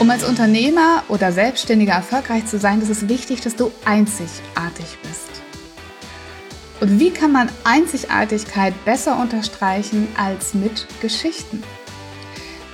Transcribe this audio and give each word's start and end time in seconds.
Um 0.00 0.08
als 0.08 0.24
Unternehmer 0.24 1.04
oder 1.08 1.30
Selbstständiger 1.30 1.92
erfolgreich 1.92 2.46
zu 2.46 2.58
sein, 2.58 2.80
ist 2.80 2.88
es 2.88 3.06
wichtig, 3.10 3.42
dass 3.42 3.54
du 3.54 3.70
einzigartig 3.84 4.96
bist. 5.02 5.28
Und 6.80 6.98
wie 6.98 7.10
kann 7.10 7.32
man 7.32 7.50
Einzigartigkeit 7.64 8.72
besser 8.86 9.20
unterstreichen 9.20 10.08
als 10.16 10.54
mit 10.54 10.86
Geschichten? 11.02 11.62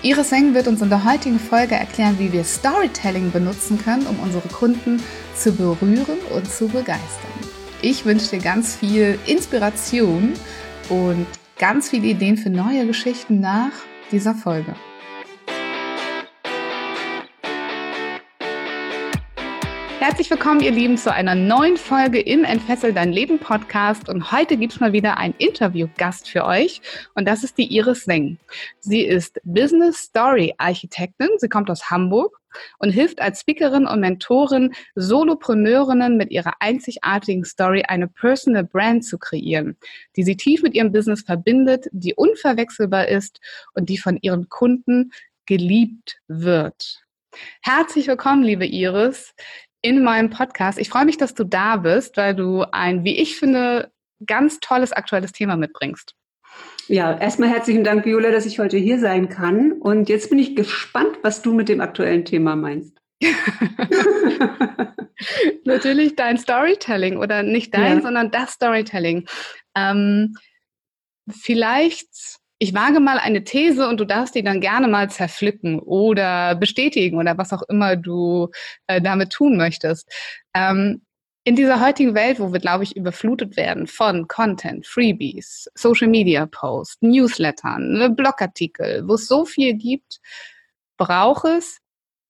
Iris 0.02 0.30
Seng 0.30 0.54
wird 0.54 0.68
uns 0.68 0.82
in 0.82 0.88
der 0.88 1.02
heutigen 1.02 1.40
Folge 1.40 1.74
erklären, 1.74 2.16
wie 2.20 2.32
wir 2.32 2.44
Storytelling 2.44 3.32
benutzen 3.32 3.82
können, 3.82 4.06
um 4.06 4.20
unsere 4.20 4.46
Kunden 4.46 5.02
zu 5.34 5.50
berühren 5.50 6.18
und 6.32 6.48
zu 6.48 6.68
begeistern. 6.68 7.00
Ich 7.82 8.04
wünsche 8.04 8.30
dir 8.36 8.40
ganz 8.40 8.76
viel 8.76 9.18
Inspiration 9.26 10.34
und 10.88 11.26
ganz 11.58 11.88
viele 11.88 12.06
Ideen 12.06 12.36
für 12.36 12.50
neue 12.50 12.86
Geschichten 12.86 13.40
nach 13.40 13.72
dieser 14.12 14.36
Folge. 14.36 14.76
Herzlich 20.06 20.30
willkommen, 20.30 20.60
ihr 20.60 20.70
Lieben, 20.70 20.96
zu 20.96 21.12
einer 21.12 21.34
neuen 21.34 21.76
Folge 21.76 22.20
im 22.20 22.44
Entfessel 22.44 22.92
dein 22.92 23.12
Leben 23.12 23.40
Podcast. 23.40 24.08
Und 24.08 24.30
heute 24.30 24.56
gibt 24.56 24.74
es 24.74 24.78
mal 24.78 24.92
wieder 24.92 25.16
einen 25.16 25.34
Interviewgast 25.38 26.28
für 26.28 26.44
euch. 26.44 26.80
Und 27.16 27.26
das 27.26 27.42
ist 27.42 27.58
die 27.58 27.74
Iris 27.74 28.04
Seng. 28.04 28.38
Sie 28.78 29.00
ist 29.00 29.40
Business 29.42 29.98
Story 29.98 30.54
Architektin. 30.58 31.30
Sie 31.38 31.48
kommt 31.48 31.68
aus 31.70 31.90
Hamburg 31.90 32.40
und 32.78 32.90
hilft 32.90 33.20
als 33.20 33.40
Speakerin 33.40 33.84
und 33.84 33.98
Mentorin 33.98 34.72
Solopreneurinnen 34.94 36.16
mit 36.16 36.30
ihrer 36.30 36.52
einzigartigen 36.60 37.44
Story 37.44 37.82
eine 37.88 38.06
Personal 38.06 38.62
Brand 38.62 39.04
zu 39.04 39.18
kreieren, 39.18 39.76
die 40.14 40.22
sie 40.22 40.36
tief 40.36 40.62
mit 40.62 40.74
ihrem 40.74 40.92
Business 40.92 41.22
verbindet, 41.22 41.88
die 41.90 42.14
unverwechselbar 42.14 43.08
ist 43.08 43.40
und 43.74 43.88
die 43.88 43.98
von 43.98 44.18
ihren 44.22 44.48
Kunden 44.48 45.10
geliebt 45.46 46.20
wird. 46.28 47.02
Herzlich 47.60 48.06
willkommen, 48.06 48.44
liebe 48.44 48.64
Iris 48.64 49.34
in 49.86 50.02
meinem 50.02 50.30
Podcast. 50.30 50.78
Ich 50.78 50.88
freue 50.88 51.04
mich, 51.04 51.16
dass 51.16 51.34
du 51.34 51.44
da 51.44 51.76
bist, 51.76 52.16
weil 52.16 52.34
du 52.34 52.64
ein, 52.72 53.04
wie 53.04 53.16
ich 53.16 53.36
finde, 53.36 53.92
ganz 54.26 54.58
tolles 54.58 54.92
aktuelles 54.92 55.30
Thema 55.30 55.56
mitbringst. 55.56 56.16
Ja, 56.88 57.16
erstmal 57.16 57.50
herzlichen 57.50 57.84
Dank, 57.84 58.04
Viola, 58.04 58.32
dass 58.32 58.46
ich 58.46 58.58
heute 58.58 58.78
hier 58.78 58.98
sein 58.98 59.28
kann. 59.28 59.72
Und 59.72 60.08
jetzt 60.08 60.28
bin 60.28 60.40
ich 60.40 60.56
gespannt, 60.56 61.18
was 61.22 61.40
du 61.42 61.54
mit 61.54 61.68
dem 61.68 61.80
aktuellen 61.80 62.24
Thema 62.24 62.56
meinst. 62.56 62.98
Natürlich 65.64 66.16
dein 66.16 66.36
Storytelling 66.36 67.16
oder 67.16 67.44
nicht 67.44 67.72
dein, 67.72 67.98
ja. 67.98 68.02
sondern 68.02 68.32
das 68.32 68.52
Storytelling. 68.52 69.28
Ähm, 69.76 70.34
vielleicht 71.30 72.08
ich 72.58 72.74
wage 72.74 73.00
mal 73.00 73.18
eine 73.18 73.44
These 73.44 73.88
und 73.88 74.00
du 74.00 74.04
darfst 74.04 74.34
die 74.34 74.42
dann 74.42 74.60
gerne 74.60 74.88
mal 74.88 75.10
zerpflücken 75.10 75.78
oder 75.78 76.54
bestätigen 76.54 77.18
oder 77.18 77.36
was 77.36 77.52
auch 77.52 77.62
immer 77.68 77.96
du 77.96 78.50
äh, 78.86 79.00
damit 79.00 79.32
tun 79.32 79.56
möchtest. 79.56 80.10
Ähm, 80.54 81.02
in 81.44 81.54
dieser 81.54 81.80
heutigen 81.80 82.14
Welt, 82.14 82.40
wo 82.40 82.52
wir, 82.52 82.58
glaube 82.58 82.82
ich, 82.82 82.96
überflutet 82.96 83.56
werden 83.56 83.86
von 83.86 84.26
Content, 84.26 84.84
Freebies, 84.84 85.70
Social 85.74 86.08
Media 86.08 86.46
Posts, 86.46 87.02
Newslettern, 87.02 87.92
ne, 87.92 88.10
Blogartikel, 88.10 89.06
wo 89.06 89.14
es 89.14 89.28
so 89.28 89.44
viel 89.44 89.74
gibt, 89.74 90.20
braucht 90.96 91.44
es 91.44 91.78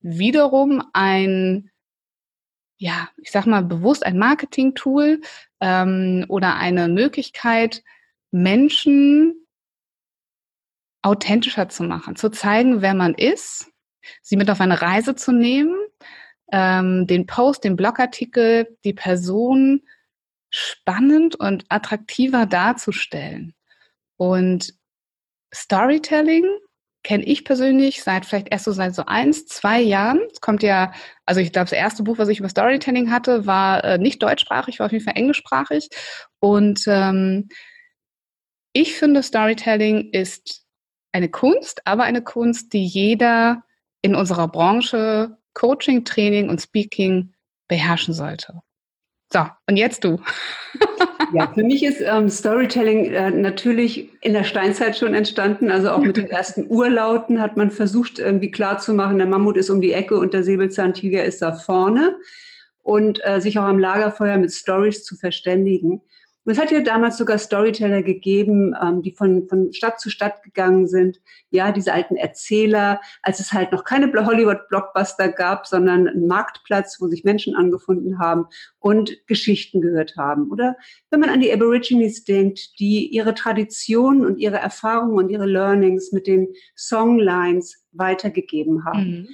wiederum 0.01 0.83
ein, 0.93 1.71
ja, 2.77 3.09
ich 3.17 3.31
sag 3.31 3.47
mal 3.47 3.63
bewusst 3.63 4.05
ein 4.05 4.19
Marketing-Tool 4.19 5.23
ähm, 5.61 6.27
oder 6.29 6.57
eine 6.57 6.89
Möglichkeit, 6.89 7.83
Menschen 8.33 9.46
authentischer 11.07 11.69
zu 11.69 11.85
machen, 11.85 12.17
zu 12.17 12.31
zeigen, 12.31 12.83
wer 12.83 12.95
man 12.95 13.15
ist, 13.15 13.71
sie 14.23 14.37
mit 14.37 14.51
auf 14.51 14.61
eine 14.61 14.83
Reise 14.83 15.15
zu 15.15 15.31
nehmen, 15.31 15.77
ähm, 16.53 17.07
den 17.07 17.27
Post, 17.27 17.63
den 17.63 17.77
Blogartikel, 17.77 18.77
die 18.85 18.93
Person 18.93 19.83
spannend 20.51 21.37
und 21.37 21.65
attraktiver 21.69 22.47
darzustellen. 22.47 23.55
Und 24.17 24.75
Storytelling 25.55 26.45
kenne 27.05 27.25
ich 27.25 27.45
persönlich 27.45 28.03
seit 28.03 28.27
vielleicht 28.27 28.49
erst 28.51 28.65
so 28.65 28.73
seit 28.73 28.97
so 28.97 29.05
eins, 29.07 29.47
zwei 29.47 29.81
Jahren. 29.81 30.21
Es 30.33 30.41
kommt 30.41 30.65
ja, 30.65 30.93
also 31.25 31.41
ich 31.41 31.53
glaube, 31.53 31.67
das 31.71 31.79
erste 31.79 32.03
Buch, 32.03 32.19
was 32.19 32.29
ich 32.29 32.41
über 32.41 32.49
Storytelling 32.49 33.13
hatte, 33.13 33.47
war 33.47 33.85
äh, 33.85 33.99
nicht 33.99 34.21
deutschsprachig, 34.25 34.81
war 34.81 34.87
auf 34.87 34.93
jeden 34.93 35.05
Fall 35.05 35.17
englischsprachig. 35.17 35.89
Und 36.41 36.83
ähm, 36.89 37.49
ich 38.73 38.95
finde, 38.95 39.23
Storytelling 39.23 40.11
ist 40.11 40.66
eine 41.17 41.31
Kunst, 41.31 41.81
aber 41.87 42.05
eine 42.05 42.23
Kunst, 42.23 42.75
die 42.75 42.85
jeder 42.85 43.63
in 44.03 44.15
unserer 44.15 44.49
Branche 44.49 45.39
Coaching, 45.55 46.05
Training 46.05 46.51
und 46.51 46.61
Speaking 46.61 47.33
beherrschen 47.69 48.13
sollte. 48.13 48.61
So, 49.33 49.41
und 49.67 49.77
jetzt 49.79 50.05
du. 50.05 50.21
ja, 51.33 51.51
für 51.53 51.65
mich 51.65 51.83
ist 51.83 52.03
ähm, 52.03 52.29
Storytelling 52.29 53.07
äh, 53.07 53.31
natürlich 53.31 54.11
in 54.21 54.35
der 54.35 54.45
Steinzeit 54.45 54.97
schon 54.99 55.15
entstanden. 55.15 55.71
Also 55.71 55.91
auch 55.91 56.01
mit 56.01 56.19
den 56.19 56.27
ersten 56.31 56.67
Urlauten 56.69 57.41
hat 57.41 57.57
man 57.57 57.71
versucht, 57.71 58.19
irgendwie 58.19 58.51
klarzumachen, 58.51 59.17
der 59.17 59.27
Mammut 59.27 59.57
ist 59.57 59.71
um 59.71 59.81
die 59.81 59.95
Ecke 59.95 60.19
und 60.19 60.35
der 60.35 60.45
Säbelzahntiger 60.45 61.25
ist 61.25 61.41
da 61.41 61.55
vorne. 61.55 62.19
Und 62.83 63.21
äh, 63.25 63.41
sich 63.41 63.59
auch 63.59 63.65
am 63.65 63.79
Lagerfeuer 63.79 64.37
mit 64.37 64.53
Stories 64.53 65.03
zu 65.03 65.17
verständigen. 65.17 66.03
Und 66.47 66.53
es 66.53 66.61
hat 66.61 66.71
ja 66.71 66.81
damals 66.81 67.17
sogar 67.17 67.39
Storyteller 67.39 68.03
gegeben, 68.03 68.73
ähm, 68.81 69.03
die 69.03 69.11
von, 69.11 69.49
von 69.49 69.73
Stadt 69.73 69.99
zu 69.99 70.11
Stadt 70.11 70.45
gegangen 70.45 70.87
sind. 70.87 71.21
Ja, 71.51 71.73
diese 71.73 71.93
alten 71.93 72.15
Erzähler, 72.15 73.01
als 73.23 73.41
es 73.41 73.53
halt 73.53 73.73
noch 73.73 73.83
keine 73.83 74.13
Hollywood-Blockbuster 74.13 75.29
gab, 75.29 75.67
sondern 75.67 76.07
einen 76.07 76.29
Marktplatz, 76.29 77.01
wo 77.01 77.09
sich 77.09 77.25
Menschen 77.25 77.57
angefunden 77.57 78.21
haben 78.21 78.47
und 78.79 79.27
Geschichten 79.27 79.81
gehört 79.81 80.17
haben. 80.17 80.49
Oder 80.53 80.77
wenn 81.11 81.19
man 81.19 81.31
an 81.31 81.41
die 81.41 81.53
Aborigines 81.53 82.23
denkt, 82.23 82.79
die 82.79 83.09
ihre 83.09 83.35
Traditionen 83.35 84.25
und 84.25 84.39
ihre 84.39 84.59
Erfahrungen 84.59 85.17
und 85.17 85.31
ihre 85.31 85.47
Learnings 85.47 86.13
mit 86.13 86.29
den 86.29 86.55
Songlines 86.77 87.85
weitergegeben 87.91 88.85
haben. 88.85 89.11
Mhm. 89.11 89.29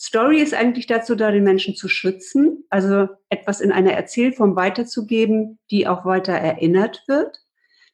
Story 0.00 0.40
ist 0.40 0.54
eigentlich 0.54 0.86
dazu 0.86 1.14
da, 1.14 1.30
den 1.30 1.44
Menschen 1.44 1.76
zu 1.76 1.86
schützen, 1.86 2.64
also 2.70 3.08
etwas 3.28 3.60
in 3.60 3.70
einer 3.70 3.92
Erzählform 3.92 4.56
weiterzugeben, 4.56 5.58
die 5.70 5.86
auch 5.86 6.06
weiter 6.06 6.32
erinnert 6.32 7.04
wird. 7.06 7.36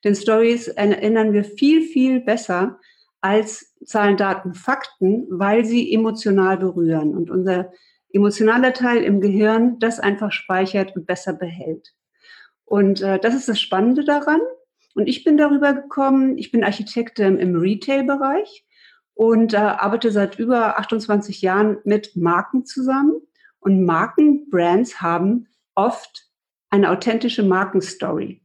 Denn 0.04 0.14
Stories 0.14 0.68
erinnern 0.68 1.32
wir 1.32 1.42
viel, 1.42 1.82
viel 1.82 2.20
besser 2.20 2.78
als 3.20 3.74
Zahlen, 3.84 4.16
Daten, 4.16 4.54
Fakten, 4.54 5.26
weil 5.30 5.64
sie 5.64 5.92
emotional 5.92 6.58
berühren 6.58 7.16
und 7.16 7.28
unser 7.28 7.72
emotionaler 8.12 8.72
Teil 8.72 9.02
im 9.02 9.20
Gehirn 9.20 9.80
das 9.80 9.98
einfach 9.98 10.30
speichert 10.30 10.94
und 10.94 11.06
besser 11.06 11.32
behält. 11.32 11.92
Und 12.64 13.02
äh, 13.02 13.18
das 13.18 13.34
ist 13.34 13.48
das 13.48 13.60
Spannende 13.60 14.04
daran. 14.04 14.40
Und 14.94 15.08
ich 15.08 15.24
bin 15.24 15.36
darüber 15.36 15.72
gekommen, 15.72 16.38
ich 16.38 16.52
bin 16.52 16.62
Architektin 16.62 17.38
im 17.38 17.56
Retail-Bereich 17.56 18.65
und 19.16 19.54
äh, 19.54 19.56
arbeite 19.56 20.10
seit 20.10 20.38
über 20.38 20.78
28 20.78 21.40
Jahren 21.40 21.78
mit 21.84 22.14
Marken 22.16 22.66
zusammen. 22.66 23.22
Und 23.58 23.82
Marken, 23.82 24.48
Brands 24.50 25.00
haben 25.00 25.48
oft 25.74 26.28
eine 26.68 26.90
authentische 26.90 27.42
Markenstory. 27.42 28.42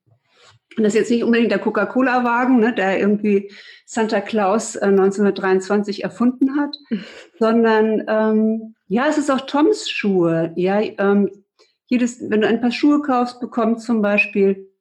Und 0.78 0.84
das 0.84 0.94
ist 0.94 1.00
jetzt 1.00 1.12
nicht 1.12 1.26
unbedingt 1.26 1.52
der 1.52 1.60
Coca-Cola-Wagen, 1.60 2.60
ne, 2.60 2.74
der 2.74 2.98
irgendwie 2.98 3.52
Santa 3.86 4.22
Claus 4.22 4.78
äh, 4.78 4.86
1923 4.86 6.06
erfunden 6.06 6.58
hat, 6.58 6.78
sondern 7.40 8.06
ähm, 8.08 8.76
ja, 8.88 9.08
es 9.08 9.18
ist 9.18 9.30
auch 9.30 9.42
Toms 9.42 9.90
Schuhe. 9.90 10.54
Ja, 10.56 10.80
ähm, 10.80 11.30
jedes, 11.88 12.30
wenn 12.30 12.40
du 12.40 12.48
ein 12.48 12.62
paar 12.62 12.72
Schuhe 12.72 13.02
kaufst, 13.02 13.42
bekommt 13.42 13.82
zum 13.82 14.02
Beispiel 14.02 14.72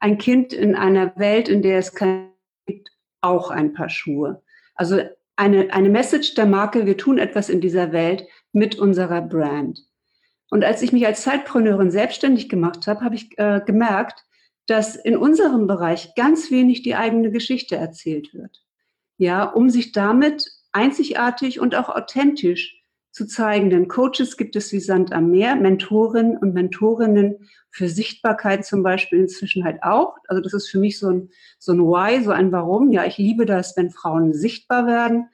ein 0.00 0.16
Kind 0.16 0.54
in 0.54 0.74
einer 0.74 1.14
Welt, 1.16 1.50
in 1.50 1.60
der 1.60 1.78
es 1.78 1.94
kein 1.94 2.30
gibt, 2.64 2.88
auch 3.20 3.50
ein 3.50 3.74
paar 3.74 3.90
Schuhe. 3.90 4.42
Also 4.74 5.00
eine, 5.36 5.72
eine 5.72 5.88
Message 5.88 6.34
der 6.34 6.46
Marke, 6.46 6.86
wir 6.86 6.96
tun 6.96 7.18
etwas 7.18 7.48
in 7.48 7.60
dieser 7.60 7.92
Welt 7.92 8.26
mit 8.52 8.78
unserer 8.78 9.22
Brand. 9.22 9.80
Und 10.50 10.64
als 10.64 10.82
ich 10.82 10.92
mich 10.92 11.06
als 11.06 11.22
Zeitpreneurin 11.22 11.90
selbstständig 11.90 12.48
gemacht 12.48 12.86
habe, 12.86 13.00
habe 13.00 13.16
ich 13.16 13.36
äh, 13.38 13.60
gemerkt, 13.64 14.24
dass 14.66 14.96
in 14.96 15.16
unserem 15.16 15.66
Bereich 15.66 16.14
ganz 16.14 16.50
wenig 16.50 16.82
die 16.82 16.94
eigene 16.94 17.30
Geschichte 17.30 17.76
erzählt 17.76 18.32
wird. 18.32 18.62
Ja, 19.16 19.44
um 19.44 19.70
sich 19.70 19.92
damit 19.92 20.48
einzigartig 20.72 21.60
und 21.60 21.74
auch 21.74 21.88
authentisch 21.88 22.83
zu 23.14 23.26
zeigen. 23.26 23.70
Denn 23.70 23.86
Coaches 23.86 24.36
gibt 24.36 24.56
es 24.56 24.72
wie 24.72 24.80
Sand 24.80 25.12
am 25.12 25.30
Meer, 25.30 25.54
Mentorinnen 25.54 26.36
und 26.36 26.52
Mentorinnen 26.52 27.48
für 27.70 27.88
Sichtbarkeit 27.88 28.66
zum 28.66 28.82
Beispiel 28.82 29.20
inzwischen 29.20 29.64
halt 29.64 29.84
auch. 29.84 30.16
Also 30.26 30.42
das 30.42 30.52
ist 30.52 30.68
für 30.68 30.80
mich 30.80 30.98
so 30.98 31.10
ein, 31.10 31.30
so 31.60 31.72
ein 31.72 31.78
Why, 31.78 32.24
so 32.24 32.32
ein 32.32 32.50
Warum. 32.50 32.90
Ja, 32.90 33.04
ich 33.04 33.16
liebe 33.16 33.46
das, 33.46 33.76
wenn 33.76 33.90
Frauen 33.90 34.34
sichtbar 34.34 34.88
werden. 34.88 35.28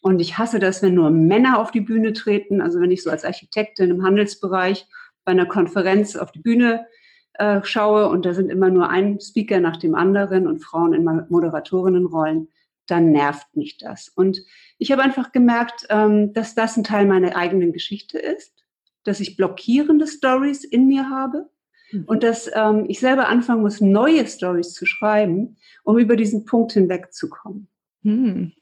Und 0.00 0.20
ich 0.20 0.38
hasse 0.38 0.58
das, 0.58 0.82
wenn 0.82 0.94
nur 0.94 1.10
Männer 1.10 1.58
auf 1.58 1.70
die 1.70 1.82
Bühne 1.82 2.14
treten. 2.14 2.62
Also 2.62 2.80
wenn 2.80 2.90
ich 2.90 3.02
so 3.02 3.10
als 3.10 3.26
Architektin 3.26 3.90
im 3.90 4.02
Handelsbereich 4.02 4.86
bei 5.26 5.32
einer 5.32 5.46
Konferenz 5.46 6.16
auf 6.16 6.32
die 6.32 6.40
Bühne 6.40 6.86
äh, 7.34 7.60
schaue 7.62 8.08
und 8.08 8.24
da 8.24 8.32
sind 8.32 8.50
immer 8.50 8.70
nur 8.70 8.88
ein 8.88 9.20
Speaker 9.20 9.60
nach 9.60 9.76
dem 9.76 9.94
anderen 9.94 10.46
und 10.46 10.60
Frauen 10.60 10.94
in 10.94 11.04
Moderatorinnenrollen, 11.28 12.48
dann 12.90 13.12
nervt 13.12 13.56
mich 13.56 13.78
das. 13.78 14.08
Und 14.08 14.40
ich 14.78 14.92
habe 14.92 15.02
einfach 15.02 15.32
gemerkt, 15.32 15.86
ähm, 15.90 16.32
dass 16.32 16.54
das 16.54 16.76
ein 16.76 16.84
Teil 16.84 17.06
meiner 17.06 17.36
eigenen 17.36 17.72
Geschichte 17.72 18.18
ist, 18.18 18.64
dass 19.04 19.20
ich 19.20 19.36
blockierende 19.36 20.06
Stories 20.06 20.64
in 20.64 20.86
mir 20.86 21.08
habe 21.08 21.48
mhm. 21.92 22.04
und 22.04 22.22
dass 22.22 22.50
ähm, 22.54 22.86
ich 22.88 23.00
selber 23.00 23.28
anfangen 23.28 23.62
muss, 23.62 23.80
neue 23.80 24.26
Stories 24.26 24.72
zu 24.72 24.86
schreiben, 24.86 25.56
um 25.84 25.98
über 25.98 26.16
diesen 26.16 26.44
Punkt 26.44 26.72
hinwegzukommen. 26.72 27.68
Hm. 28.02 28.52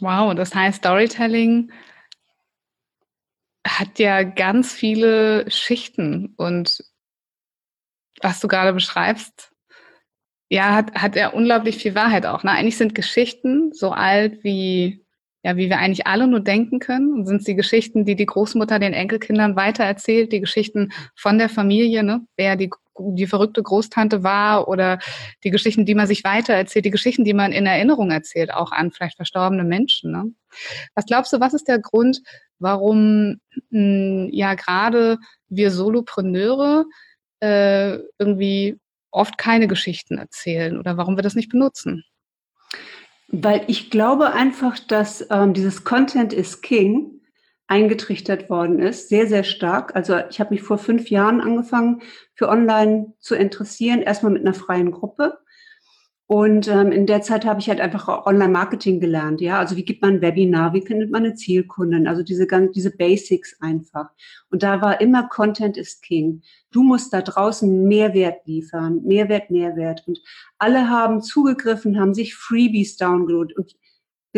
Wow, 0.00 0.34
das 0.34 0.54
heißt, 0.54 0.78
Storytelling 0.78 1.72
hat 3.66 3.98
ja 3.98 4.22
ganz 4.22 4.72
viele 4.72 5.50
Schichten 5.50 6.34
und 6.36 6.84
was 8.22 8.40
du 8.40 8.48
gerade 8.48 8.72
beschreibst, 8.72 9.47
ja, 10.50 10.74
hat, 10.74 10.94
hat 10.94 11.16
er 11.16 11.34
unglaublich 11.34 11.76
viel 11.76 11.94
Wahrheit 11.94 12.26
auch. 12.26 12.42
Ne? 12.42 12.52
Eigentlich 12.52 12.78
sind 12.78 12.94
Geschichten 12.94 13.72
so 13.72 13.90
alt 13.90 14.42
wie, 14.42 15.04
ja, 15.42 15.56
wie 15.56 15.68
wir 15.68 15.78
eigentlich 15.78 16.06
alle 16.06 16.26
nur 16.26 16.40
denken 16.40 16.78
können. 16.78 17.12
Und 17.12 17.26
sind 17.26 17.38
es 17.38 17.44
die 17.44 17.54
Geschichten, 17.54 18.04
die 18.04 18.16
die 18.16 18.26
Großmutter 18.26 18.78
den 18.78 18.94
Enkelkindern 18.94 19.56
weitererzählt, 19.56 20.32
die 20.32 20.40
Geschichten 20.40 20.92
von 21.14 21.38
der 21.38 21.50
Familie, 21.50 22.02
ne? 22.02 22.22
wer 22.36 22.56
die, 22.56 22.70
die 22.98 23.26
verrückte 23.26 23.62
Großtante 23.62 24.22
war 24.22 24.68
oder 24.68 24.98
die 25.44 25.50
Geschichten, 25.50 25.84
die 25.84 25.94
man 25.94 26.06
sich 26.06 26.24
weitererzählt, 26.24 26.86
die 26.86 26.90
Geschichten, 26.90 27.24
die 27.24 27.34
man 27.34 27.52
in 27.52 27.66
Erinnerung 27.66 28.10
erzählt, 28.10 28.52
auch 28.52 28.72
an 28.72 28.90
vielleicht 28.90 29.16
verstorbene 29.16 29.64
Menschen. 29.64 30.12
Ne? 30.12 30.32
Was 30.94 31.04
glaubst 31.04 31.32
du, 31.34 31.40
was 31.40 31.52
ist 31.52 31.68
der 31.68 31.78
Grund, 31.78 32.22
warum 32.58 33.38
mh, 33.70 33.70
hm, 33.70 34.28
ja 34.32 34.54
gerade 34.54 35.18
wir 35.50 35.70
Solopreneure 35.70 36.86
äh, 37.40 37.98
irgendwie 38.18 38.78
oft 39.18 39.36
keine 39.38 39.68
Geschichten 39.68 40.18
erzählen 40.18 40.78
oder 40.78 40.96
warum 40.96 41.16
wir 41.16 41.22
das 41.22 41.34
nicht 41.34 41.50
benutzen? 41.50 42.04
Weil 43.28 43.62
ich 43.66 43.90
glaube 43.90 44.32
einfach, 44.32 44.78
dass 44.78 45.26
ähm, 45.30 45.52
dieses 45.52 45.84
Content 45.84 46.32
is 46.32 46.62
King 46.62 47.20
eingetrichtert 47.66 48.48
worden 48.48 48.78
ist, 48.78 49.10
sehr, 49.10 49.26
sehr 49.26 49.44
stark. 49.44 49.94
Also 49.94 50.16
ich 50.30 50.40
habe 50.40 50.54
mich 50.54 50.62
vor 50.62 50.78
fünf 50.78 51.10
Jahren 51.10 51.42
angefangen, 51.42 52.00
für 52.34 52.48
Online 52.48 53.12
zu 53.18 53.34
interessieren, 53.34 54.00
erstmal 54.00 54.32
mit 54.32 54.42
einer 54.42 54.54
freien 54.54 54.90
Gruppe. 54.90 55.38
Und 56.30 56.68
ähm, 56.68 56.92
in 56.92 57.06
der 57.06 57.22
Zeit 57.22 57.46
habe 57.46 57.58
ich 57.58 57.70
halt 57.70 57.80
einfach 57.80 58.26
Online-Marketing 58.26 59.00
gelernt. 59.00 59.40
Ja, 59.40 59.58
also 59.58 59.76
wie 59.76 59.84
gibt 59.84 60.02
man 60.02 60.16
ein 60.16 60.20
Webinar, 60.20 60.74
wie 60.74 60.82
findet 60.82 61.10
man 61.10 61.24
eine 61.24 61.34
Zielkunden, 61.34 62.06
also 62.06 62.22
diese 62.22 62.46
ganz, 62.46 62.72
diese 62.72 62.94
Basics 62.94 63.56
einfach. 63.60 64.10
Und 64.50 64.62
da 64.62 64.82
war 64.82 65.00
immer 65.00 65.26
Content 65.26 65.78
is 65.78 66.02
King. 66.02 66.42
Du 66.70 66.82
musst 66.82 67.14
da 67.14 67.22
draußen 67.22 67.88
Mehrwert 67.88 68.46
liefern, 68.46 69.02
Mehrwert, 69.04 69.50
Mehrwert. 69.50 70.06
Und 70.06 70.20
alle 70.58 70.90
haben 70.90 71.22
zugegriffen, 71.22 71.98
haben 71.98 72.12
sich 72.12 72.34
Freebies 72.34 72.98
downloadet. 72.98 73.56
Und 73.56 73.74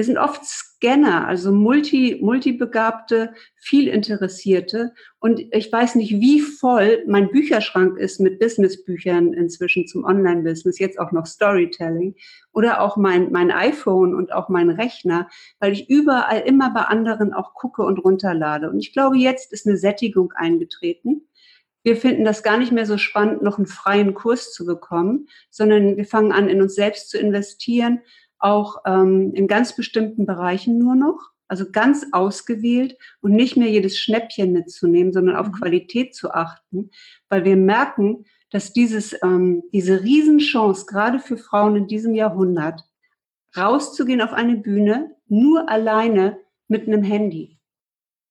wir 0.00 0.04
sind 0.04 0.16
oft 0.16 0.46
Scanner, 0.46 1.28
also 1.28 1.52
multi, 1.52 2.20
multibegabte, 2.22 3.34
viel 3.56 3.86
Interessierte. 3.86 4.94
Und 5.18 5.40
ich 5.52 5.70
weiß 5.70 5.96
nicht, 5.96 6.12
wie 6.12 6.40
voll 6.40 7.04
mein 7.06 7.28
Bücherschrank 7.30 7.98
ist 7.98 8.18
mit 8.18 8.38
Businessbüchern 8.38 9.34
inzwischen 9.34 9.86
zum 9.86 10.04
Online-Business, 10.04 10.78
jetzt 10.78 10.98
auch 10.98 11.12
noch 11.12 11.26
Storytelling 11.26 12.14
oder 12.54 12.80
auch 12.80 12.96
mein, 12.96 13.30
mein 13.30 13.50
iPhone 13.50 14.14
und 14.14 14.32
auch 14.32 14.48
mein 14.48 14.70
Rechner, 14.70 15.28
weil 15.58 15.74
ich 15.74 15.90
überall 15.90 16.40
immer 16.46 16.72
bei 16.72 16.84
anderen 16.84 17.34
auch 17.34 17.52
gucke 17.52 17.82
und 17.82 17.98
runterlade. 17.98 18.70
Und 18.70 18.78
ich 18.78 18.94
glaube, 18.94 19.18
jetzt 19.18 19.52
ist 19.52 19.66
eine 19.66 19.76
Sättigung 19.76 20.32
eingetreten. 20.32 21.28
Wir 21.82 21.96
finden 21.96 22.24
das 22.24 22.42
gar 22.42 22.56
nicht 22.56 22.72
mehr 22.72 22.86
so 22.86 22.96
spannend, 22.96 23.42
noch 23.42 23.58
einen 23.58 23.66
freien 23.66 24.14
Kurs 24.14 24.50
zu 24.54 24.64
bekommen, 24.64 25.28
sondern 25.50 25.98
wir 25.98 26.06
fangen 26.06 26.32
an, 26.32 26.48
in 26.48 26.62
uns 26.62 26.74
selbst 26.74 27.10
zu 27.10 27.18
investieren 27.18 28.00
auch 28.40 28.78
ähm, 28.86 29.32
in 29.34 29.46
ganz 29.46 29.76
bestimmten 29.76 30.26
Bereichen 30.26 30.78
nur 30.78 30.94
noch, 30.94 31.30
also 31.48 31.70
ganz 31.70 32.06
ausgewählt 32.12 32.96
und 33.20 33.32
nicht 33.32 33.56
mehr 33.56 33.68
jedes 33.68 33.98
Schnäppchen 33.98 34.52
mitzunehmen, 34.52 35.12
sondern 35.12 35.36
auf 35.36 35.48
mhm. 35.48 35.52
Qualität 35.52 36.14
zu 36.14 36.32
achten, 36.32 36.90
weil 37.28 37.44
wir 37.44 37.56
merken, 37.56 38.24
dass 38.50 38.72
dieses, 38.72 39.16
ähm, 39.22 39.62
diese 39.72 40.02
Riesenchance, 40.02 40.86
gerade 40.86 41.18
für 41.18 41.36
Frauen 41.36 41.76
in 41.76 41.86
diesem 41.86 42.14
Jahrhundert, 42.14 42.82
rauszugehen 43.56 44.20
auf 44.20 44.32
eine 44.32 44.56
Bühne, 44.56 45.16
nur 45.26 45.68
alleine 45.68 46.38
mit 46.68 46.86
einem 46.86 47.02
Handy. 47.02 47.58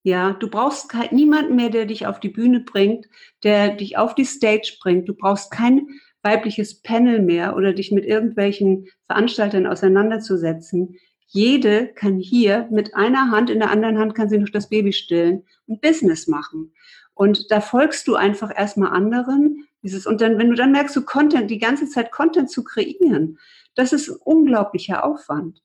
Ja, 0.03 0.31
du 0.31 0.49
brauchst 0.49 0.89
kein, 0.89 1.13
niemanden 1.13 1.55
mehr, 1.55 1.69
der 1.69 1.85
dich 1.85 2.07
auf 2.07 2.19
die 2.19 2.29
Bühne 2.29 2.61
bringt, 2.61 3.07
der 3.43 3.75
dich 3.75 3.97
auf 3.97 4.15
die 4.15 4.25
Stage 4.25 4.77
bringt. 4.81 5.09
Du 5.09 5.13
brauchst 5.13 5.51
kein 5.51 5.87
weibliches 6.21 6.81
Panel 6.81 7.21
mehr 7.21 7.55
oder 7.55 7.73
dich 7.73 7.91
mit 7.91 8.05
irgendwelchen 8.05 8.87
Veranstaltern 9.07 9.67
auseinanderzusetzen. 9.67 10.97
Jede 11.27 11.87
kann 11.87 12.17
hier 12.17 12.67
mit 12.71 12.95
einer 12.95 13.31
Hand, 13.31 13.49
in 13.49 13.59
der 13.59 13.71
anderen 13.71 13.99
Hand 13.99 14.15
kann 14.15 14.29
sie 14.29 14.37
noch 14.37 14.49
das 14.49 14.69
Baby 14.69 14.93
stillen 14.93 15.43
und 15.67 15.81
Business 15.81 16.27
machen. 16.27 16.73
Und 17.13 17.51
da 17.51 17.61
folgst 17.61 18.07
du 18.07 18.15
einfach 18.15 18.51
erstmal 18.55 18.91
anderen. 18.91 19.67
Dieses, 19.83 20.05
und 20.05 20.21
dann, 20.21 20.37
wenn 20.37 20.49
du 20.49 20.55
dann 20.55 20.71
merkst, 20.71 20.95
du 20.95 21.03
Content, 21.03 21.51
die 21.51 21.59
ganze 21.59 21.87
Zeit 21.87 22.11
Content 22.11 22.49
zu 22.49 22.63
kreieren, 22.63 23.37
das 23.75 23.93
ist 23.93 24.09
ein 24.09 24.17
unglaublicher 24.23 25.05
Aufwand. 25.05 25.61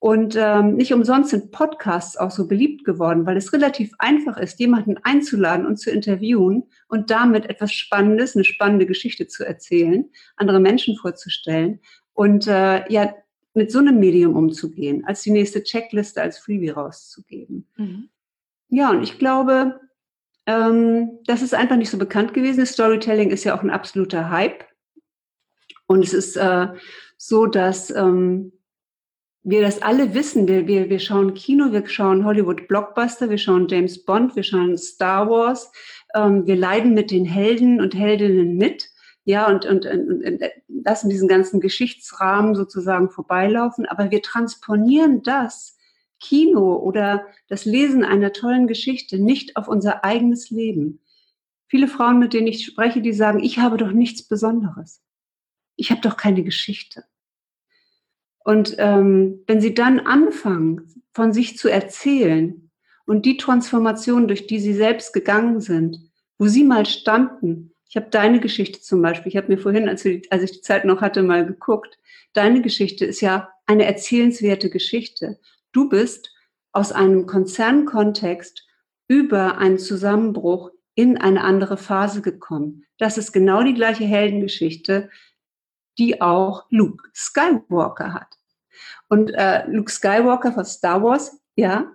Und 0.00 0.34
ähm, 0.34 0.76
nicht 0.76 0.94
umsonst 0.94 1.28
sind 1.28 1.52
Podcasts 1.52 2.16
auch 2.16 2.30
so 2.30 2.48
beliebt 2.48 2.86
geworden, 2.86 3.26
weil 3.26 3.36
es 3.36 3.52
relativ 3.52 3.92
einfach 3.98 4.38
ist, 4.38 4.58
jemanden 4.58 4.96
einzuladen 5.02 5.66
und 5.66 5.76
zu 5.76 5.90
interviewen 5.90 6.64
und 6.88 7.10
damit 7.10 7.50
etwas 7.50 7.74
Spannendes, 7.74 8.34
eine 8.34 8.44
spannende 8.44 8.86
Geschichte 8.86 9.28
zu 9.28 9.44
erzählen, 9.44 10.08
andere 10.36 10.58
Menschen 10.58 10.96
vorzustellen 10.96 11.80
und 12.14 12.46
äh, 12.46 12.90
ja, 12.90 13.14
mit 13.52 13.70
so 13.70 13.80
einem 13.80 14.00
Medium 14.00 14.36
umzugehen, 14.36 15.04
als 15.04 15.20
die 15.20 15.32
nächste 15.32 15.62
Checkliste 15.62 16.22
als 16.22 16.38
Freebie 16.38 16.70
rauszugeben. 16.70 17.68
Mhm. 17.76 18.08
Ja, 18.68 18.90
und 18.90 19.02
ich 19.02 19.18
glaube, 19.18 19.80
ähm, 20.46 21.18
das 21.26 21.42
ist 21.42 21.54
einfach 21.54 21.76
nicht 21.76 21.90
so 21.90 21.98
bekannt 21.98 22.32
gewesen. 22.32 22.64
Storytelling 22.64 23.28
ist 23.28 23.44
ja 23.44 23.54
auch 23.54 23.62
ein 23.62 23.70
absoluter 23.70 24.30
Hype. 24.30 24.64
Und 25.86 26.04
es 26.04 26.14
ist 26.14 26.36
äh, 26.36 26.68
so, 27.18 27.44
dass 27.46 27.90
ähm, 27.90 28.52
wir 29.42 29.62
das 29.62 29.82
alle 29.82 30.14
wissen. 30.14 30.48
Wir, 30.48 30.66
wir, 30.66 30.90
wir 30.90 30.98
schauen 30.98 31.34
Kino, 31.34 31.72
wir 31.72 31.86
schauen 31.88 32.24
Hollywood-Blockbuster, 32.24 33.30
wir 33.30 33.38
schauen 33.38 33.68
James 33.68 34.04
Bond, 34.04 34.36
wir 34.36 34.42
schauen 34.42 34.76
Star 34.76 35.30
Wars. 35.30 35.72
Ähm, 36.14 36.46
wir 36.46 36.56
leiden 36.56 36.94
mit 36.94 37.10
den 37.10 37.24
Helden 37.24 37.80
und 37.80 37.94
Heldinnen 37.94 38.56
mit. 38.56 38.90
Ja, 39.24 39.46
und, 39.48 39.66
und, 39.66 39.86
und, 39.86 40.24
und 40.24 40.42
lassen 40.68 41.10
diesen 41.10 41.28
ganzen 41.28 41.60
Geschichtsrahmen 41.60 42.54
sozusagen 42.54 43.10
vorbeilaufen. 43.10 43.86
Aber 43.86 44.10
wir 44.10 44.22
transponieren 44.22 45.22
das 45.22 45.76
Kino 46.20 46.76
oder 46.76 47.26
das 47.48 47.64
Lesen 47.64 48.04
einer 48.04 48.32
tollen 48.32 48.66
Geschichte 48.66 49.18
nicht 49.18 49.56
auf 49.56 49.68
unser 49.68 50.04
eigenes 50.04 50.50
Leben. 50.50 51.00
Viele 51.66 51.88
Frauen, 51.88 52.18
mit 52.18 52.32
denen 52.34 52.48
ich 52.48 52.64
spreche, 52.64 53.00
die 53.00 53.12
sagen, 53.12 53.42
ich 53.42 53.58
habe 53.58 53.76
doch 53.76 53.92
nichts 53.92 54.22
Besonderes. 54.22 55.02
Ich 55.76 55.90
habe 55.90 56.00
doch 56.00 56.16
keine 56.16 56.42
Geschichte. 56.42 57.04
Und 58.44 58.76
ähm, 58.78 59.42
wenn 59.46 59.60
sie 59.60 59.74
dann 59.74 60.00
anfangen, 60.00 61.04
von 61.12 61.32
sich 61.32 61.58
zu 61.58 61.68
erzählen 61.68 62.70
und 63.04 63.26
die 63.26 63.36
Transformation, 63.36 64.28
durch 64.28 64.46
die 64.46 64.58
sie 64.58 64.74
selbst 64.74 65.12
gegangen 65.12 65.60
sind, 65.60 65.98
wo 66.38 66.46
sie 66.46 66.64
mal 66.64 66.86
standen, 66.86 67.74
ich 67.88 67.96
habe 67.96 68.06
deine 68.10 68.38
Geschichte 68.38 68.80
zum 68.80 69.02
Beispiel, 69.02 69.30
ich 69.30 69.36
habe 69.36 69.48
mir 69.48 69.58
vorhin, 69.58 69.88
als, 69.88 70.04
wir, 70.04 70.22
als 70.30 70.44
ich 70.44 70.52
die 70.52 70.60
Zeit 70.60 70.84
noch 70.84 71.00
hatte, 71.00 71.22
mal 71.22 71.44
geguckt, 71.44 71.98
deine 72.32 72.62
Geschichte 72.62 73.04
ist 73.04 73.20
ja 73.20 73.50
eine 73.66 73.84
erzählenswerte 73.84 74.70
Geschichte. 74.70 75.40
Du 75.72 75.88
bist 75.88 76.32
aus 76.72 76.92
einem 76.92 77.26
Konzernkontext 77.26 78.66
über 79.08 79.58
einen 79.58 79.78
Zusammenbruch 79.78 80.70
in 80.94 81.18
eine 81.18 81.42
andere 81.42 81.76
Phase 81.76 82.22
gekommen. 82.22 82.84
Das 82.96 83.18
ist 83.18 83.32
genau 83.32 83.64
die 83.64 83.74
gleiche 83.74 84.04
Heldengeschichte, 84.04 85.10
die 86.00 86.20
auch 86.20 86.64
Luke 86.70 87.08
Skywalker 87.14 88.14
hat. 88.14 88.38
Und 89.08 89.30
äh, 89.34 89.66
Luke 89.68 89.90
Skywalker 89.90 90.52
von 90.52 90.64
Star 90.64 91.02
Wars, 91.02 91.38
ja, 91.54 91.92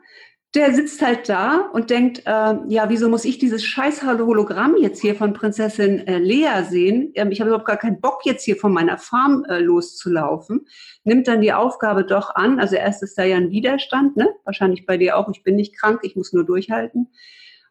der 0.53 0.73
sitzt 0.73 1.01
halt 1.01 1.27
da 1.27 1.69
und 1.73 1.89
denkt, 1.89 2.19
äh, 2.25 2.55
ja, 2.67 2.87
wieso 2.87 3.09
muss 3.09 3.25
ich 3.25 3.39
dieses 3.39 3.65
scheiß 3.65 4.03
Hologramm 4.03 4.75
jetzt 4.79 5.01
hier 5.01 5.15
von 5.15 5.33
Prinzessin 5.33 6.07
äh, 6.07 6.17
Lea 6.17 6.63
sehen? 6.63 7.11
Ähm, 7.15 7.31
ich 7.31 7.41
habe 7.41 7.49
überhaupt 7.49 7.67
gar 7.67 7.77
keinen 7.77 7.99
Bock, 7.99 8.21
jetzt 8.25 8.45
hier 8.45 8.55
von 8.55 8.71
meiner 8.71 8.97
Farm 8.97 9.43
äh, 9.49 9.59
loszulaufen. 9.59 10.67
Nimmt 11.03 11.27
dann 11.27 11.41
die 11.41 11.51
Aufgabe 11.51 12.05
doch 12.05 12.35
an. 12.35 12.59
Also 12.59 12.75
erst 12.75 13.03
ist 13.03 13.17
da 13.17 13.23
ja 13.23 13.35
ein 13.35 13.51
Widerstand, 13.51 14.15
ne? 14.15 14.29
Wahrscheinlich 14.45 14.85
bei 14.85 14.97
dir 14.97 15.17
auch. 15.17 15.27
Ich 15.29 15.43
bin 15.43 15.55
nicht 15.55 15.77
krank, 15.77 16.01
ich 16.03 16.15
muss 16.15 16.31
nur 16.31 16.45
durchhalten. 16.45 17.11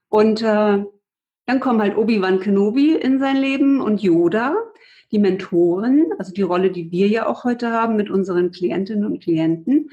Und 0.09 0.43
äh, 0.43 0.85
dann 1.47 1.61
kommen 1.61 1.81
halt 1.81 1.97
Obi-Wan 1.97 2.41
Kenobi 2.41 2.95
in 2.95 3.19
sein 3.19 3.37
Leben 3.37 3.81
und 3.81 4.03
Yoda, 4.03 4.57
die 5.14 5.21
Mentoren, 5.21 6.06
also 6.18 6.33
die 6.33 6.42
Rolle, 6.42 6.73
die 6.73 6.90
wir 6.90 7.06
ja 7.06 7.26
auch 7.26 7.44
heute 7.44 7.71
haben 7.71 7.94
mit 7.94 8.11
unseren 8.11 8.50
Klientinnen 8.50 9.04
und 9.04 9.23
Klienten 9.23 9.90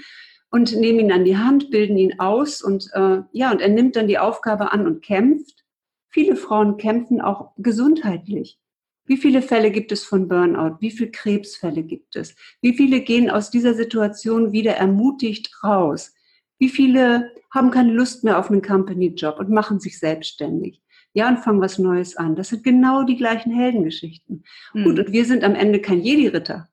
und 0.49 0.75
nehmen 0.75 0.99
ihn 0.99 1.11
an 1.11 1.25
die 1.25 1.37
Hand, 1.37 1.69
bilden 1.69 1.95
ihn 1.95 2.19
aus 2.19 2.63
und 2.63 2.89
äh, 2.93 3.21
ja, 3.31 3.51
und 3.51 3.61
er 3.61 3.69
nimmt 3.69 3.95
dann 3.95 4.07
die 4.07 4.17
Aufgabe 4.17 4.71
an 4.73 4.87
und 4.87 5.03
kämpft. 5.03 5.63
Viele 6.09 6.35
Frauen 6.35 6.77
kämpfen 6.77 7.21
auch 7.21 7.51
gesundheitlich. 7.57 8.59
Wie 9.05 9.17
viele 9.17 9.43
Fälle 9.43 9.71
gibt 9.71 9.91
es 9.91 10.03
von 10.03 10.27
Burnout? 10.27 10.77
Wie 10.79 10.91
viele 10.91 11.11
Krebsfälle 11.11 11.83
gibt 11.83 12.15
es? 12.15 12.35
Wie 12.61 12.73
viele 12.73 13.01
gehen 13.01 13.29
aus 13.29 13.51
dieser 13.51 13.75
Situation 13.75 14.51
wieder 14.51 14.73
ermutigt 14.73 15.63
raus? 15.63 16.13
Wie 16.57 16.69
viele 16.69 17.31
haben 17.53 17.69
keine 17.69 17.93
Lust 17.93 18.23
mehr 18.23 18.39
auf 18.39 18.49
einen 18.49 18.61
Company-Job 18.63 19.39
und 19.39 19.49
machen 19.49 19.79
sich 19.79 19.99
selbstständig? 19.99 20.80
Ja, 21.13 21.27
und 21.27 21.39
fangen 21.39 21.61
was 21.61 21.77
Neues 21.77 22.15
an. 22.15 22.35
Das 22.35 22.49
sind 22.49 22.63
genau 22.63 23.03
die 23.03 23.17
gleichen 23.17 23.51
Heldengeschichten. 23.51 24.43
Mhm. 24.73 24.83
Gut, 24.83 24.99
und 24.99 25.11
wir 25.11 25.25
sind 25.25 25.43
am 25.43 25.55
Ende 25.55 25.79
kein 25.79 26.01
Jedi-Ritter 26.01 26.69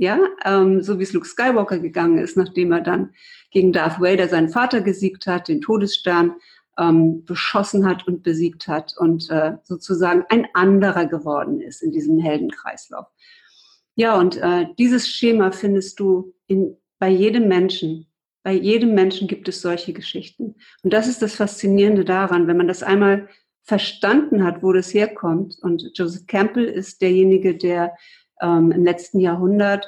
ja, 0.00 0.18
ähm, 0.46 0.82
so 0.82 0.98
wie 0.98 1.02
es 1.02 1.12
Luke 1.12 1.28
Skywalker 1.28 1.78
gegangen 1.78 2.16
ist, 2.16 2.34
nachdem 2.34 2.72
er 2.72 2.80
dann 2.80 3.10
gegen 3.50 3.70
Darth 3.70 4.00
Vader 4.00 4.28
seinen 4.28 4.48
Vater 4.48 4.80
gesiegt 4.80 5.26
hat, 5.26 5.48
den 5.48 5.60
Todesstern 5.60 6.36
ähm, 6.78 7.22
beschossen 7.26 7.86
hat 7.86 8.06
und 8.06 8.22
besiegt 8.22 8.66
hat 8.66 8.94
und 8.96 9.28
äh, 9.28 9.58
sozusagen 9.62 10.24
ein 10.30 10.46
anderer 10.54 11.04
geworden 11.04 11.60
ist 11.60 11.82
in 11.82 11.92
diesem 11.92 12.18
Heldenkreislauf. 12.18 13.08
Ja, 13.94 14.18
und 14.18 14.38
äh, 14.38 14.68
dieses 14.78 15.06
Schema 15.06 15.50
findest 15.50 16.00
du 16.00 16.32
in, 16.46 16.78
bei 16.98 17.10
jedem 17.10 17.46
Menschen. 17.46 18.06
Bei 18.42 18.54
jedem 18.54 18.94
Menschen 18.94 19.28
gibt 19.28 19.50
es 19.50 19.60
solche 19.60 19.92
Geschichten. 19.92 20.54
Und 20.82 20.94
das 20.94 21.08
ist 21.08 21.20
das 21.20 21.34
Faszinierende 21.34 22.06
daran, 22.06 22.46
wenn 22.46 22.56
man 22.56 22.68
das 22.68 22.82
einmal 22.82 23.28
verstanden 23.62 24.44
hat, 24.44 24.62
wo 24.62 24.72
das 24.72 24.92
herkommt. 24.94 25.58
Und 25.60 25.90
Joseph 25.94 26.26
Campbell 26.26 26.64
ist 26.64 27.02
derjenige, 27.02 27.56
der 27.56 27.94
ähm, 28.40 28.72
im 28.72 28.84
letzten 28.84 29.20
Jahrhundert 29.20 29.86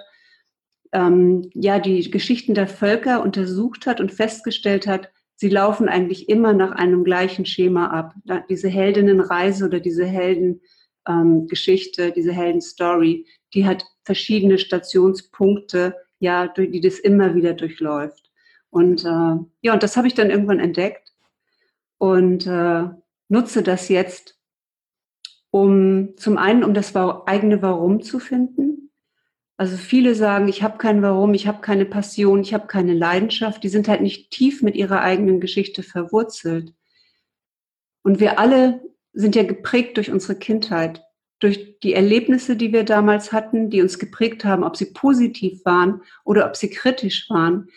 ähm, 0.93 1.51
ja 1.55 1.79
die 1.79 2.11
Geschichten 2.11 2.55
der 2.55 2.69
Völker 2.69 3.23
untersucht 3.23 3.87
hat 3.87 4.01
und 4.01 4.13
festgestellt 4.13 4.87
hat, 4.87 5.11
sie 5.37 5.49
laufen 5.49 5.89
eigentlich 5.89 6.29
immer 6.29 6.53
nach 6.53 6.73
einem 6.73 7.03
gleichen 7.05 7.47
Schema 7.47 7.87
ab. 7.89 8.15
Diese 8.49 8.69
Heldinnenreise 8.69 9.65
oder 9.65 9.81
diese 9.81 10.05
Heldengeschichte, 10.05 12.03
ähm, 12.03 12.13
diese 12.15 12.33
Heldenstory, 12.33 13.27
die 13.55 13.67
hat 13.67 13.85
verschiedene 14.05 14.59
Stationspunkte, 14.59 15.97
ja, 16.19 16.47
die 16.47 16.81
das 16.81 16.99
immer 16.99 17.35
wieder 17.35 17.55
durchläuft. 17.55 18.31
Und 18.71 19.05
äh, 19.05 19.37
ja, 19.63 19.73
und 19.73 19.83
das 19.83 19.97
habe 19.97 20.07
ich 20.07 20.15
dann 20.15 20.31
irgendwann 20.31 20.61
entdeckt 20.61 21.13
und 21.99 22.47
äh, 22.47 22.85
nutze 23.33 23.63
das 23.63 23.89
jetzt 23.89 24.39
um 25.51 26.17
zum 26.17 26.39
einen, 26.39 26.65
um 26.65 26.75
das 26.75 26.95
eigene 26.95 27.61
Warum 27.61 28.03
zu 28.03 28.19
finden. 28.19 28.91
Also 29.59 29.77
viele 29.77 30.15
sagen, 30.15 30.49
ich 30.49 30.63
habe 30.63 30.79
kein 30.79 31.03
Warum, 31.03 31.35
ich 31.35 31.47
habe 31.47 31.61
keine 31.61 31.85
Passion, 31.85 32.41
ich 32.41 32.55
habe 32.55 32.67
keine 32.67 32.95
Leidenschaft. 32.95 33.63
Die 33.63 33.69
sind 33.69 33.89
halt 33.89 34.01
nicht 34.01 34.31
tief 34.31 34.63
mit 34.63 34.77
ihrer 34.77 35.01
eigenen 35.03 35.41
Geschichte 35.41 35.83
verwurzelt. 35.83 36.73
Und 38.03 38.19
wir 38.19 38.39
alle 38.39 38.83
sind 39.13 39.37
ja 39.37 39.45
geprägt 39.45 39.99
durch 39.99 40.11
unsere 40.11 40.37
Kindheit, 40.37 41.03
durch 41.39 41.79
die 41.81 41.93
Erlebnisse, 41.93 42.57
die 42.57 42.73
wir 42.73 42.85
damals 42.85 43.33
hatten, 43.33 43.69
die 43.69 43.83
uns 43.83 43.99
geprägt 43.99 44.45
haben, 44.45 44.65
ob 44.65 44.77
sie 44.77 44.93
positiv 44.93 45.65
waren 45.65 46.03
oder 46.25 46.47
ob 46.47 46.57
sie 46.57 46.71
kritisch 46.71 47.29
waren. 47.29 47.69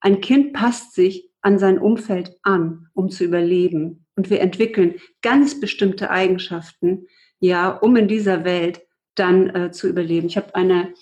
Ein 0.00 0.20
Kind 0.20 0.54
passt 0.54 0.94
sich 0.94 1.30
an 1.40 1.58
sein 1.58 1.78
Umfeld 1.78 2.38
an, 2.42 2.88
um 2.94 3.10
zu 3.10 3.24
überleben. 3.24 4.06
Und 4.18 4.30
wir 4.30 4.40
entwickeln 4.40 4.96
ganz 5.22 5.60
bestimmte 5.60 6.10
Eigenschaften, 6.10 7.06
ja, 7.38 7.70
um 7.70 7.94
in 7.94 8.08
dieser 8.08 8.44
Welt 8.44 8.82
dann 9.14 9.48
äh, 9.54 9.70
zu 9.70 9.88
überleben. 9.88 10.26
Ich 10.26 10.36
habe 10.36 10.56
eine, 10.56 10.92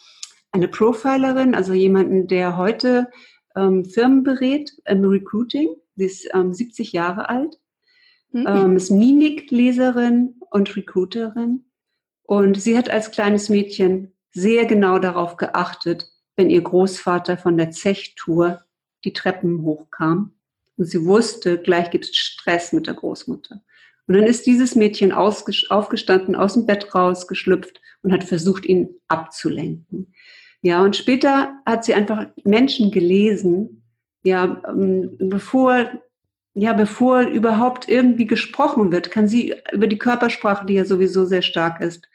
eine 0.52 0.68
Profilerin, 0.68 1.54
also 1.54 1.72
jemanden, 1.72 2.26
der 2.26 2.58
heute 2.58 3.08
ähm, 3.56 3.86
Firmen 3.86 4.22
berät 4.22 4.70
im 4.84 5.02
Recruiting. 5.02 5.68
Sie 5.94 6.04
ist 6.04 6.28
ähm, 6.34 6.52
70 6.52 6.92
Jahre 6.92 7.30
alt, 7.30 7.58
mhm. 8.32 8.44
ähm, 8.46 8.76
ist 8.76 8.90
Mimikleserin 8.90 10.34
und 10.50 10.76
Recruiterin. 10.76 11.64
Und 12.22 12.60
sie 12.60 12.76
hat 12.76 12.90
als 12.90 13.12
kleines 13.12 13.48
Mädchen 13.48 14.12
sehr 14.32 14.66
genau 14.66 14.98
darauf 14.98 15.38
geachtet, 15.38 16.06
wenn 16.36 16.50
ihr 16.50 16.60
Großvater 16.60 17.38
von 17.38 17.56
der 17.56 17.70
Zechtour 17.70 18.62
die 19.06 19.14
Treppen 19.14 19.62
hochkam. 19.62 20.35
Und 20.76 20.86
sie 20.86 21.04
wusste, 21.04 21.58
gleich 21.58 21.90
gibt 21.90 22.04
es 22.04 22.16
Stress 22.16 22.72
mit 22.72 22.86
der 22.86 22.94
Großmutter. 22.94 23.62
Und 24.06 24.14
dann 24.14 24.24
ist 24.24 24.46
dieses 24.46 24.76
Mädchen 24.76 25.12
aufgestanden, 25.12 26.36
aus 26.36 26.54
dem 26.54 26.66
Bett 26.66 26.94
rausgeschlüpft 26.94 27.80
und 28.02 28.12
hat 28.12 28.24
versucht, 28.24 28.64
ihn 28.66 28.90
abzulenken. 29.08 30.14
Ja, 30.62 30.82
und 30.82 30.96
später 30.96 31.54
hat 31.66 31.84
sie 31.84 31.94
einfach 31.94 32.26
Menschen 32.44 32.90
gelesen, 32.90 33.82
ja, 34.22 34.62
ähm, 34.68 35.16
bevor, 35.18 35.90
ja, 36.54 36.72
bevor 36.72 37.22
überhaupt 37.22 37.88
irgendwie 37.88 38.26
gesprochen 38.26 38.90
wird, 38.92 39.10
kann 39.10 39.28
sie 39.28 39.54
über 39.72 39.86
die 39.86 39.98
Körpersprache, 39.98 40.66
die 40.66 40.74
ja 40.74 40.84
sowieso 40.84 41.24
sehr 41.24 41.42
stark 41.42 41.80
ist, 41.80 42.08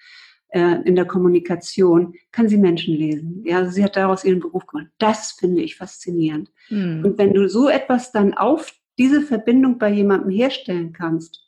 äh, 0.52 0.82
in 0.84 0.96
der 0.96 1.06
Kommunikation, 1.06 2.14
kann 2.32 2.48
sie 2.48 2.58
Menschen 2.58 2.96
lesen. 2.96 3.42
Ja, 3.46 3.58
also 3.58 3.72
sie 3.72 3.84
hat 3.84 3.96
daraus 3.96 4.24
ihren 4.24 4.40
Beruf 4.40 4.66
gemacht. 4.68 4.88
Das 4.98 5.32
finde 5.32 5.62
ich 5.62 5.76
faszinierend. 5.76 6.52
Mhm. 6.70 7.04
Und 7.04 7.18
wenn 7.18 7.34
du 7.34 7.50
so 7.50 7.70
etwas 7.70 8.12
dann 8.12 8.34
auf 8.34 8.74
diese 8.98 9.22
Verbindung 9.22 9.78
bei 9.78 9.90
jemandem 9.90 10.30
herstellen 10.30 10.94
kannst, 10.94 11.42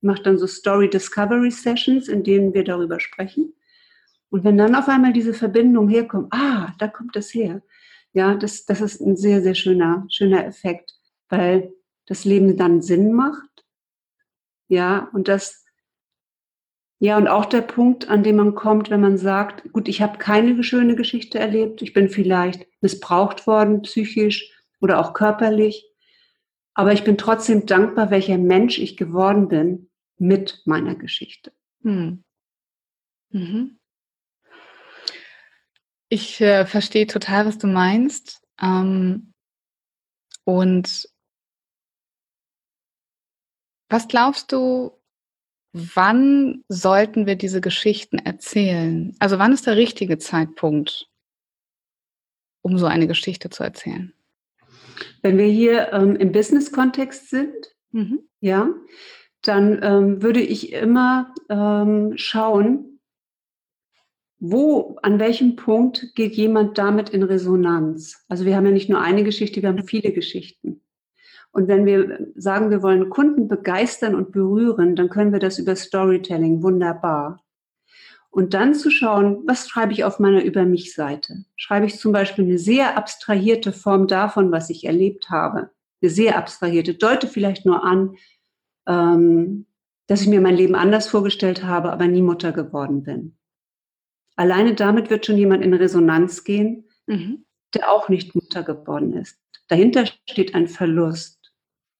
macht 0.00 0.26
dann 0.26 0.38
so 0.38 0.46
Story 0.46 0.88
Discovery 0.88 1.50
Sessions, 1.50 2.08
in 2.08 2.22
denen 2.22 2.54
wir 2.54 2.64
darüber 2.64 3.00
sprechen. 3.00 3.54
Und 4.30 4.44
wenn 4.44 4.58
dann 4.58 4.74
auf 4.74 4.88
einmal 4.88 5.12
diese 5.12 5.34
Verbindung 5.34 5.88
herkommt, 5.88 6.28
ah, 6.32 6.72
da 6.78 6.88
kommt 6.88 7.16
das 7.16 7.32
her. 7.32 7.62
Ja, 8.12 8.34
das, 8.34 8.64
das 8.66 8.80
ist 8.80 9.00
ein 9.00 9.16
sehr, 9.16 9.42
sehr 9.42 9.54
schöner, 9.54 10.06
schöner 10.10 10.44
Effekt, 10.46 10.94
weil 11.28 11.72
das 12.06 12.24
Leben 12.24 12.56
dann 12.56 12.82
Sinn 12.82 13.12
macht. 13.12 13.64
Ja, 14.68 15.08
und 15.12 15.28
das, 15.28 15.64
ja, 17.00 17.16
und 17.16 17.28
auch 17.28 17.44
der 17.44 17.62
Punkt, 17.62 18.08
an 18.08 18.24
dem 18.24 18.36
man 18.36 18.54
kommt, 18.54 18.90
wenn 18.90 19.00
man 19.00 19.18
sagt, 19.18 19.72
gut, 19.72 19.88
ich 19.88 20.02
habe 20.02 20.18
keine 20.18 20.62
schöne 20.64 20.96
Geschichte 20.96 21.38
erlebt, 21.38 21.80
ich 21.80 21.92
bin 21.92 22.08
vielleicht 22.08 22.66
missbraucht 22.80 23.46
worden, 23.46 23.82
psychisch 23.82 24.52
oder 24.80 24.98
auch 24.98 25.14
körperlich, 25.14 25.86
aber 26.74 26.92
ich 26.92 27.04
bin 27.04 27.16
trotzdem 27.16 27.66
dankbar, 27.66 28.10
welcher 28.10 28.38
Mensch 28.38 28.78
ich 28.78 28.96
geworden 28.96 29.48
bin, 29.48 29.90
mit 30.18 30.62
meiner 30.64 30.96
Geschichte. 30.96 31.52
Hm. 31.82 32.24
Mhm. 33.30 33.78
Ich 36.08 36.40
äh, 36.40 36.66
verstehe 36.66 37.06
total, 37.06 37.46
was 37.46 37.58
du 37.58 37.66
meinst. 37.66 38.42
Ähm, 38.60 39.34
und 40.44 41.08
was 43.90 44.08
glaubst 44.08 44.52
du, 44.52 44.97
wann 45.72 46.64
sollten 46.68 47.26
wir 47.26 47.36
diese 47.36 47.60
Geschichten 47.60 48.18
erzählen? 48.18 49.14
Also 49.18 49.38
wann 49.38 49.52
ist 49.52 49.66
der 49.66 49.76
richtige 49.76 50.18
Zeitpunkt, 50.18 51.08
um 52.62 52.78
so 52.78 52.86
eine 52.86 53.06
Geschichte 53.06 53.50
zu 53.50 53.62
erzählen? 53.62 54.12
Wenn 55.22 55.38
wir 55.38 55.46
hier 55.46 55.92
ähm, 55.92 56.16
im 56.16 56.32
Business-Kontext 56.32 57.30
sind, 57.30 57.54
mhm. 57.92 58.20
ja, 58.40 58.70
dann 59.42 59.80
ähm, 59.82 60.22
würde 60.22 60.40
ich 60.40 60.72
immer 60.72 61.34
ähm, 61.48 62.14
schauen, 62.16 63.00
wo, 64.40 64.96
an 65.02 65.18
welchem 65.18 65.56
Punkt 65.56 66.14
geht 66.14 66.34
jemand 66.34 66.78
damit 66.78 67.08
in 67.10 67.24
Resonanz? 67.24 68.24
Also 68.28 68.44
wir 68.44 68.56
haben 68.56 68.66
ja 68.66 68.72
nicht 68.72 68.88
nur 68.88 69.00
eine 69.00 69.24
Geschichte, 69.24 69.62
wir 69.62 69.68
haben 69.68 69.84
viele 69.84 70.12
Geschichten. 70.12 70.80
Und 71.52 71.68
wenn 71.68 71.86
wir 71.86 72.26
sagen, 72.36 72.70
wir 72.70 72.82
wollen 72.82 73.10
Kunden 73.10 73.48
begeistern 73.48 74.14
und 74.14 74.32
berühren, 74.32 74.96
dann 74.96 75.08
können 75.08 75.32
wir 75.32 75.40
das 75.40 75.58
über 75.58 75.74
Storytelling 75.74 76.62
wunderbar. 76.62 77.42
Und 78.30 78.54
dann 78.54 78.74
zu 78.74 78.90
schauen, 78.90 79.42
was 79.46 79.68
schreibe 79.68 79.92
ich 79.92 80.04
auf 80.04 80.18
meiner 80.18 80.44
Über 80.44 80.64
mich 80.64 80.94
Seite? 80.94 81.44
Schreibe 81.56 81.86
ich 81.86 81.98
zum 81.98 82.12
Beispiel 82.12 82.44
eine 82.44 82.58
sehr 82.58 82.96
abstrahierte 82.96 83.72
Form 83.72 84.06
davon, 84.06 84.52
was 84.52 84.70
ich 84.70 84.84
erlebt 84.84 85.30
habe? 85.30 85.70
Eine 86.02 86.10
sehr 86.10 86.36
abstrahierte, 86.36 86.94
deute 86.94 87.26
vielleicht 87.26 87.64
nur 87.64 87.82
an, 87.82 88.16
ähm, 88.86 89.66
dass 90.06 90.22
ich 90.22 90.28
mir 90.28 90.40
mein 90.40 90.56
Leben 90.56 90.74
anders 90.74 91.08
vorgestellt 91.08 91.64
habe, 91.64 91.92
aber 91.92 92.06
nie 92.06 92.22
Mutter 92.22 92.52
geworden 92.52 93.02
bin. 93.02 93.36
Alleine 94.36 94.74
damit 94.74 95.10
wird 95.10 95.26
schon 95.26 95.36
jemand 95.36 95.64
in 95.64 95.74
Resonanz 95.74 96.44
gehen, 96.44 96.84
mhm. 97.06 97.44
der 97.74 97.90
auch 97.90 98.08
nicht 98.08 98.34
Mutter 98.34 98.62
geworden 98.62 99.14
ist. 99.14 99.38
Dahinter 99.66 100.06
steht 100.30 100.54
ein 100.54 100.68
Verlust. 100.68 101.37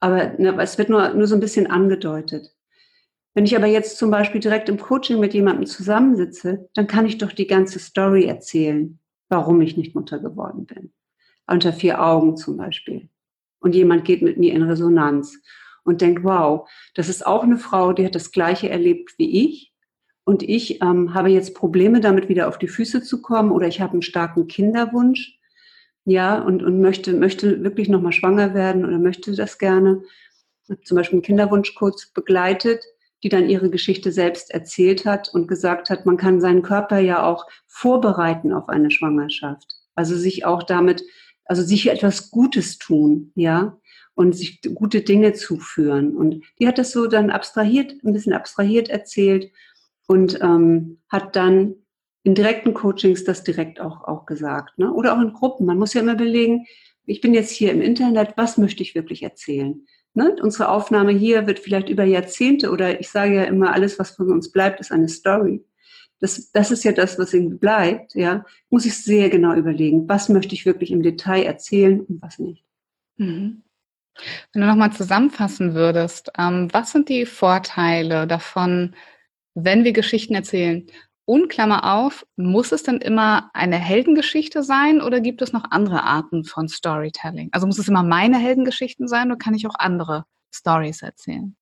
Aber 0.00 0.34
ne, 0.38 0.56
es 0.60 0.78
wird 0.78 0.88
nur, 0.88 1.14
nur 1.14 1.26
so 1.26 1.34
ein 1.34 1.40
bisschen 1.40 1.66
angedeutet. 1.66 2.54
Wenn 3.34 3.44
ich 3.44 3.56
aber 3.56 3.66
jetzt 3.66 3.98
zum 3.98 4.10
Beispiel 4.10 4.40
direkt 4.40 4.68
im 4.68 4.78
Coaching 4.78 5.20
mit 5.20 5.34
jemandem 5.34 5.66
zusammensitze, 5.66 6.68
dann 6.74 6.86
kann 6.86 7.06
ich 7.06 7.18
doch 7.18 7.32
die 7.32 7.46
ganze 7.46 7.78
Story 7.78 8.24
erzählen, 8.24 8.98
warum 9.28 9.60
ich 9.60 9.76
nicht 9.76 9.94
Mutter 9.94 10.18
geworden 10.18 10.66
bin. 10.66 10.92
Unter 11.46 11.72
vier 11.72 12.02
Augen 12.02 12.36
zum 12.36 12.56
Beispiel. 12.56 13.08
Und 13.60 13.74
jemand 13.74 14.04
geht 14.04 14.22
mit 14.22 14.38
mir 14.38 14.54
in 14.54 14.62
Resonanz 14.62 15.40
und 15.84 16.00
denkt, 16.00 16.24
wow, 16.24 16.68
das 16.94 17.08
ist 17.08 17.26
auch 17.26 17.42
eine 17.42 17.58
Frau, 17.58 17.92
die 17.92 18.04
hat 18.04 18.14
das 18.14 18.32
Gleiche 18.32 18.68
erlebt 18.68 19.14
wie 19.18 19.46
ich. 19.46 19.72
Und 20.24 20.42
ich 20.42 20.82
ähm, 20.82 21.14
habe 21.14 21.30
jetzt 21.30 21.54
Probleme 21.54 22.00
damit, 22.00 22.28
wieder 22.28 22.48
auf 22.48 22.58
die 22.58 22.68
Füße 22.68 23.02
zu 23.02 23.22
kommen 23.22 23.50
oder 23.50 23.66
ich 23.66 23.80
habe 23.80 23.94
einen 23.94 24.02
starken 24.02 24.46
Kinderwunsch. 24.46 25.37
Ja, 26.08 26.40
und, 26.40 26.62
und 26.62 26.80
möchte, 26.80 27.12
möchte 27.12 27.62
wirklich 27.62 27.90
nochmal 27.90 28.12
schwanger 28.12 28.54
werden 28.54 28.86
oder 28.86 28.98
möchte 28.98 29.36
das 29.36 29.58
gerne. 29.58 30.04
Zum 30.82 30.96
Beispiel 30.96 31.16
einen 31.16 31.22
Kinderwunschcoach 31.22 32.14
begleitet, 32.14 32.82
die 33.22 33.28
dann 33.28 33.50
ihre 33.50 33.68
Geschichte 33.68 34.10
selbst 34.10 34.50
erzählt 34.50 35.04
hat 35.04 35.28
und 35.28 35.48
gesagt 35.48 35.90
hat, 35.90 36.06
man 36.06 36.16
kann 36.16 36.40
seinen 36.40 36.62
Körper 36.62 36.98
ja 36.98 37.26
auch 37.26 37.46
vorbereiten 37.66 38.54
auf 38.54 38.70
eine 38.70 38.90
Schwangerschaft. 38.90 39.66
Also 39.94 40.16
sich 40.16 40.46
auch 40.46 40.62
damit, 40.62 41.04
also 41.44 41.62
sich 41.62 41.90
etwas 41.90 42.30
Gutes 42.30 42.78
tun, 42.78 43.30
ja, 43.34 43.76
und 44.14 44.34
sich 44.34 44.62
gute 44.74 45.02
Dinge 45.02 45.34
zuführen. 45.34 46.16
Und 46.16 46.42
die 46.58 46.66
hat 46.66 46.78
das 46.78 46.90
so 46.90 47.06
dann 47.06 47.28
abstrahiert, 47.28 48.02
ein 48.02 48.14
bisschen 48.14 48.32
abstrahiert 48.32 48.88
erzählt 48.88 49.52
und 50.06 50.40
ähm, 50.40 51.02
hat 51.10 51.36
dann 51.36 51.74
in 52.28 52.34
direkten 52.34 52.74
Coachings 52.74 53.24
das 53.24 53.42
direkt 53.42 53.80
auch, 53.80 54.04
auch 54.04 54.26
gesagt. 54.26 54.78
Ne? 54.78 54.92
Oder 54.92 55.16
auch 55.16 55.20
in 55.22 55.32
Gruppen. 55.32 55.64
Man 55.64 55.78
muss 55.78 55.94
ja 55.94 56.02
immer 56.02 56.12
überlegen, 56.12 56.66
ich 57.06 57.22
bin 57.22 57.32
jetzt 57.32 57.50
hier 57.50 57.72
im 57.72 57.80
Internet, 57.80 58.34
was 58.36 58.58
möchte 58.58 58.82
ich 58.82 58.94
wirklich 58.94 59.22
erzählen? 59.22 59.86
Ne? 60.12 60.36
Unsere 60.42 60.68
Aufnahme 60.68 61.12
hier 61.12 61.46
wird 61.46 61.58
vielleicht 61.58 61.88
über 61.88 62.04
Jahrzehnte 62.04 62.70
oder 62.70 63.00
ich 63.00 63.08
sage 63.08 63.36
ja 63.36 63.44
immer, 63.44 63.72
alles, 63.72 63.98
was 63.98 64.10
von 64.10 64.30
uns 64.30 64.52
bleibt, 64.52 64.78
ist 64.78 64.92
eine 64.92 65.08
Story. 65.08 65.64
Das, 66.20 66.52
das 66.52 66.70
ist 66.70 66.84
ja 66.84 66.92
das, 66.92 67.18
was 67.18 67.32
irgendwie 67.32 67.56
bleibt. 67.56 68.14
Ja, 68.14 68.44
muss 68.68 68.84
ich 68.84 69.02
sehr 69.02 69.30
genau 69.30 69.54
überlegen, 69.54 70.06
was 70.06 70.28
möchte 70.28 70.54
ich 70.54 70.66
wirklich 70.66 70.90
im 70.90 71.02
Detail 71.02 71.44
erzählen 71.44 72.02
und 72.02 72.20
was 72.20 72.38
nicht. 72.38 72.62
Mhm. 73.16 73.62
Wenn 74.52 74.62
du 74.62 74.68
nochmal 74.68 74.92
zusammenfassen 74.92 75.74
würdest, 75.74 76.30
ähm, 76.36 76.68
was 76.72 76.92
sind 76.92 77.08
die 77.08 77.24
Vorteile 77.24 78.26
davon, 78.26 78.94
wenn 79.54 79.84
wir 79.84 79.92
Geschichten 79.94 80.34
erzählen? 80.34 80.86
Und 81.28 81.50
Klammer 81.50 81.94
auf, 81.94 82.24
muss 82.36 82.72
es 82.72 82.84
denn 82.84 83.02
immer 83.02 83.50
eine 83.52 83.76
Heldengeschichte 83.76 84.62
sein 84.62 85.02
oder 85.02 85.20
gibt 85.20 85.42
es 85.42 85.52
noch 85.52 85.64
andere 85.70 86.04
Arten 86.04 86.44
von 86.44 86.68
Storytelling? 86.68 87.50
Also 87.52 87.66
muss 87.66 87.78
es 87.78 87.86
immer 87.86 88.02
meine 88.02 88.38
Heldengeschichten 88.38 89.06
sein 89.08 89.26
oder 89.26 89.36
kann 89.36 89.52
ich 89.52 89.66
auch 89.66 89.74
andere 89.78 90.24
Stories 90.50 91.02
erzählen? 91.02 91.54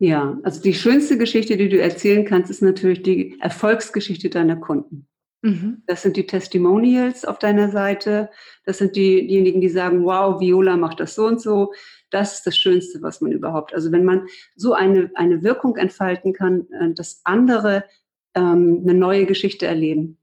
Ja, 0.00 0.36
also 0.42 0.60
die 0.60 0.74
schönste 0.74 1.16
Geschichte, 1.16 1.56
die 1.56 1.68
du 1.68 1.80
erzählen 1.80 2.24
kannst, 2.24 2.50
ist 2.50 2.60
natürlich 2.60 3.04
die 3.04 3.38
Erfolgsgeschichte 3.40 4.30
deiner 4.30 4.56
Kunden. 4.56 5.06
Mhm. 5.42 5.84
Das 5.86 6.02
sind 6.02 6.16
die 6.16 6.26
Testimonials 6.26 7.24
auf 7.24 7.38
deiner 7.38 7.70
Seite. 7.70 8.30
Das 8.64 8.78
sind 8.78 8.96
die, 8.96 9.28
diejenigen, 9.28 9.60
die 9.60 9.68
sagen, 9.68 10.04
wow, 10.04 10.40
Viola 10.40 10.76
macht 10.76 10.98
das 10.98 11.14
so 11.14 11.26
und 11.26 11.40
so. 11.40 11.72
Das 12.10 12.38
ist 12.38 12.48
das 12.48 12.56
Schönste, 12.56 13.00
was 13.00 13.20
man 13.20 13.30
überhaupt. 13.30 13.74
Also 13.74 13.92
wenn 13.92 14.04
man 14.04 14.26
so 14.56 14.72
eine, 14.72 15.12
eine 15.14 15.44
Wirkung 15.44 15.76
entfalten 15.76 16.32
kann, 16.32 16.66
äh, 16.72 16.92
dass 16.94 17.20
andere 17.22 17.84
ähm, 18.34 18.80
eine 18.82 18.94
neue 18.94 19.26
Geschichte 19.26 19.66
erleben. 19.66 20.18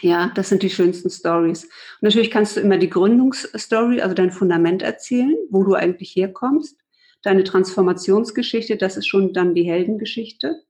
Ja, 0.00 0.32
das 0.34 0.48
sind 0.48 0.62
die 0.62 0.70
schönsten 0.70 1.10
Stories. 1.10 1.64
Und 1.64 2.02
natürlich 2.02 2.30
kannst 2.30 2.56
du 2.56 2.60
immer 2.60 2.78
die 2.78 2.90
Gründungsstory, 2.90 4.00
also 4.00 4.14
dein 4.14 4.32
Fundament 4.32 4.82
erzählen, 4.82 5.36
wo 5.50 5.62
du 5.64 5.74
eigentlich 5.74 6.16
herkommst. 6.16 6.78
Deine 7.22 7.44
Transformationsgeschichte, 7.44 8.76
das 8.76 8.96
ist 8.96 9.06
schon 9.06 9.32
dann 9.32 9.54
die 9.54 9.62
Heldengeschichte. 9.62 10.62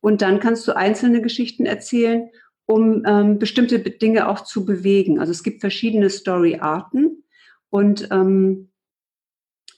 Und 0.00 0.22
dann 0.22 0.38
kannst 0.38 0.66
du 0.68 0.76
einzelne 0.76 1.22
Geschichten 1.22 1.66
erzählen, 1.66 2.30
um 2.66 3.04
ähm, 3.06 3.38
bestimmte 3.38 3.78
Dinge 3.78 4.28
auch 4.28 4.42
zu 4.42 4.64
bewegen. 4.64 5.18
Also 5.18 5.32
es 5.32 5.42
gibt 5.42 5.60
verschiedene 5.60 6.10
Story-Arten 6.10 7.24
und 7.70 8.08
ähm, 8.10 8.71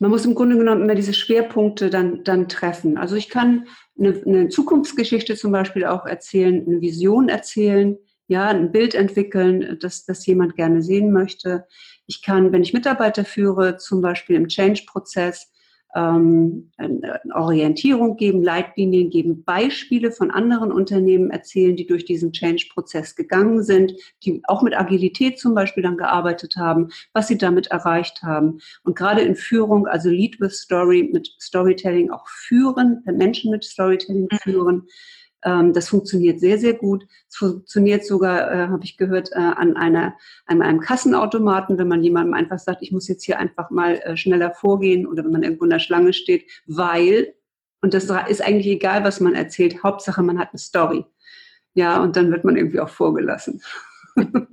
man 0.01 0.11
muss 0.11 0.25
im 0.27 0.35
Grunde 0.35 0.57
genommen 0.57 0.83
immer 0.83 0.95
diese 0.95 1.15
Schwerpunkte 1.15 1.91
dann, 1.91 2.25
dann 2.25 2.49
treffen. 2.49 2.99
Also 2.99 3.17
ich 3.17 3.29
kann 3.29 3.69
eine, 3.99 4.21
eine 4.27 4.49
Zukunftsgeschichte 4.49 5.37
zum 5.37 5.53
Beispiel 5.53 5.85
auch 5.85 6.05
erzählen, 6.07 6.65
eine 6.67 6.81
Vision 6.81 7.29
erzählen, 7.29 7.97
ja, 8.27 8.49
ein 8.49 8.73
Bild 8.73 8.95
entwickeln, 8.95 9.79
das, 9.81 10.05
das 10.05 10.27
jemand 10.27 10.57
gerne 10.57 10.83
sehen 10.83 11.13
möchte. 11.13 11.67
Ich 12.07 12.23
kann, 12.23 12.53
wenn 12.53 12.63
ich 12.63 12.73
Mitarbeiter 12.73 13.25
führe, 13.25 13.77
zum 13.77 14.01
Beispiel 14.01 14.37
im 14.37 14.49
Change-Prozess, 14.49 15.53
ähm, 15.95 16.71
Orientierung 17.33 18.17
geben, 18.17 18.43
Leitlinien 18.43 19.11
geben, 19.11 19.45
Beispiele 19.45 20.11
von 20.11 20.31
anderen 20.31 20.73
Unternehmen 20.73 21.31
erzählen, 21.31 21.77
die 21.77 21.87
durch 21.87 22.05
diesen 22.05 22.33
Change-Prozess 22.33 23.15
gegangen 23.15 23.63
sind, 23.63 23.95
die 24.25 24.43
auch 24.45 24.63
mit 24.63 24.77
Agilität 24.77 25.39
zum 25.39 25.55
Beispiel 25.55 25.83
dann 25.83 25.97
gearbeitet 25.97 26.57
haben, 26.57 26.89
was 27.13 27.29
sie 27.29 27.39
damit 27.39 27.69
erreicht 27.69 28.23
haben. 28.23 28.59
Und 28.83 28.97
gerade 28.97 29.23
in 29.23 29.37
Führung, 29.37 29.87
also 29.87 30.11
Lead 30.11 30.41
with 30.41 30.59
Story, 30.59 31.09
mit 31.13 31.31
Storytelling 31.41 32.11
auch 32.11 32.27
führen, 32.29 33.03
Menschen 33.05 33.51
mit 33.51 33.65
Storytelling 33.65 34.29
mhm. 34.31 34.39
führen, 34.39 34.75
ähm, 34.75 34.89
das 35.45 35.89
funktioniert 35.91 36.41
sehr, 36.41 36.59
sehr 36.59 36.73
gut. 36.73 37.07
Es 37.29 37.37
funktioniert 37.37 38.05
sogar, 38.05 38.51
äh, 38.51 38.69
habe 38.69 38.85
ich 38.85 38.97
gehört, 38.97 39.31
äh, 39.33 39.37
an, 39.37 39.77
einer, 39.77 40.15
an 40.47 40.63
einem 40.63 40.81
Kassenautomaten, 40.81 41.77
wenn 41.77 41.89
man 41.89 42.03
jemandem 42.03 42.35
einfach 42.35 42.59
sagt, 42.59 42.83
ich 42.83 42.93
muss 42.93 43.09
jetzt 43.09 43.25
hier 43.25 43.39
einfach 43.39 43.71
mal 43.71 43.97
äh, 43.97 44.17
schneller 44.17 44.53
vorgehen 44.53 45.07
oder 45.07 45.23
wenn 45.23 45.33
man 45.33 45.43
irgendwo 45.43 45.65
in 45.65 45.71
der 45.71 45.81
Schlange 45.81 46.15
steht, 46.15 46.51
weil, 46.67 47.35
und 47.83 47.93
das 47.93 48.05
ist 48.29 48.43
eigentlich 48.43 48.69
egal, 48.69 49.05
was 49.05 49.21
man 49.21 49.35
erzählt, 49.35 49.83
Hauptsache 49.83 50.23
man 50.23 50.39
hat 50.39 50.51
eine 50.53 50.59
Story. 50.59 51.05
Ja, 51.75 52.03
und 52.03 52.17
dann 52.17 52.31
wird 52.31 52.45
man 52.45 52.57
irgendwie 52.57 52.81
auch 52.81 52.89
vorgelassen. 52.91 53.63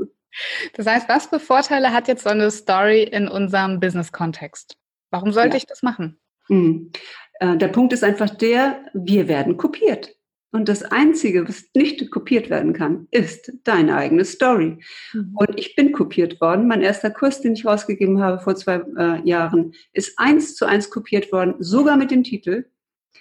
Das 0.76 0.88
heißt, 0.88 1.10
was 1.10 1.26
für 1.26 1.42
Vorteile 1.42 1.92
hat 1.92 2.08
jetzt 2.08 2.24
so 2.24 2.30
eine 2.30 2.50
Story 2.52 3.04
in 3.04 3.28
unserem 3.28 3.82
Business-Kontext? 3.82 4.78
Warum 5.10 5.34
sollte 5.34 5.52
ja. 5.52 5.56
ich 5.58 5.66
das 5.66 5.84
machen? 5.84 6.22
Mhm. 6.48 6.94
Der 7.42 7.68
Punkt 7.68 7.92
ist 7.92 8.04
einfach 8.06 8.30
der, 8.30 8.80
wir 8.94 9.28
werden 9.28 9.58
kopiert. 9.58 10.16
Und 10.52 10.68
das 10.68 10.84
Einzige, 10.84 11.48
was 11.48 11.70
nicht 11.74 12.12
kopiert 12.12 12.50
werden 12.50 12.74
kann, 12.74 13.08
ist 13.12 13.54
deine 13.64 13.96
eigene 13.96 14.26
Story. 14.26 14.80
Mhm. 15.14 15.32
Und 15.34 15.58
ich 15.58 15.76
bin 15.76 15.94
kopiert 15.94 16.42
worden. 16.42 16.68
Mein 16.68 16.82
erster 16.82 17.10
Kurs, 17.10 17.42
den 17.42 17.54
ich 17.54 17.66
rausgegeben 17.66 18.22
habe 18.22 18.40
vor 18.40 18.56
zwei 18.56 18.82
äh, 18.98 19.28
Jahren, 19.28 19.74
ist 19.94 20.20
eins 20.20 20.56
zu 20.56 20.66
eins 20.66 20.90
kopiert 20.90 21.32
worden, 21.32 21.56
sogar 21.60 21.96
mit 21.96 22.12
dem 22.12 22.24
Titel. 22.24 22.66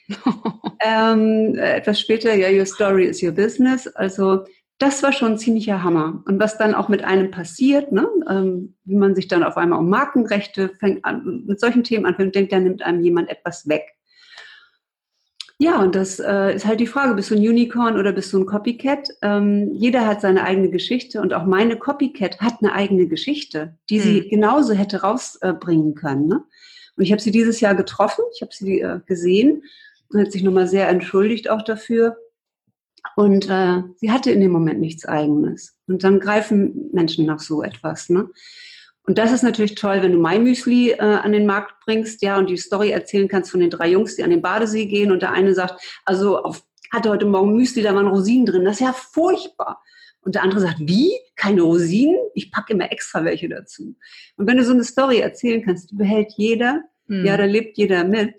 ähm, 0.84 1.54
etwas 1.56 2.00
später, 2.00 2.34
ja, 2.34 2.48
Your 2.50 2.66
Story 2.66 3.04
is 3.04 3.22
Your 3.22 3.32
Business. 3.32 3.86
Also 3.86 4.44
das 4.78 5.02
war 5.02 5.12
schon 5.12 5.32
ein 5.32 5.38
ziemlicher 5.38 5.84
Hammer. 5.84 6.22
Und 6.26 6.40
was 6.40 6.58
dann 6.58 6.74
auch 6.74 6.88
mit 6.88 7.04
einem 7.04 7.30
passiert, 7.30 7.92
ne, 7.92 8.08
ähm, 8.28 8.74
wie 8.84 8.96
man 8.96 9.14
sich 9.14 9.28
dann 9.28 9.44
auf 9.44 9.56
einmal 9.56 9.78
um 9.78 9.88
Markenrechte 9.88 10.70
fängt 10.80 11.04
an, 11.04 11.44
mit 11.46 11.60
solchen 11.60 11.84
Themen 11.84 12.06
anfängt, 12.06 12.34
denkt, 12.34 12.52
da 12.52 12.58
nimmt 12.58 12.82
einem 12.82 13.02
jemand 13.02 13.28
etwas 13.28 13.68
weg. 13.68 13.94
Ja, 15.62 15.82
und 15.82 15.94
das 15.94 16.18
äh, 16.18 16.54
ist 16.54 16.64
halt 16.64 16.80
die 16.80 16.86
Frage, 16.86 17.14
bist 17.14 17.30
du 17.30 17.34
ein 17.34 17.46
Unicorn 17.46 17.98
oder 17.98 18.12
bist 18.12 18.32
du 18.32 18.38
ein 18.38 18.46
Copycat? 18.46 19.10
Ähm, 19.20 19.74
jeder 19.74 20.06
hat 20.06 20.22
seine 20.22 20.42
eigene 20.44 20.70
Geschichte 20.70 21.20
und 21.20 21.34
auch 21.34 21.44
meine 21.44 21.76
Copycat 21.76 22.40
hat 22.40 22.54
eine 22.62 22.72
eigene 22.72 23.08
Geschichte, 23.08 23.76
die 23.90 23.98
mhm. 23.98 24.02
sie 24.02 24.28
genauso 24.30 24.72
hätte 24.72 25.02
rausbringen 25.02 25.92
äh, 25.92 25.94
können. 25.94 26.28
Ne? 26.28 26.42
Und 26.96 27.04
ich 27.04 27.12
habe 27.12 27.20
sie 27.20 27.30
dieses 27.30 27.60
Jahr 27.60 27.74
getroffen, 27.74 28.24
ich 28.34 28.40
habe 28.40 28.54
sie 28.54 28.80
äh, 28.80 29.00
gesehen 29.04 29.62
und 30.08 30.20
hat 30.20 30.32
sich 30.32 30.42
nochmal 30.42 30.66
sehr 30.66 30.88
entschuldigt 30.88 31.50
auch 31.50 31.60
dafür. 31.60 32.16
Und 33.16 33.50
äh, 33.50 33.82
sie 33.96 34.10
hatte 34.10 34.30
in 34.30 34.40
dem 34.40 34.52
Moment 34.52 34.80
nichts 34.80 35.04
Eigenes. 35.04 35.76
Und 35.86 36.04
dann 36.04 36.20
greifen 36.20 36.88
Menschen 36.94 37.26
nach 37.26 37.40
so 37.40 37.62
etwas. 37.62 38.08
Ne? 38.08 38.30
Und 39.04 39.18
das 39.18 39.32
ist 39.32 39.42
natürlich 39.42 39.74
toll, 39.74 40.02
wenn 40.02 40.12
du 40.12 40.18
My 40.18 40.38
Müsli 40.38 40.90
äh, 40.90 40.98
an 40.98 41.32
den 41.32 41.46
Markt 41.46 41.74
bringst, 41.84 42.22
ja, 42.22 42.38
und 42.38 42.50
die 42.50 42.56
Story 42.56 42.90
erzählen 42.90 43.28
kannst 43.28 43.50
von 43.50 43.60
den 43.60 43.70
drei 43.70 43.90
Jungs, 43.90 44.16
die 44.16 44.22
an 44.22 44.30
den 44.30 44.42
Badesee 44.42 44.86
gehen 44.86 45.10
und 45.10 45.22
der 45.22 45.32
eine 45.32 45.54
sagt, 45.54 45.82
also 46.04 46.38
auf, 46.38 46.62
hatte 46.92 47.10
heute 47.10 47.26
Morgen 47.26 47.56
Müsli, 47.56 47.82
da 47.82 47.94
waren 47.94 48.06
Rosinen 48.06 48.46
drin, 48.46 48.64
das 48.64 48.74
ist 48.74 48.86
ja 48.86 48.92
furchtbar. 48.92 49.82
Und 50.22 50.34
der 50.34 50.42
andere 50.42 50.60
sagt, 50.60 50.80
wie? 50.80 51.12
Keine 51.34 51.62
Rosinen? 51.62 52.18
Ich 52.34 52.52
packe 52.52 52.74
immer 52.74 52.92
extra 52.92 53.24
welche 53.24 53.48
dazu. 53.48 53.96
Und 54.36 54.46
wenn 54.46 54.58
du 54.58 54.64
so 54.64 54.72
eine 54.72 54.84
Story 54.84 55.18
erzählen 55.18 55.64
kannst, 55.64 55.90
die 55.90 55.96
behält 55.96 56.32
jeder, 56.36 56.82
mhm. 57.06 57.24
ja, 57.24 57.36
da 57.36 57.44
lebt 57.44 57.78
jeder 57.78 58.04
mit. 58.04 58.34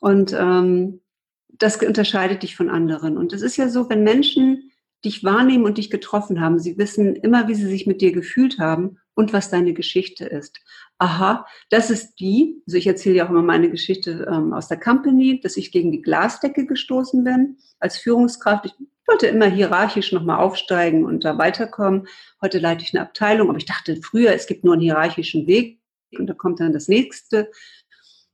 Und 0.00 0.36
ähm, 0.38 1.00
das 1.48 1.76
unterscheidet 1.76 2.42
dich 2.42 2.56
von 2.56 2.68
anderen. 2.68 3.16
Und 3.16 3.32
es 3.32 3.42
ist 3.42 3.56
ja 3.56 3.68
so, 3.68 3.88
wenn 3.88 4.02
Menschen 4.02 4.70
dich 5.04 5.24
wahrnehmen 5.24 5.64
und 5.64 5.78
dich 5.78 5.90
getroffen 5.90 6.40
haben, 6.40 6.58
sie 6.58 6.76
wissen 6.76 7.16
immer, 7.16 7.48
wie 7.48 7.54
sie 7.54 7.66
sich 7.66 7.86
mit 7.86 8.00
dir 8.00 8.12
gefühlt 8.12 8.58
haben 8.58 8.98
und 9.18 9.32
was 9.32 9.50
deine 9.50 9.74
Geschichte 9.74 10.26
ist. 10.26 10.60
Aha, 10.98 11.44
das 11.70 11.90
ist 11.90 12.20
die, 12.20 12.62
also 12.68 12.78
ich 12.78 12.86
erzähle 12.86 13.16
ja 13.16 13.26
auch 13.26 13.30
immer 13.30 13.42
meine 13.42 13.68
Geschichte 13.68 14.28
ähm, 14.32 14.52
aus 14.52 14.68
der 14.68 14.78
Company, 14.78 15.40
dass 15.40 15.56
ich 15.56 15.72
gegen 15.72 15.90
die 15.90 16.02
Glasdecke 16.02 16.66
gestoßen 16.66 17.24
bin 17.24 17.56
als 17.80 17.98
Führungskraft. 17.98 18.66
Ich 18.66 18.74
wollte 19.08 19.26
immer 19.26 19.46
hierarchisch 19.46 20.12
nochmal 20.12 20.38
aufsteigen 20.38 21.04
und 21.04 21.24
da 21.24 21.36
weiterkommen. 21.36 22.06
Heute 22.40 22.60
leite 22.60 22.84
ich 22.84 22.94
eine 22.94 23.02
Abteilung, 23.02 23.48
aber 23.48 23.58
ich 23.58 23.66
dachte 23.66 23.96
früher, 23.96 24.32
es 24.32 24.46
gibt 24.46 24.62
nur 24.62 24.74
einen 24.74 24.82
hierarchischen 24.82 25.48
Weg 25.48 25.80
und 26.16 26.28
da 26.28 26.34
kommt 26.34 26.60
dann 26.60 26.72
das 26.72 26.86
nächste. 26.86 27.50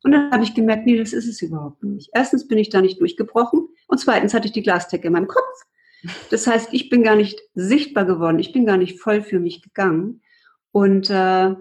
Und 0.02 0.12
dann 0.12 0.30
habe 0.32 0.44
ich 0.44 0.52
gemerkt, 0.52 0.84
nee, 0.84 0.98
das 0.98 1.14
ist 1.14 1.26
es 1.26 1.40
überhaupt 1.40 1.82
nicht. 1.82 2.10
Erstens 2.12 2.46
bin 2.46 2.58
ich 2.58 2.68
da 2.68 2.82
nicht 2.82 3.00
durchgebrochen 3.00 3.68
und 3.86 4.00
zweitens 4.00 4.34
hatte 4.34 4.48
ich 4.48 4.52
die 4.52 4.62
Glasdecke 4.62 5.06
in 5.06 5.14
meinem 5.14 5.28
Kopf. 5.28 5.62
Das 6.28 6.46
heißt, 6.46 6.74
ich 6.74 6.90
bin 6.90 7.02
gar 7.02 7.16
nicht 7.16 7.40
sichtbar 7.54 8.04
geworden, 8.04 8.38
ich 8.38 8.52
bin 8.52 8.66
gar 8.66 8.76
nicht 8.76 9.00
voll 9.00 9.22
für 9.22 9.40
mich 9.40 9.62
gegangen. 9.62 10.20
Und 10.74 11.08
äh, 11.08 11.54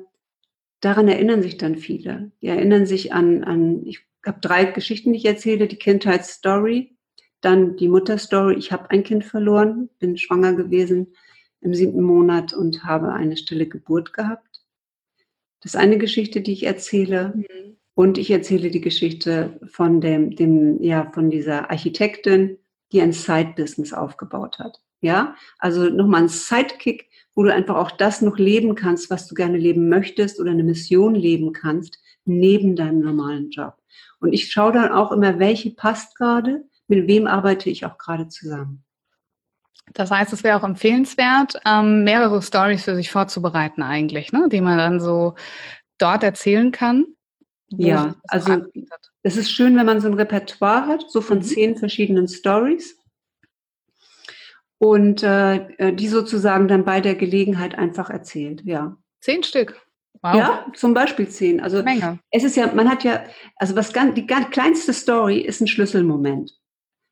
daran 0.80 1.08
erinnern 1.08 1.44
sich 1.44 1.58
dann 1.58 1.76
viele. 1.76 2.32
Die 2.42 2.48
erinnern 2.48 2.88
sich 2.88 3.14
an, 3.14 3.44
an 3.44 3.86
ich 3.86 4.00
habe 4.26 4.40
drei 4.42 4.66
Geschichten, 4.66 5.14
die 5.14 5.20
ich 5.20 5.26
erzähle, 5.26 5.68
die 5.68 5.76
Kindheitsstory, 5.76 6.98
dann 7.40 7.76
die 7.78 7.90
Mutterstory, 7.90 8.56
ich 8.56 8.72
habe 8.72 8.90
ein 8.90 9.04
Kind 9.04 9.24
verloren, 9.24 9.92
bin 10.00 10.18
schwanger 10.18 10.54
gewesen 10.54 11.14
im 11.62 11.76
siebten 11.76 12.02
Monat 12.02 12.56
und 12.56 12.86
habe 12.86 13.14
eine 13.14 13.38
stille 13.38 13.68
Geburt 13.68 14.14
gehabt. 14.14 14.64
Das 15.62 15.76
ist 15.76 15.80
eine 15.80 16.00
Geschichte, 16.00 16.42
die 16.42 16.54
ich 16.54 16.64
erzähle. 16.64 17.34
Mhm. 17.36 17.78
Und 17.94 18.18
ich 18.18 18.32
erzähle 18.32 18.72
die 18.72 18.82
Geschichte 18.82 19.60
von 19.68 20.02
dem, 20.02 20.36
dem, 20.36 20.82
ja, 20.82 21.12
von 21.14 21.30
dieser 21.30 21.70
Architektin, 21.70 22.58
die 22.92 23.00
ein 23.00 23.14
Side-Business 23.14 23.94
aufgebaut 23.94 24.58
hat. 24.58 24.82
Ja, 25.02 25.36
also 25.60 25.84
nochmal 25.90 26.24
ein 26.24 26.30
Sidekick, 26.30 27.10
wo 27.36 27.44
du 27.44 27.54
einfach 27.54 27.76
auch 27.76 27.92
das 27.92 28.22
noch 28.22 28.38
leben 28.38 28.76
kannst, 28.76 29.10
was 29.10 29.28
du 29.28 29.36
gerne 29.36 29.58
leben 29.58 29.90
möchtest 29.90 30.40
oder 30.40 30.52
eine 30.52 30.64
Mission 30.64 31.16
leben 31.16 31.54
kannst, 31.54 32.00
neben 32.26 32.76
deinem 32.76 33.00
normalen 33.00 33.50
Job. 33.50 33.76
Und 34.20 34.34
ich 34.34 34.52
schaue 34.52 34.72
dann 34.72 34.92
auch 34.92 35.12
immer, 35.12 35.40
welche 35.40 35.72
passt 35.72 36.16
gerade, 36.16 36.64
mit 36.88 37.08
wem 37.08 37.28
arbeite 37.28 37.70
ich 37.70 37.86
auch 37.86 37.98
gerade 37.98 38.28
zusammen. 38.28 38.84
Das 39.94 40.12
heißt, 40.12 40.32
es 40.32 40.44
wäre 40.44 40.58
auch 40.58 40.64
empfehlenswert, 40.64 41.60
ähm, 41.66 42.04
mehrere 42.04 42.42
Stories 42.42 42.84
für 42.84 42.96
sich 42.96 43.12
vorzubereiten 43.12 43.84
eigentlich, 43.84 44.32
ne? 44.32 44.48
die 44.50 44.62
man 44.62 44.78
dann 44.78 45.00
so 45.00 45.36
dort 45.98 46.24
erzählen 46.24 46.72
kann. 46.72 47.06
Ja, 47.70 48.16
also 48.28 48.66
es 49.24 49.36
ist 49.36 49.52
schön, 49.52 49.76
wenn 49.76 49.86
man 49.86 50.00
so 50.00 50.08
ein 50.08 50.14
Repertoire 50.14 50.86
hat, 50.88 51.10
so 51.10 51.22
von 51.22 51.40
mhm. 51.40 51.44
zehn 51.44 51.76
verschiedenen 51.76 52.28
Stories 52.28 52.98
und 54.78 55.24
äh, 55.24 55.56
äh, 55.78 55.94
die 55.94 56.08
sozusagen 56.08 56.68
dann 56.68 56.86
bei 56.86 57.02
der 57.02 57.16
Gelegenheit 57.16 57.78
einfach 57.78 58.10
erzählt. 58.10 58.62
Ja. 58.66 58.98
Zehn 59.22 59.44
Stück. 59.44 59.82
Wow. 60.22 60.36
Ja, 60.36 60.66
zum 60.74 60.94
Beispiel 60.94 61.28
zehn. 61.28 61.60
Also 61.60 61.84
Menge. 61.84 62.20
es 62.32 62.44
ist 62.44 62.56
ja, 62.56 62.72
man 62.74 62.90
hat 62.90 63.04
ja, 63.04 63.24
also 63.58 63.76
was 63.76 63.92
ganz, 63.92 64.14
die 64.16 64.26
ganz 64.26 64.50
kleinste 64.52 64.94
Story 64.94 65.40
ist 65.40 65.60
ein 65.60 65.68
Schlüsselmoment. 65.68 66.54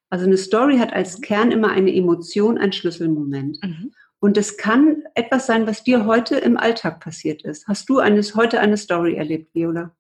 Also 0.10 0.26
eine 0.26 0.38
Story 0.38 0.78
hat 0.78 0.94
als 0.94 1.22
Kern 1.22 1.52
immer 1.52 1.72
eine 1.72 1.94
Emotion, 1.94 2.58
ein 2.58 2.74
Schlüsselmoment. 2.74 3.60
Mhm. 3.64 3.94
Und 4.20 4.38
es 4.38 4.58
kann 4.58 5.04
etwas 5.16 5.48
sein, 5.48 5.68
was 5.68 5.84
dir 5.84 6.06
heute 6.06 6.38
im 6.38 6.56
Alltag 6.58 7.00
passiert 7.00 7.44
ist. 7.44 7.68
Hast 7.68 7.90
du 7.90 8.00
eines, 8.00 8.36
heute 8.36 8.60
eine 8.60 8.78
Story 8.78 9.16
erlebt, 9.16 9.54
Viola? 9.56 9.96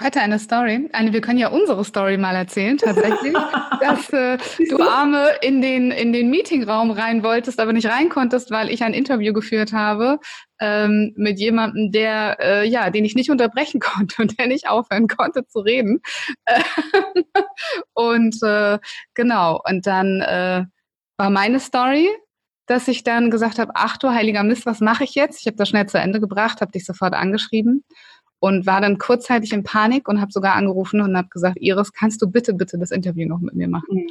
Heute 0.00 0.20
eine 0.20 0.38
Story. 0.38 0.88
Eine, 0.94 1.12
wir 1.12 1.20
können 1.20 1.38
ja 1.38 1.48
unsere 1.48 1.84
Story 1.84 2.16
mal 2.16 2.34
erzählen, 2.34 2.78
tatsächlich. 2.78 3.34
dass 3.80 4.08
äh, 4.10 4.38
du 4.70 4.80
Arme 4.80 5.32
in 5.42 5.60
den, 5.60 5.90
in 5.90 6.14
den 6.14 6.30
Meetingraum 6.30 6.90
rein 6.90 7.22
wolltest, 7.22 7.60
aber 7.60 7.74
nicht 7.74 7.88
rein 7.88 8.08
konntest, 8.08 8.50
weil 8.50 8.70
ich 8.70 8.82
ein 8.82 8.94
Interview 8.94 9.34
geführt 9.34 9.74
habe 9.74 10.18
ähm, 10.60 11.12
mit 11.16 11.38
jemandem, 11.38 11.92
der, 11.92 12.38
äh, 12.40 12.66
ja, 12.66 12.88
den 12.88 13.04
ich 13.04 13.14
nicht 13.14 13.30
unterbrechen 13.30 13.80
konnte 13.80 14.22
und 14.22 14.38
der 14.38 14.46
nicht 14.46 14.66
aufhören 14.66 15.08
konnte 15.08 15.46
zu 15.46 15.58
reden. 15.58 16.00
und 17.92 18.42
äh, 18.42 18.78
genau, 19.12 19.60
und 19.68 19.86
dann 19.86 20.22
äh, 20.22 20.64
war 21.18 21.28
meine 21.28 21.60
Story, 21.60 22.08
dass 22.64 22.88
ich 22.88 23.04
dann 23.04 23.30
gesagt 23.30 23.58
habe, 23.58 23.72
ach 23.74 23.98
du 23.98 24.08
heiliger 24.10 24.42
Mist, 24.42 24.64
was 24.64 24.80
mache 24.80 25.04
ich 25.04 25.14
jetzt? 25.14 25.40
Ich 25.40 25.46
habe 25.46 25.56
das 25.58 25.68
schnell 25.68 25.86
zu 25.86 25.98
Ende 25.98 26.18
gebracht, 26.18 26.62
habe 26.62 26.72
dich 26.72 26.86
sofort 26.86 27.12
angeschrieben 27.12 27.84
und 28.42 28.66
war 28.66 28.80
dann 28.80 28.98
kurzzeitig 28.98 29.52
in 29.52 29.62
Panik 29.62 30.08
und 30.08 30.20
habe 30.20 30.32
sogar 30.32 30.56
angerufen 30.56 31.00
und 31.00 31.16
habe 31.16 31.28
gesagt, 31.28 31.58
Iris, 31.60 31.92
kannst 31.92 32.20
du 32.22 32.26
bitte, 32.28 32.52
bitte 32.54 32.76
das 32.76 32.90
Interview 32.90 33.28
noch 33.28 33.38
mit 33.38 33.54
mir 33.54 33.68
machen? 33.68 33.94
Mhm. 33.94 34.10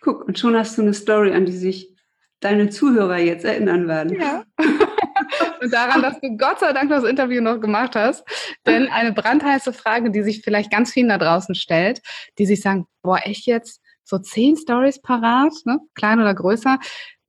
Guck, 0.00 0.26
und 0.26 0.40
schon 0.40 0.56
hast 0.56 0.76
du 0.76 0.82
eine 0.82 0.92
Story, 0.92 1.32
an 1.32 1.46
die 1.46 1.52
sich 1.52 1.94
deine 2.40 2.68
Zuhörer 2.68 3.18
jetzt 3.18 3.44
erinnern 3.44 3.86
werden. 3.86 4.18
Ja. 4.20 4.42
und 5.60 5.72
daran, 5.72 6.02
dass 6.02 6.20
du 6.20 6.36
Gott 6.36 6.58
sei 6.58 6.72
Dank 6.72 6.90
das 6.90 7.04
Interview 7.04 7.40
noch 7.40 7.60
gemacht 7.60 7.94
hast. 7.94 8.24
Denn 8.66 8.88
eine 8.88 9.12
brandheiße 9.12 9.72
Frage, 9.72 10.10
die 10.10 10.24
sich 10.24 10.42
vielleicht 10.42 10.72
ganz 10.72 10.92
vielen 10.92 11.10
da 11.10 11.18
draußen 11.18 11.54
stellt, 11.54 12.02
die 12.38 12.46
sich 12.46 12.60
sagen, 12.60 12.86
boah, 13.02 13.20
echt 13.22 13.46
jetzt 13.46 13.80
so 14.02 14.18
zehn 14.18 14.56
Stories 14.56 15.00
parat, 15.00 15.52
ne? 15.64 15.78
klein 15.94 16.18
oder 16.18 16.34
größer, 16.34 16.80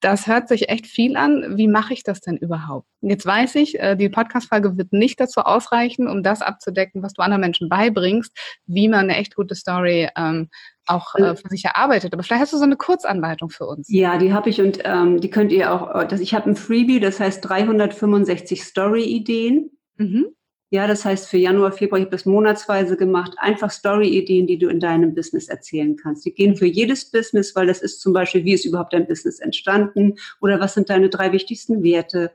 das 0.01 0.27
hört 0.27 0.47
sich 0.47 0.69
echt 0.69 0.87
viel 0.87 1.17
an. 1.17 1.57
Wie 1.57 1.67
mache 1.67 1.93
ich 1.93 2.03
das 2.03 2.21
denn 2.21 2.37
überhaupt? 2.37 2.87
Jetzt 3.01 3.25
weiß 3.25 3.55
ich, 3.55 3.79
äh, 3.79 3.95
die 3.95 4.09
Podcast-Folge 4.09 4.77
wird 4.77 4.93
nicht 4.93 5.19
dazu 5.19 5.41
ausreichen, 5.41 6.07
um 6.07 6.23
das 6.23 6.41
abzudecken, 6.41 7.03
was 7.03 7.13
du 7.13 7.21
anderen 7.21 7.41
Menschen 7.41 7.69
beibringst, 7.69 8.31
wie 8.65 8.87
man 8.87 9.01
eine 9.01 9.17
echt 9.17 9.35
gute 9.35 9.55
Story 9.55 10.09
ähm, 10.15 10.49
auch 10.85 11.15
äh, 11.15 11.35
für 11.35 11.49
sich 11.49 11.65
erarbeitet. 11.65 12.13
Aber 12.13 12.23
vielleicht 12.23 12.41
hast 12.41 12.53
du 12.53 12.57
so 12.57 12.63
eine 12.63 12.77
Kurzanleitung 12.77 13.49
für 13.49 13.65
uns. 13.65 13.87
Ja, 13.89 14.17
die 14.17 14.33
habe 14.33 14.49
ich 14.49 14.61
und 14.61 14.79
ähm, 14.83 15.19
die 15.19 15.29
könnt 15.29 15.51
ihr 15.51 15.73
auch, 15.73 15.95
äh, 15.95 16.07
das, 16.07 16.19
ich 16.19 16.33
habe 16.33 16.49
ein 16.49 16.55
Freebie, 16.55 16.99
das 16.99 17.19
heißt 17.19 17.47
365 17.47 18.63
Story-Ideen. 18.63 19.71
Mhm. 19.97 20.27
Ja, 20.71 20.85
das 20.85 21.03
heißt 21.03 21.27
für 21.27 21.37
Januar, 21.37 21.71
Februar, 21.71 21.97
ich 21.97 22.05
habe 22.05 22.15
das 22.15 22.25
monatsweise 22.25 22.95
gemacht, 22.95 23.33
einfach 23.37 23.71
Story-Ideen, 23.71 24.45
die 24.45 24.59
du 24.59 24.67
in 24.69 24.79
deinem 24.79 25.15
Business 25.15 25.47
erzählen 25.47 25.95
kannst. 25.95 26.25
Die 26.25 26.33
gehen 26.33 26.55
für 26.55 26.67
jedes 26.67 27.09
Business, 27.09 27.55
weil 27.55 27.65
das 27.65 27.81
ist 27.81 28.01
zum 28.01 28.13
Beispiel, 28.13 28.45
wie 28.45 28.53
ist 28.53 28.65
überhaupt 28.65 28.93
dein 28.93 29.07
Business 29.07 29.39
entstanden 29.39 30.15
oder 30.41 30.59
was 30.59 30.75
sind 30.75 30.91
deine 30.91 31.09
drei 31.09 31.31
wichtigsten 31.31 31.81
Werte, 31.81 32.31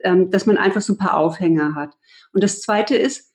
ähm, 0.00 0.30
dass 0.30 0.46
man 0.46 0.58
einfach 0.58 0.80
so 0.80 0.92
ein 0.92 0.98
paar 0.98 1.16
Aufhänger 1.16 1.74
hat. 1.74 1.90
Und 2.32 2.44
das 2.44 2.60
Zweite 2.60 2.94
ist, 2.94 3.32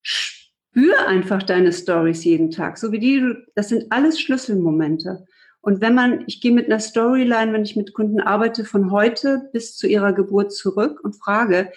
spür 0.00 1.06
einfach 1.06 1.42
deine 1.42 1.72
Stories 1.72 2.24
jeden 2.24 2.50
Tag, 2.50 2.78
so 2.78 2.90
wie 2.90 2.98
die, 2.98 3.34
das 3.54 3.68
sind 3.68 3.92
alles 3.92 4.18
Schlüsselmomente. 4.18 5.26
Und 5.60 5.82
wenn 5.82 5.94
man, 5.94 6.24
ich 6.26 6.40
gehe 6.40 6.52
mit 6.52 6.66
einer 6.66 6.80
Storyline, 6.80 7.52
wenn 7.52 7.64
ich 7.64 7.76
mit 7.76 7.92
Kunden 7.92 8.20
arbeite, 8.20 8.64
von 8.64 8.90
heute 8.90 9.50
bis 9.52 9.76
zu 9.76 9.86
ihrer 9.86 10.14
Geburt 10.14 10.52
zurück 10.54 11.00
und 11.02 11.16
frage, 11.16 11.72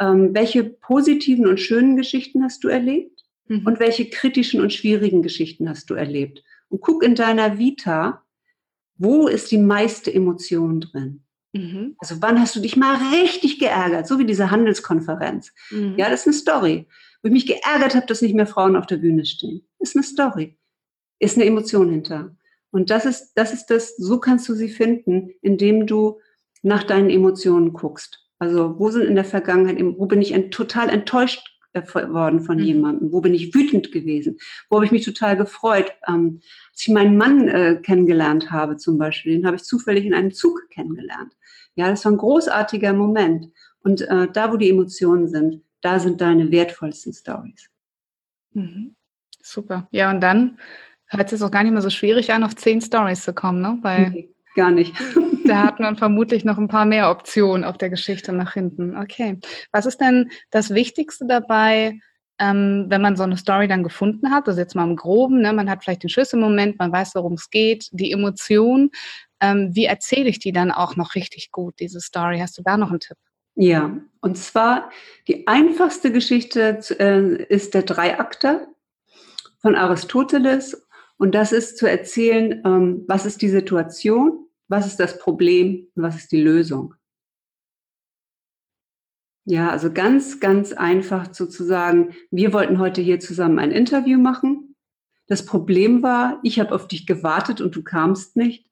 ähm, 0.00 0.34
welche 0.34 0.64
positiven 0.64 1.46
und 1.46 1.60
schönen 1.60 1.96
Geschichten 1.96 2.42
hast 2.42 2.64
du 2.64 2.68
erlebt 2.68 3.24
mhm. 3.46 3.66
und 3.66 3.78
welche 3.78 4.08
kritischen 4.08 4.60
und 4.60 4.72
schwierigen 4.72 5.22
Geschichten 5.22 5.68
hast 5.68 5.90
du 5.90 5.94
erlebt. 5.94 6.42
Und 6.68 6.80
guck 6.80 7.04
in 7.04 7.14
deiner 7.14 7.58
Vita, 7.58 8.24
wo 8.96 9.28
ist 9.28 9.50
die 9.50 9.58
meiste 9.58 10.12
Emotion 10.12 10.80
drin? 10.80 11.24
Mhm. 11.52 11.96
Also 11.98 12.16
wann 12.20 12.40
hast 12.40 12.56
du 12.56 12.60
dich 12.60 12.76
mal 12.76 12.96
richtig 13.12 13.58
geärgert, 13.58 14.06
so 14.06 14.18
wie 14.18 14.26
diese 14.26 14.50
Handelskonferenz. 14.50 15.52
Mhm. 15.70 15.94
Ja, 15.98 16.08
das 16.08 16.20
ist 16.20 16.26
eine 16.26 16.36
Story. 16.36 16.86
Wo 17.22 17.26
ich 17.26 17.32
mich 17.32 17.46
geärgert 17.46 17.94
habe, 17.94 18.06
dass 18.06 18.22
nicht 18.22 18.34
mehr 18.34 18.46
Frauen 18.46 18.76
auf 18.76 18.86
der 18.86 18.96
Bühne 18.96 19.26
stehen. 19.26 19.62
Ist 19.78 19.96
eine 19.96 20.04
Story. 20.04 20.56
Ist 21.18 21.36
eine 21.36 21.44
Emotion 21.44 21.90
hinter. 21.90 22.34
Und 22.70 22.88
das 22.88 23.04
ist, 23.04 23.32
das 23.34 23.52
ist 23.52 23.66
das, 23.66 23.96
so 23.96 24.20
kannst 24.20 24.48
du 24.48 24.54
sie 24.54 24.68
finden, 24.68 25.30
indem 25.42 25.86
du 25.86 26.20
nach 26.62 26.84
deinen 26.84 27.10
Emotionen 27.10 27.72
guckst. 27.72 28.29
Also 28.40 28.78
wo 28.78 28.90
sind 28.90 29.02
in 29.02 29.14
der 29.14 29.24
Vergangenheit, 29.24 29.78
wo 29.98 30.06
bin 30.06 30.22
ich 30.22 30.32
ent 30.32 30.52
total 30.52 30.88
enttäuscht 30.88 31.46
äh, 31.74 31.82
worden 31.82 32.40
von 32.40 32.56
mhm. 32.56 32.64
jemandem? 32.64 33.12
Wo 33.12 33.20
bin 33.20 33.34
ich 33.34 33.54
wütend 33.54 33.92
gewesen? 33.92 34.38
Wo 34.68 34.76
habe 34.76 34.86
ich 34.86 34.92
mich 34.92 35.04
total 35.04 35.36
gefreut? 35.36 35.92
Ähm, 36.08 36.40
als 36.72 36.82
ich 36.82 36.88
meinen 36.88 37.16
Mann 37.16 37.48
äh, 37.48 37.78
kennengelernt 37.82 38.50
habe 38.50 38.78
zum 38.78 38.98
Beispiel, 38.98 39.34
den 39.36 39.46
habe 39.46 39.56
ich 39.56 39.62
zufällig 39.62 40.06
in 40.06 40.14
einem 40.14 40.32
Zug 40.32 40.68
kennengelernt. 40.70 41.36
Ja, 41.76 41.90
das 41.90 42.04
war 42.04 42.12
ein 42.12 42.18
großartiger 42.18 42.94
Moment. 42.94 43.52
Und 43.82 44.00
äh, 44.00 44.26
da, 44.32 44.52
wo 44.52 44.56
die 44.56 44.70
Emotionen 44.70 45.28
sind, 45.28 45.62
da 45.82 45.98
sind 45.98 46.20
deine 46.20 46.50
wertvollsten 46.50 47.12
Stories. 47.12 47.70
Mhm. 48.52 48.96
Super. 49.42 49.86
Ja, 49.90 50.10
und 50.10 50.20
dann 50.20 50.58
hört 51.06 51.32
es 51.32 51.42
auch 51.42 51.50
gar 51.50 51.62
nicht 51.62 51.72
mehr 51.72 51.82
so 51.82 51.90
schwierig 51.90 52.32
an, 52.32 52.42
auf 52.42 52.56
zehn 52.56 52.80
Stories 52.80 53.22
zu 53.22 53.34
kommen, 53.34 53.60
ne? 53.60 53.78
Weil 53.82 54.10
nee, 54.10 54.34
gar 54.54 54.70
nicht. 54.70 54.94
Da 55.42 55.64
hat 55.64 55.80
man 55.80 55.96
vermutlich 55.96 56.44
noch 56.44 56.58
ein 56.58 56.68
paar 56.68 56.84
mehr 56.84 57.10
Optionen 57.10 57.64
auf 57.64 57.76
der 57.76 57.90
Geschichte 57.90 58.32
nach 58.32 58.52
hinten. 58.52 58.96
Okay. 58.96 59.40
Was 59.72 59.84
ist 59.84 59.98
denn 59.98 60.30
das 60.50 60.72
Wichtigste 60.72 61.26
dabei, 61.26 61.98
ähm, 62.38 62.86
wenn 62.88 63.00
man 63.00 63.16
so 63.16 63.24
eine 63.24 63.36
Story 63.36 63.66
dann 63.66 63.82
gefunden 63.82 64.30
hat? 64.30 64.46
Also 64.46 64.60
jetzt 64.60 64.76
mal 64.76 64.88
im 64.88 64.94
Groben, 64.94 65.40
ne? 65.40 65.52
man 65.52 65.68
hat 65.68 65.82
vielleicht 65.82 66.04
den 66.04 66.10
Schlüsselmoment, 66.10 66.78
man 66.78 66.92
weiß, 66.92 67.16
worum 67.16 67.32
es 67.32 67.50
geht, 67.50 67.88
die 67.90 68.12
Emotion. 68.12 68.90
Ähm, 69.40 69.70
wie 69.74 69.86
erzähle 69.86 70.28
ich 70.28 70.38
die 70.38 70.52
dann 70.52 70.70
auch 70.70 70.94
noch 70.94 71.16
richtig 71.16 71.50
gut, 71.50 71.74
diese 71.80 72.00
Story? 72.00 72.38
Hast 72.38 72.56
du 72.56 72.62
da 72.62 72.76
noch 72.76 72.90
einen 72.90 73.00
Tipp? 73.00 73.16
Ja, 73.56 73.96
und 74.20 74.38
zwar 74.38 74.90
die 75.26 75.46
einfachste 75.48 76.12
Geschichte 76.12 76.80
äh, 76.98 77.42
ist 77.52 77.74
der 77.74 77.82
Dreiakter 77.82 78.68
von 79.58 79.74
Aristoteles. 79.74 80.86
Und 81.20 81.34
das 81.34 81.52
ist 81.52 81.76
zu 81.76 81.86
erzählen, 81.86 82.62
ähm, 82.64 83.04
was 83.06 83.26
ist 83.26 83.42
die 83.42 83.50
Situation, 83.50 84.46
was 84.68 84.86
ist 84.86 84.98
das 84.98 85.18
Problem 85.18 85.86
und 85.94 86.02
was 86.02 86.16
ist 86.16 86.32
die 86.32 86.40
Lösung? 86.40 86.94
Ja, 89.44 89.68
also 89.68 89.92
ganz, 89.92 90.40
ganz 90.40 90.72
einfach 90.72 91.34
sozusagen, 91.34 92.14
wir 92.30 92.54
wollten 92.54 92.78
heute 92.78 93.02
hier 93.02 93.20
zusammen 93.20 93.58
ein 93.58 93.70
Interview 93.70 94.18
machen. 94.18 94.76
Das 95.26 95.44
Problem 95.44 96.02
war, 96.02 96.40
ich 96.42 96.58
habe 96.58 96.74
auf 96.74 96.88
dich 96.88 97.06
gewartet 97.06 97.60
und 97.60 97.76
du 97.76 97.82
kamst 97.82 98.36
nicht. 98.36 98.66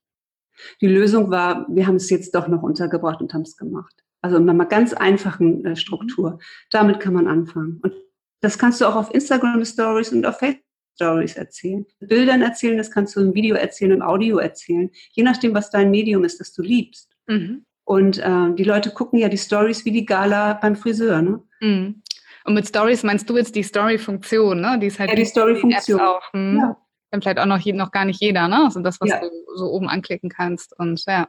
Die 0.81 0.89
Lösung 0.89 1.31
war, 1.31 1.67
wir 1.69 1.87
haben 1.87 1.97
es 1.97 2.09
jetzt 2.09 2.35
doch 2.35 2.49
noch 2.49 2.63
untergebracht 2.63 3.21
und 3.21 3.35
haben 3.35 3.43
es 3.43 3.59
gemacht. 3.59 3.95
Also 4.23 4.39
in 4.39 4.49
einer 4.49 4.65
ganz 4.65 4.95
einfachen 4.95 5.67
äh, 5.67 5.77
Struktur. 5.77 6.39
Damit 6.71 6.99
kann 6.99 7.13
man 7.13 7.29
anfangen. 7.29 7.81
Und 7.83 7.93
Das 8.41 8.59
kannst 8.59 8.81
du 8.81 8.87
auch 8.87 8.97
auf 8.97 9.13
Instagram 9.13 9.67
Stories 9.67 10.13
und 10.13 10.25
auf 10.25 10.39
Facebook 10.39 10.68
Stories 10.99 11.37
erzählen. 11.37 11.87
Bildern 12.01 12.43
erzählen, 12.43 12.77
das 12.77 12.91
kannst 12.91 13.15
du 13.15 13.21
im 13.21 13.35
Video 13.35 13.55
erzählen, 13.55 13.93
im 13.93 14.03
Audio 14.03 14.39
erzählen, 14.39 14.91
je 15.13 15.23
nachdem, 15.23 15.55
was 15.55 15.71
dein 15.71 15.93
Medium 15.93 16.25
ist, 16.25 16.41
das 16.41 16.53
du 16.53 16.63
liebst. 16.63 17.11
Mhm. 17.29 17.65
Und 17.85 18.19
äh, 18.19 18.55
die 18.55 18.65
Leute 18.65 18.91
gucken 18.91 19.19
ja 19.19 19.29
die 19.29 19.39
Stories 19.39 19.85
wie 19.85 19.93
die 19.93 20.05
Gala 20.05 20.55
beim 20.55 20.75
Friseur. 20.77 21.23
Ne? 21.23 21.41
Mhm. 21.61 22.03
Und 22.45 22.55
mit 22.55 22.67
Stories 22.67 23.03
meinst 23.05 23.31
du 23.31 23.37
jetzt 23.37 23.55
die 23.55 23.63
Story-Funktion, 23.63 24.61
ne? 24.61 24.79
Die 24.81 24.87
ist 24.87 24.99
halt 24.99 25.11
ja, 25.11 25.17
die 25.17 25.25
Story-Funktion. 25.25 26.01
Hm? 26.33 26.57
Ja. 26.57 26.77
Dann 27.11 27.23
vielleicht 27.23 27.39
auch 27.39 27.47
noch, 27.47 27.65
noch 27.65 27.91
gar 27.91 28.05
nicht 28.05 28.21
jeder, 28.21 28.49
ne? 28.49 28.65
Also 28.65 28.81
das, 28.81 29.01
was 29.01 29.11
ja. 29.11 29.21
du 29.21 29.29
so 29.55 29.67
oben 29.67 29.89
anklicken 29.89 30.31
kannst. 30.31 30.79
Und 30.79 31.05
ja. 31.07 31.29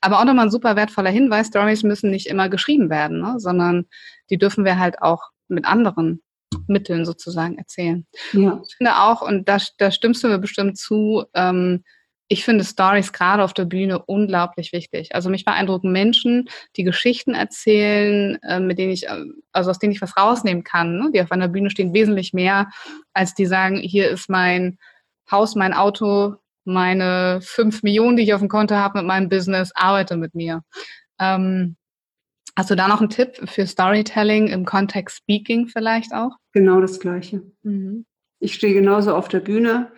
Aber 0.00 0.20
auch 0.20 0.24
nochmal 0.24 0.46
ein 0.46 0.50
super 0.50 0.76
wertvoller 0.76 1.10
Hinweis, 1.10 1.48
Stories 1.48 1.82
müssen 1.82 2.10
nicht 2.10 2.26
immer 2.26 2.48
geschrieben 2.48 2.90
werden, 2.90 3.20
ne? 3.20 3.34
sondern 3.38 3.86
die 4.30 4.38
dürfen 4.38 4.64
wir 4.64 4.78
halt 4.78 5.02
auch 5.02 5.30
mit 5.48 5.64
anderen 5.64 6.22
Mitteln 6.66 7.04
sozusagen 7.04 7.58
erzählen. 7.58 8.06
Ja. 8.32 8.60
Ich 8.66 8.76
finde 8.76 8.96
auch, 8.96 9.22
und 9.22 9.48
da, 9.48 9.58
da 9.78 9.90
stimmst 9.90 10.22
du 10.22 10.28
mir 10.28 10.38
bestimmt 10.38 10.78
zu, 10.78 11.24
ähm, 11.34 11.84
ich 12.28 12.44
finde 12.44 12.64
Stories 12.64 13.12
gerade 13.12 13.42
auf 13.42 13.54
der 13.54 13.64
Bühne 13.64 14.00
unglaublich 14.04 14.72
wichtig. 14.72 15.14
Also 15.14 15.30
mich 15.30 15.46
beeindrucken 15.46 15.90
Menschen, 15.92 16.48
die 16.76 16.84
Geschichten 16.84 17.34
erzählen, 17.34 18.38
äh, 18.42 18.60
mit 18.60 18.78
denen 18.78 18.92
ich, 18.92 19.08
äh, 19.08 19.24
also 19.52 19.70
aus 19.70 19.78
denen 19.78 19.92
ich 19.92 20.02
was 20.02 20.16
rausnehmen 20.16 20.62
kann, 20.62 20.98
ne? 20.98 21.10
die 21.12 21.22
auf 21.22 21.32
einer 21.32 21.48
Bühne 21.48 21.70
stehen, 21.70 21.94
wesentlich 21.94 22.34
mehr, 22.34 22.68
als 23.14 23.34
die 23.34 23.46
sagen, 23.46 23.76
hier 23.78 24.10
ist 24.10 24.28
mein 24.28 24.78
Haus, 25.30 25.54
mein 25.54 25.72
Auto, 25.72 26.36
meine 26.64 27.40
fünf 27.42 27.82
Millionen, 27.82 28.16
die 28.16 28.24
ich 28.24 28.34
auf 28.34 28.40
dem 28.40 28.48
Konto 28.48 28.74
habe 28.74 28.98
mit 28.98 29.06
meinem 29.06 29.30
Business, 29.30 29.72
arbeite 29.74 30.16
mit 30.16 30.34
mir. 30.34 30.62
Ähm, 31.18 31.76
hast 32.58 32.70
du 32.70 32.74
da 32.74 32.88
noch 32.88 33.00
einen 33.00 33.08
Tipp 33.08 33.38
für 33.48 33.66
Storytelling 33.66 34.48
im 34.48 34.64
Kontext 34.64 35.18
Speaking 35.18 35.68
vielleicht 35.68 36.12
auch? 36.12 36.32
Genau 36.52 36.80
das 36.80 36.98
Gleiche. 36.98 37.42
Mhm. 37.62 38.04
Ich 38.40 38.54
stehe 38.54 38.74
genauso 38.74 39.14
auf 39.14 39.28
der 39.28 39.40
Bühne 39.40 39.92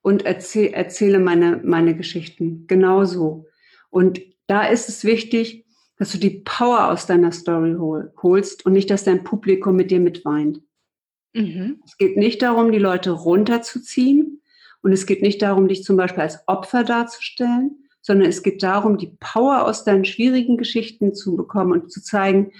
und 0.00 0.24
erzähl, 0.24 0.72
erzähle 0.72 1.18
meine, 1.18 1.60
meine 1.62 1.94
Geschichten. 1.94 2.66
Genauso. 2.66 3.46
Und 3.90 4.20
da 4.46 4.66
ist 4.66 4.88
es 4.88 5.04
wichtig, 5.04 5.66
dass 5.98 6.12
du 6.12 6.18
die 6.18 6.42
Power 6.44 6.90
aus 6.90 7.06
deiner 7.06 7.32
Story 7.32 7.74
hol, 7.78 8.12
holst 8.22 8.64
und 8.64 8.72
nicht, 8.72 8.90
dass 8.90 9.04
dein 9.04 9.22
Publikum 9.22 9.76
mit 9.76 9.90
dir 9.90 10.00
mitweint. 10.00 10.62
Mhm. 11.34 11.82
Es 11.84 11.96
geht 11.98 12.16
nicht 12.16 12.42
darum, 12.42 12.72
die 12.72 12.78
Leute 12.78 13.10
runterzuziehen, 13.10 14.42
und 14.86 14.92
es 14.92 15.04
geht 15.04 15.20
nicht 15.20 15.42
darum, 15.42 15.66
dich 15.66 15.82
zum 15.82 15.96
Beispiel 15.96 16.22
als 16.22 16.46
Opfer 16.46 16.84
darzustellen, 16.84 17.85
sondern 18.06 18.28
es 18.28 18.44
geht 18.44 18.62
darum, 18.62 18.98
die 18.98 19.16
Power 19.18 19.64
aus 19.64 19.82
deinen 19.82 20.04
schwierigen 20.04 20.56
Geschichten 20.56 21.12
zu 21.12 21.34
bekommen 21.34 21.72
und 21.72 21.90
zu 21.90 22.00
zeigen, 22.00 22.52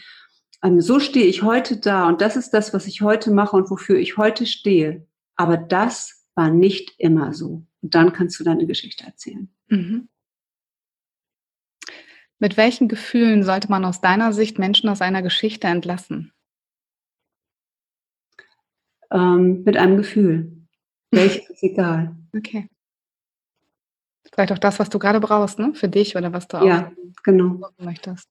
ähm, 0.65 0.81
so 0.81 0.99
stehe 0.99 1.27
ich 1.27 1.45
heute 1.45 1.77
da 1.77 2.09
und 2.09 2.21
das 2.21 2.35
ist 2.35 2.51
das, 2.51 2.75
was 2.75 2.89
ich 2.89 3.01
heute 3.01 3.31
mache 3.31 3.57
und 3.57 3.71
wofür 3.71 3.97
ich 3.97 4.17
heute 4.17 4.45
stehe. 4.45 5.07
Aber 5.37 5.57
das 5.57 6.27
war 6.35 6.51
nicht 6.51 6.95
immer 6.99 7.33
so. 7.33 7.65
Und 7.81 7.95
dann 7.95 8.13
kannst 8.13 8.41
du 8.41 8.45
deine 8.45 8.67
Geschichte 8.67 9.05
erzählen. 9.05 9.49
Mhm. 9.69 10.09
Mit 12.41 12.57
welchen 12.57 12.89
Gefühlen 12.89 13.45
sollte 13.45 13.71
man 13.71 13.85
aus 13.85 14.01
deiner 14.01 14.33
Sicht 14.33 14.59
Menschen 14.59 14.89
aus 14.89 15.01
einer 15.01 15.23
Geschichte 15.23 15.69
entlassen? 15.69 16.33
Ähm, 19.13 19.63
mit 19.63 19.77
einem 19.77 19.97
Gefühl. 19.97 20.67
Welches 21.13 21.49
ist 21.49 21.63
egal. 21.63 22.17
Okay. 22.37 22.69
Vielleicht 24.33 24.53
auch 24.53 24.59
das, 24.59 24.79
was 24.79 24.89
du 24.89 24.99
gerade 24.99 25.21
brauchst, 25.21 25.59
ne? 25.59 25.73
Für 25.75 25.89
dich 25.89 26.17
oder 26.17 26.33
was 26.33 26.49
du 26.49 26.59
ja, 26.59 26.89
auch 26.89 27.23
genau. 27.25 27.61
möchtest. 27.79 28.29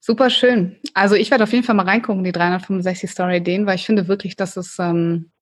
Super 0.00 0.30
schön. 0.30 0.76
Also 0.94 1.14
ich 1.14 1.30
werde 1.30 1.44
auf 1.44 1.52
jeden 1.52 1.64
Fall 1.64 1.74
mal 1.74 1.86
reingucken, 1.86 2.24
die 2.24 2.32
365 2.32 3.10
Story-Ideen, 3.10 3.66
weil 3.66 3.76
ich 3.76 3.86
finde 3.86 4.08
wirklich, 4.08 4.36
dass 4.36 4.56
es, 4.56 4.78
ähm, 4.78 5.32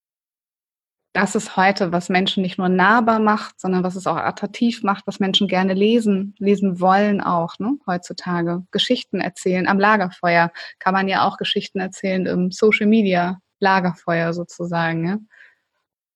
das 1.13 1.35
ist 1.35 1.57
heute, 1.57 1.91
was 1.91 2.09
Menschen 2.09 2.43
nicht 2.43 2.57
nur 2.57 2.69
nahbar 2.69 3.19
macht, 3.19 3.59
sondern 3.59 3.83
was 3.83 3.95
es 3.95 4.07
auch 4.07 4.17
attraktiv 4.17 4.83
macht, 4.83 5.07
was 5.07 5.19
Menschen 5.19 5.47
gerne 5.47 5.73
lesen, 5.73 6.35
lesen 6.37 6.79
wollen 6.79 7.21
auch, 7.21 7.57
ne, 7.59 7.77
heutzutage. 7.87 8.63
Geschichten 8.71 9.19
erzählen. 9.19 9.67
Am 9.67 9.79
Lagerfeuer 9.79 10.51
kann 10.79 10.93
man 10.93 11.07
ja 11.07 11.27
auch 11.27 11.37
Geschichten 11.37 11.79
erzählen 11.79 12.25
im 12.25 12.51
Social 12.51 12.87
Media 12.87 13.39
Lagerfeuer 13.59 14.33
sozusagen, 14.33 15.07
ja. 15.07 15.17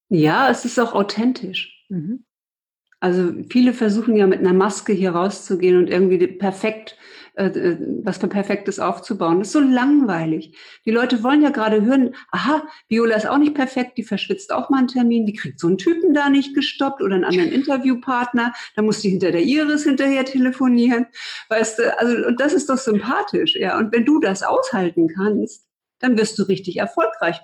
Ja, 0.10 0.50
es 0.50 0.66
ist 0.66 0.78
auch 0.78 0.94
authentisch. 0.94 1.86
Mhm. 1.88 2.26
Also 3.02 3.34
viele 3.50 3.74
versuchen 3.74 4.16
ja 4.16 4.28
mit 4.28 4.40
einer 4.40 4.54
Maske 4.54 4.94
hier 4.94 5.12
rauszugehen 5.12 5.78
und 5.78 5.90
irgendwie 5.90 6.26
perfekt 6.28 6.96
äh, 7.36 7.46
äh, 7.46 7.78
was 8.04 8.18
für 8.18 8.28
Perfektes 8.28 8.80
aufzubauen. 8.80 9.40
Das 9.40 9.48
ist 9.48 9.54
so 9.54 9.62
langweilig. 9.62 10.58
Die 10.86 10.92
Leute 10.92 11.24
wollen 11.24 11.42
ja 11.42 11.50
gerade 11.50 11.82
hören, 11.82 12.14
aha, 12.30 12.68
Viola 12.90 13.16
ist 13.16 13.26
auch 13.26 13.38
nicht 13.38 13.56
perfekt, 13.56 13.98
die 13.98 14.04
verschwitzt 14.04 14.52
auch 14.52 14.70
mal 14.70 14.80
einen 14.80 14.90
Termin, 14.90 15.26
die 15.26 15.34
kriegt 15.34 15.58
so 15.60 15.68
einen 15.68 15.78
Typen 15.78 16.14
da 16.14 16.30
nicht 16.30 16.54
gestoppt 16.54 17.02
oder 17.02 17.16
einen 17.16 17.24
anderen 17.24 17.52
Interviewpartner, 17.54 18.54
da 18.76 18.82
muss 18.82 19.00
die 19.00 19.10
hinter 19.10 19.32
der 19.32 19.44
Iris 19.44 19.86
hinterher 19.86 20.26
telefonieren. 20.26 21.08
Weißt 21.48 21.80
du, 21.80 21.98
also 21.98 22.28
und 22.28 22.40
das 22.42 22.52
ist 22.52 22.70
doch 22.70 22.78
sympathisch, 22.78 23.56
ja. 23.56 23.78
Und 23.78 23.94
wenn 23.94 24.04
du 24.04 24.20
das 24.20 24.44
aushalten 24.44 25.08
kannst, 25.08 25.66
dann 26.00 26.18
wirst 26.18 26.38
du 26.38 26.44
richtig 26.44 26.78
erfolgreich 26.78 27.40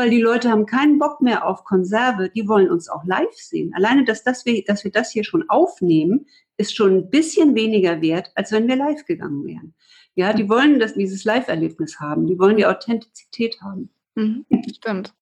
weil 0.00 0.08
die 0.08 0.22
Leute 0.22 0.48
haben 0.48 0.64
keinen 0.64 0.98
Bock 0.98 1.20
mehr 1.20 1.46
auf 1.46 1.62
Konserve, 1.64 2.30
die 2.30 2.48
wollen 2.48 2.70
uns 2.70 2.88
auch 2.88 3.04
live 3.04 3.34
sehen. 3.34 3.74
Alleine, 3.74 4.02
dass, 4.02 4.24
das 4.24 4.46
wir, 4.46 4.64
dass 4.64 4.82
wir 4.82 4.90
das 4.90 5.10
hier 5.10 5.24
schon 5.24 5.44
aufnehmen, 5.50 6.24
ist 6.56 6.74
schon 6.74 6.96
ein 6.96 7.10
bisschen 7.10 7.54
weniger 7.54 8.00
wert, 8.00 8.32
als 8.34 8.50
wenn 8.50 8.66
wir 8.66 8.76
live 8.76 9.04
gegangen 9.04 9.44
wären. 9.44 9.74
Ja, 10.14 10.32
die 10.32 10.48
wollen 10.48 10.80
das, 10.80 10.94
dieses 10.94 11.24
Live-Erlebnis 11.24 12.00
haben, 12.00 12.26
die 12.26 12.38
wollen 12.38 12.56
die 12.56 12.64
Authentizität 12.64 13.60
haben. 13.60 13.90
Mhm, 14.14 14.46
stimmt. 14.74 15.12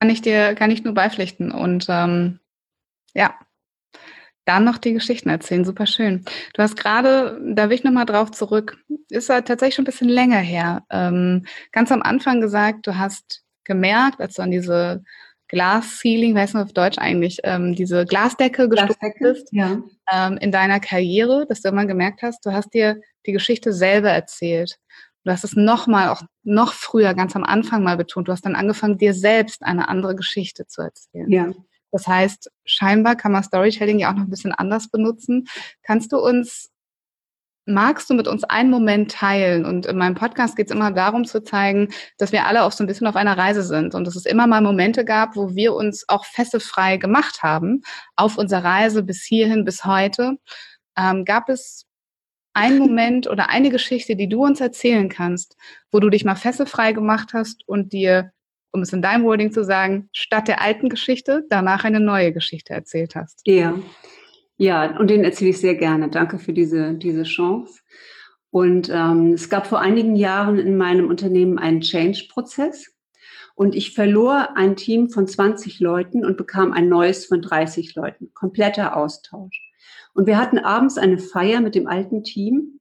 Kann 0.00 0.10
ich 0.10 0.20
dir, 0.20 0.56
kann 0.56 0.72
ich 0.72 0.82
nur 0.82 0.94
beipflichten. 0.94 1.52
Und 1.52 1.86
ähm, 1.88 2.40
ja, 3.14 3.38
dann 4.44 4.64
noch 4.64 4.78
die 4.78 4.92
Geschichten 4.92 5.28
erzählen, 5.28 5.64
super 5.64 5.86
schön. 5.86 6.24
Du 6.54 6.62
hast 6.64 6.76
gerade, 6.76 7.40
da 7.54 7.68
will 7.68 7.76
ich 7.76 7.84
nochmal 7.84 8.06
drauf 8.06 8.32
zurück, 8.32 8.76
ist 9.08 9.28
ja 9.28 9.40
tatsächlich 9.42 9.76
schon 9.76 9.84
ein 9.84 9.86
bisschen 9.86 10.08
länger 10.08 10.40
her, 10.40 10.84
ähm, 10.90 11.46
ganz 11.70 11.92
am 11.92 12.02
Anfang 12.02 12.40
gesagt, 12.40 12.88
du 12.88 12.98
hast 12.98 13.44
gemerkt, 13.64 14.20
als 14.20 14.34
du 14.34 14.42
an 14.42 14.50
diese 14.50 15.02
Glas-Ceiling, 15.48 16.34
weiß 16.34 16.54
man 16.54 16.64
auf 16.64 16.72
Deutsch 16.72 16.98
eigentlich, 16.98 17.40
ähm, 17.42 17.74
diese 17.74 18.04
Glasdecke 18.04 18.68
gestoßen 18.68 19.14
bist 19.18 19.48
ja. 19.52 19.82
ähm, 20.12 20.38
in 20.38 20.52
deiner 20.52 20.78
Karriere, 20.78 21.44
dass 21.48 21.60
du 21.60 21.68
immer 21.68 21.86
gemerkt 21.86 22.22
hast, 22.22 22.46
du 22.46 22.52
hast 22.52 22.72
dir 22.72 23.00
die 23.26 23.32
Geschichte 23.32 23.72
selber 23.72 24.10
erzählt. 24.10 24.78
Du 25.24 25.32
hast 25.32 25.44
es 25.44 25.56
nochmal, 25.56 26.08
auch 26.08 26.22
noch 26.44 26.72
früher, 26.72 27.14
ganz 27.14 27.36
am 27.36 27.44
Anfang 27.44 27.82
mal 27.82 27.96
betont. 27.96 28.28
Du 28.28 28.32
hast 28.32 28.46
dann 28.46 28.54
angefangen, 28.54 28.96
dir 28.96 29.12
selbst 29.12 29.62
eine 29.62 29.88
andere 29.88 30.14
Geschichte 30.14 30.66
zu 30.66 30.82
erzählen. 30.82 31.30
Ja. 31.30 31.52
Das 31.90 32.06
heißt, 32.06 32.50
scheinbar 32.64 33.16
kann 33.16 33.32
man 33.32 33.42
Storytelling 33.42 33.98
ja 33.98 34.10
auch 34.10 34.14
noch 34.14 34.22
ein 34.22 34.30
bisschen 34.30 34.52
anders 34.52 34.88
benutzen. 34.88 35.46
Kannst 35.82 36.12
du 36.12 36.18
uns 36.18 36.70
magst 37.66 38.10
du 38.10 38.14
mit 38.14 38.26
uns 38.26 38.44
einen 38.44 38.70
Moment 38.70 39.10
teilen? 39.12 39.64
Und 39.64 39.86
in 39.86 39.96
meinem 39.96 40.14
Podcast 40.14 40.56
geht 40.56 40.66
es 40.66 40.74
immer 40.74 40.90
darum 40.92 41.24
zu 41.24 41.42
zeigen, 41.42 41.88
dass 42.18 42.32
wir 42.32 42.46
alle 42.46 42.64
auch 42.64 42.72
so 42.72 42.84
ein 42.84 42.86
bisschen 42.86 43.06
auf 43.06 43.16
einer 43.16 43.36
Reise 43.36 43.62
sind 43.62 43.94
und 43.94 44.06
dass 44.06 44.16
es 44.16 44.26
immer 44.26 44.46
mal 44.46 44.60
Momente 44.60 45.04
gab, 45.04 45.36
wo 45.36 45.54
wir 45.54 45.74
uns 45.74 46.04
auch 46.08 46.24
fesselfrei 46.24 46.96
gemacht 46.96 47.42
haben 47.42 47.82
auf 48.16 48.38
unserer 48.38 48.64
Reise 48.64 49.02
bis 49.02 49.22
hierhin, 49.22 49.64
bis 49.64 49.84
heute. 49.84 50.36
Ähm, 50.96 51.24
gab 51.24 51.48
es 51.48 51.86
einen 52.52 52.78
Moment 52.78 53.28
oder 53.28 53.48
eine 53.48 53.70
Geschichte, 53.70 54.16
die 54.16 54.28
du 54.28 54.44
uns 54.44 54.60
erzählen 54.60 55.08
kannst, 55.08 55.56
wo 55.90 56.00
du 56.00 56.10
dich 56.10 56.24
mal 56.24 56.34
fesselfrei 56.34 56.92
gemacht 56.92 57.30
hast 57.32 57.66
und 57.66 57.92
dir, 57.92 58.32
um 58.72 58.82
es 58.82 58.92
in 58.92 59.02
deinem 59.02 59.24
Wording 59.24 59.52
zu 59.52 59.64
sagen, 59.64 60.08
statt 60.12 60.48
der 60.48 60.60
alten 60.60 60.88
Geschichte 60.88 61.44
danach 61.48 61.84
eine 61.84 62.00
neue 62.00 62.32
Geschichte 62.32 62.72
erzählt 62.72 63.14
hast? 63.14 63.40
Ja. 63.46 63.74
Ja, 64.60 64.98
und 64.98 65.08
den 65.08 65.24
erzähle 65.24 65.52
ich 65.52 65.58
sehr 65.58 65.74
gerne. 65.74 66.10
Danke 66.10 66.38
für 66.38 66.52
diese, 66.52 66.92
diese 66.92 67.22
Chance. 67.22 67.80
Und 68.50 68.90
ähm, 68.92 69.32
es 69.32 69.48
gab 69.48 69.66
vor 69.66 69.80
einigen 69.80 70.16
Jahren 70.16 70.58
in 70.58 70.76
meinem 70.76 71.08
Unternehmen 71.08 71.58
einen 71.58 71.80
Change-Prozess. 71.80 72.94
Und 73.54 73.74
ich 73.74 73.94
verlor 73.94 74.58
ein 74.58 74.76
Team 74.76 75.08
von 75.08 75.26
20 75.26 75.80
Leuten 75.80 76.26
und 76.26 76.36
bekam 76.36 76.74
ein 76.74 76.90
neues 76.90 77.24
von 77.24 77.40
30 77.40 77.94
Leuten. 77.94 78.34
Kompletter 78.34 78.98
Austausch. 78.98 79.58
Und 80.12 80.26
wir 80.26 80.36
hatten 80.36 80.58
abends 80.58 80.98
eine 80.98 81.16
Feier 81.16 81.62
mit 81.62 81.74
dem 81.74 81.86
alten 81.86 82.22
Team 82.22 82.80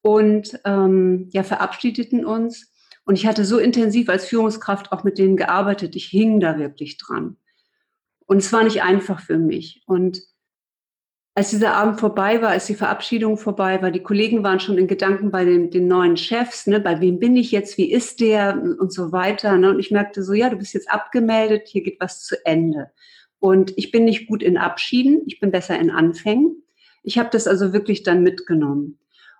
und 0.00 0.58
ähm, 0.64 1.28
ja, 1.30 1.44
verabschiedeten 1.44 2.26
uns. 2.26 2.72
Und 3.04 3.14
ich 3.14 3.28
hatte 3.28 3.44
so 3.44 3.58
intensiv 3.58 4.08
als 4.08 4.26
Führungskraft 4.26 4.90
auch 4.90 5.04
mit 5.04 5.18
denen 5.18 5.36
gearbeitet. 5.36 5.94
Ich 5.94 6.06
hing 6.06 6.40
da 6.40 6.58
wirklich 6.58 6.98
dran. 6.98 7.36
Und 8.26 8.38
es 8.38 8.52
war 8.52 8.64
nicht 8.64 8.82
einfach 8.82 9.20
für 9.20 9.38
mich. 9.38 9.84
Und 9.86 10.20
als 11.36 11.50
dieser 11.50 11.74
Abend 11.74 12.00
vorbei 12.00 12.42
war, 12.42 12.48
als 12.48 12.66
die 12.66 12.74
Verabschiedung 12.74 13.36
vorbei 13.36 13.80
war, 13.80 13.90
die 13.90 14.02
Kollegen 14.02 14.42
waren 14.42 14.58
schon 14.58 14.78
in 14.78 14.88
Gedanken 14.88 15.30
bei 15.30 15.44
den, 15.44 15.70
den 15.70 15.86
neuen 15.86 16.16
Chefs, 16.16 16.66
ne, 16.66 16.80
bei 16.80 17.00
wem 17.00 17.20
bin 17.20 17.36
ich 17.36 17.52
jetzt, 17.52 17.78
wie 17.78 17.92
ist 17.92 18.20
der 18.20 18.60
und 18.60 18.92
so 18.92 19.12
weiter. 19.12 19.56
Ne? 19.56 19.70
Und 19.70 19.78
ich 19.78 19.90
merkte 19.90 20.24
so, 20.24 20.32
ja, 20.32 20.48
du 20.48 20.56
bist 20.56 20.74
jetzt 20.74 20.90
abgemeldet, 20.90 21.68
hier 21.68 21.82
geht 21.82 22.00
was 22.00 22.24
zu 22.24 22.36
Ende. 22.44 22.90
Und 23.38 23.72
ich 23.76 23.92
bin 23.92 24.06
nicht 24.06 24.26
gut 24.26 24.42
in 24.42 24.56
Abschieden, 24.56 25.22
ich 25.26 25.38
bin 25.38 25.50
besser 25.52 25.78
in 25.78 25.90
Anfängen. 25.90 26.64
Ich 27.02 27.18
habe 27.18 27.28
das 27.30 27.46
also 27.46 27.72
wirklich 27.72 28.02
dann 28.02 28.22
mitgenommen. 28.22 28.98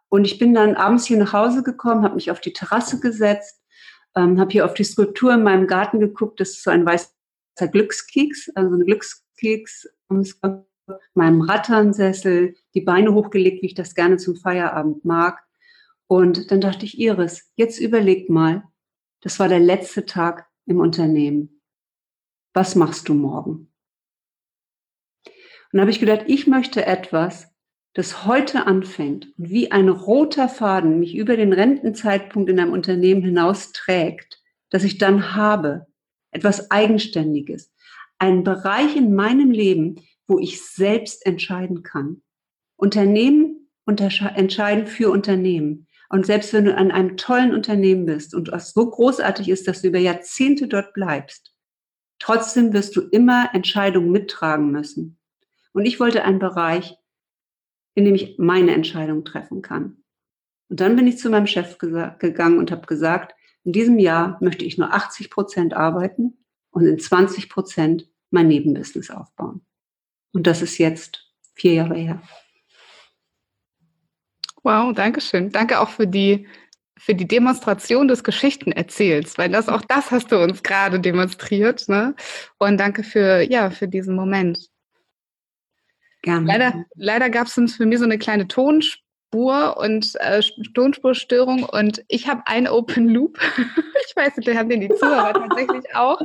Und 0.09 0.25
ich 0.25 0.39
bin 0.39 0.55
dann 0.55 0.77
abends 0.77 1.07
hier 1.07 1.17
nach 1.17 1.33
Hause 1.33 1.63
gekommen, 1.63 2.05
habe 2.05 2.15
mich 2.15 2.31
auf 2.31 2.41
die 2.41 2.53
Terrasse 2.53 3.01
gesetzt 3.01 3.61
ähm, 4.17 4.41
habe 4.41 4.51
hier 4.51 4.65
auf 4.65 4.75
die 4.75 4.85
Skulptur 4.85 5.35
in 5.35 5.43
meinem 5.43 5.67
Garten 5.67 6.01
geguckt. 6.01 6.41
Das 6.41 6.51
ist 6.51 6.65
so 6.65 6.71
ein 6.71 6.85
weißer 6.85 7.11
Glückskeks, 7.71 8.51
also 8.55 8.75
ein 8.75 8.85
Glückskeks 8.85 9.89
meinem 11.15 11.41
Ratternsessel, 11.41 12.55
die 12.75 12.81
Beine 12.81 13.13
hochgelegt, 13.13 13.63
wie 13.63 13.67
ich 13.67 13.75
das 13.75 13.95
gerne 13.95 14.17
zum 14.17 14.37
Feierabend 14.37 15.05
mag. 15.05 15.43
Und 16.07 16.51
dann 16.51 16.61
dachte 16.61 16.85
ich, 16.85 16.99
Iris, 16.99 17.51
jetzt 17.57 17.81
überleg 17.81 18.31
mal, 18.31 18.65
das 19.21 19.41
war 19.41 19.49
der 19.49 19.61
letzte 19.61 20.07
Tag 20.07 20.47
im 20.67 20.79
Unternehmen. 20.79 21.61
Was 22.55 22.75
machst 22.75 23.09
du 23.09 23.15
morgen? 23.15 23.73
Und 25.73 25.81
habe 25.81 25.91
ich 25.91 26.01
gedacht, 26.01 26.25
ich 26.27 26.47
möchte 26.47 26.87
etwas, 26.87 27.49
das 27.95 28.27
heute 28.27 28.67
anfängt 28.67 29.33
und 29.39 29.51
wie 29.51 29.73
ein 29.73 29.89
roter 29.89 30.49
Faden 30.49 31.01
mich 31.01 31.17
über 31.17 31.37
den 31.37 31.53
Rentenzeitpunkt 31.53 32.51
in 32.51 32.61
einem 32.61 32.73
Unternehmen 32.73 33.23
hinaus 33.23 33.73
trägt, 33.73 34.43
dass 34.71 34.85
ich 34.85 34.99
dann 34.99 35.35
habe, 35.35 35.87
etwas 36.31 36.71
Eigenständiges, 36.71 37.73
einen 38.19 38.45
Bereich 38.45 38.97
in 38.97 39.15
meinem 39.15 39.51
Leben, 39.51 40.01
wo 40.27 40.39
ich 40.39 40.63
selbst 40.63 41.25
entscheiden 41.27 41.83
kann. 41.83 42.23
Unternehmen 42.77 43.69
entscheiden 43.87 44.87
für 44.87 45.11
Unternehmen. 45.11 45.87
Und 46.09 46.27
selbst 46.27 46.53
wenn 46.53 46.65
du 46.65 46.77
an 46.77 46.91
einem 46.91 47.17
tollen 47.17 47.55
Unternehmen 47.55 48.07
bist 48.07 48.35
und 48.35 48.51
was 48.53 48.73
so 48.73 48.89
großartig 48.89 49.49
ist, 49.49 49.67
dass 49.67 49.83
du 49.83 49.89
über 49.89 49.99
Jahrzehnte 49.99 50.69
dort 50.69 50.93
bleibst, 50.93 51.55
trotzdem 52.19 52.73
wirst 52.73 52.97
du 52.97 53.01
immer 53.01 53.51
Entscheidungen 53.55 54.11
mittragen 54.11 54.71
müssen. 54.71 55.19
Und 55.73 55.85
ich 55.85 56.01
wollte 56.01 56.25
einen 56.25 56.39
Bereich, 56.39 56.97
in 57.95 58.05
dem 58.05 58.15
ich 58.15 58.37
meine 58.39 58.73
Entscheidung 58.73 59.25
treffen 59.25 59.63
kann. 59.63 60.03
Und 60.69 60.81
dann 60.81 60.97
bin 60.97 61.07
ich 61.07 61.19
zu 61.19 61.31
meinem 61.31 61.47
Chef 61.47 61.79
gegangen 61.79 62.59
und 62.59 62.71
habe 62.71 62.87
gesagt, 62.87 63.35
in 63.65 63.73
diesem 63.73 63.99
Jahr 63.99 64.39
möchte 64.41 64.65
ich 64.65 64.79
nur 64.79 64.93
80 64.93 65.31
Prozent 65.31 65.75
arbeiten 65.75 66.39
und 66.71 66.87
in 66.87 66.99
20 66.99 67.49
Prozent 67.49 68.09
mein 68.31 68.49
Nebenbusiness 68.49 69.11
aufbauen. 69.11 69.67
Und 70.37 70.47
das 70.47 70.61
ist 70.61 70.77
jetzt 70.77 71.27
vier 71.55 71.73
Jahre 71.73 71.95
her. 71.95 72.23
Wow, 74.63 74.93
danke 74.95 75.23
schön. 75.23 75.51
Danke 75.51 75.81
auch 75.81 75.89
für 75.89 76.07
die, 76.07 76.47
für 76.99 77.15
die 77.15 77.27
Demonstration 77.27 78.07
des 78.07 78.23
Geschichtenerzähls, 78.23 79.39
weil 79.39 79.49
das 79.49 79.71
auch 79.71 79.81
das 79.81 80.11
hast 80.11 80.31
du 80.31 80.37
uns 80.37 80.63
gerade 80.63 81.01
demonstriert. 81.01 81.89
Ne? 81.89 82.15
Und 82.59 82.77
danke 82.77 83.03
für, 83.03 83.51
ja, 83.51 83.71
für 83.71 83.89
diesen 83.89 84.15
Moment. 84.15 84.69
Gerne. 86.21 86.47
Leider, 86.47 86.85
leider 86.97 87.31
gab 87.31 87.47
es 87.47 87.55
für 87.55 87.87
mich 87.87 87.99
so 87.99 88.05
eine 88.05 88.19
kleine 88.19 88.47
Tonspur 88.47 89.79
und 89.79 90.17
äh, 90.17 90.43
Tonspurstörung 90.75 91.63
und 91.63 92.05
ich 92.09 92.29
habe 92.29 92.47
einen 92.47 92.69
Open 92.69 93.09
Loop. 93.09 93.39
ich 94.07 94.15
weiß 94.15 94.37
nicht, 94.37 94.55
haben 94.55 94.69
den 94.69 94.83
die 94.83 94.91
Zuhörer 94.91 95.33
tatsächlich 95.33 95.95
auch. 95.95 96.21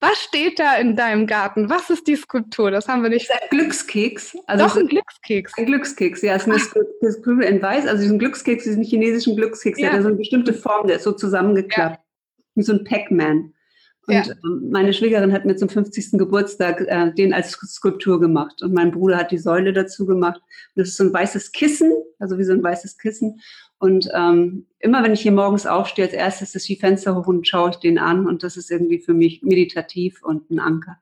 Was 0.00 0.18
steht 0.18 0.58
da 0.58 0.76
in 0.76 0.96
deinem 0.96 1.26
Garten? 1.26 1.68
Was 1.68 1.90
ist 1.90 2.06
die 2.06 2.16
Skulptur? 2.16 2.70
Das 2.70 2.88
haben 2.88 3.02
wir 3.02 3.10
nicht. 3.10 3.28
Das 3.28 3.36
ist 3.36 3.42
ein 3.42 3.48
Glückskeks. 3.50 4.36
Also 4.46 4.64
Doch, 4.64 4.76
ein 4.76 4.86
Glückskeks. 4.86 5.52
Ein 5.58 5.66
Glückskeks, 5.66 6.22
ja. 6.22 6.36
Es 6.36 6.46
ist 6.46 6.48
eine 6.48 7.12
Skulptur 7.12 7.42
in 7.42 7.60
Weiß. 7.60 7.86
Also 7.86 8.02
diesen 8.02 8.18
Glückskeks, 8.18 8.64
diesen 8.64 8.82
chinesischen 8.82 9.36
Glückskeks, 9.36 9.78
ja. 9.78 9.88
der 9.88 9.96
hat 9.96 10.02
so 10.02 10.08
eine 10.08 10.16
bestimmte 10.16 10.54
Form, 10.54 10.86
der 10.86 10.96
ist 10.96 11.02
so 11.02 11.12
zusammengeklappt. 11.12 11.96
Ja. 11.96 12.04
Wie 12.54 12.62
so 12.62 12.72
ein 12.72 12.84
Pac-Man. 12.84 13.52
Und 14.06 14.14
ja. 14.14 14.24
Ähm, 14.42 14.70
meine 14.70 14.94
Schwägerin 14.94 15.32
hat 15.32 15.44
mir 15.44 15.56
zum 15.56 15.68
50. 15.68 16.12
Geburtstag 16.12 16.80
äh, 16.80 17.12
den 17.12 17.34
als 17.34 17.50
Skulptur 17.50 18.18
gemacht. 18.20 18.62
Und 18.62 18.72
mein 18.72 18.92
Bruder 18.92 19.18
hat 19.18 19.30
die 19.30 19.38
Säule 19.38 19.74
dazu 19.74 20.06
gemacht. 20.06 20.40
Und 20.74 20.80
das 20.80 20.88
ist 20.88 20.96
so 20.96 21.04
ein 21.04 21.12
weißes 21.12 21.52
Kissen, 21.52 21.92
also 22.18 22.38
wie 22.38 22.44
so 22.44 22.52
ein 22.52 22.62
weißes 22.62 22.96
Kissen. 22.96 23.40
Und 23.80 24.10
ähm, 24.14 24.66
immer 24.78 25.02
wenn 25.02 25.14
ich 25.14 25.22
hier 25.22 25.32
morgens 25.32 25.66
aufstehe, 25.66 26.04
als 26.04 26.12
erstes 26.12 26.54
ist 26.54 26.68
die 26.68 26.76
Fenster 26.76 27.16
hoch 27.16 27.26
und 27.26 27.48
schaue 27.48 27.70
ich 27.70 27.76
den 27.76 27.98
an. 27.98 28.26
Und 28.26 28.42
das 28.42 28.58
ist 28.58 28.70
irgendwie 28.70 28.98
für 28.98 29.14
mich 29.14 29.42
meditativ 29.42 30.22
und 30.22 30.50
ein 30.50 30.60
Anker. 30.60 30.98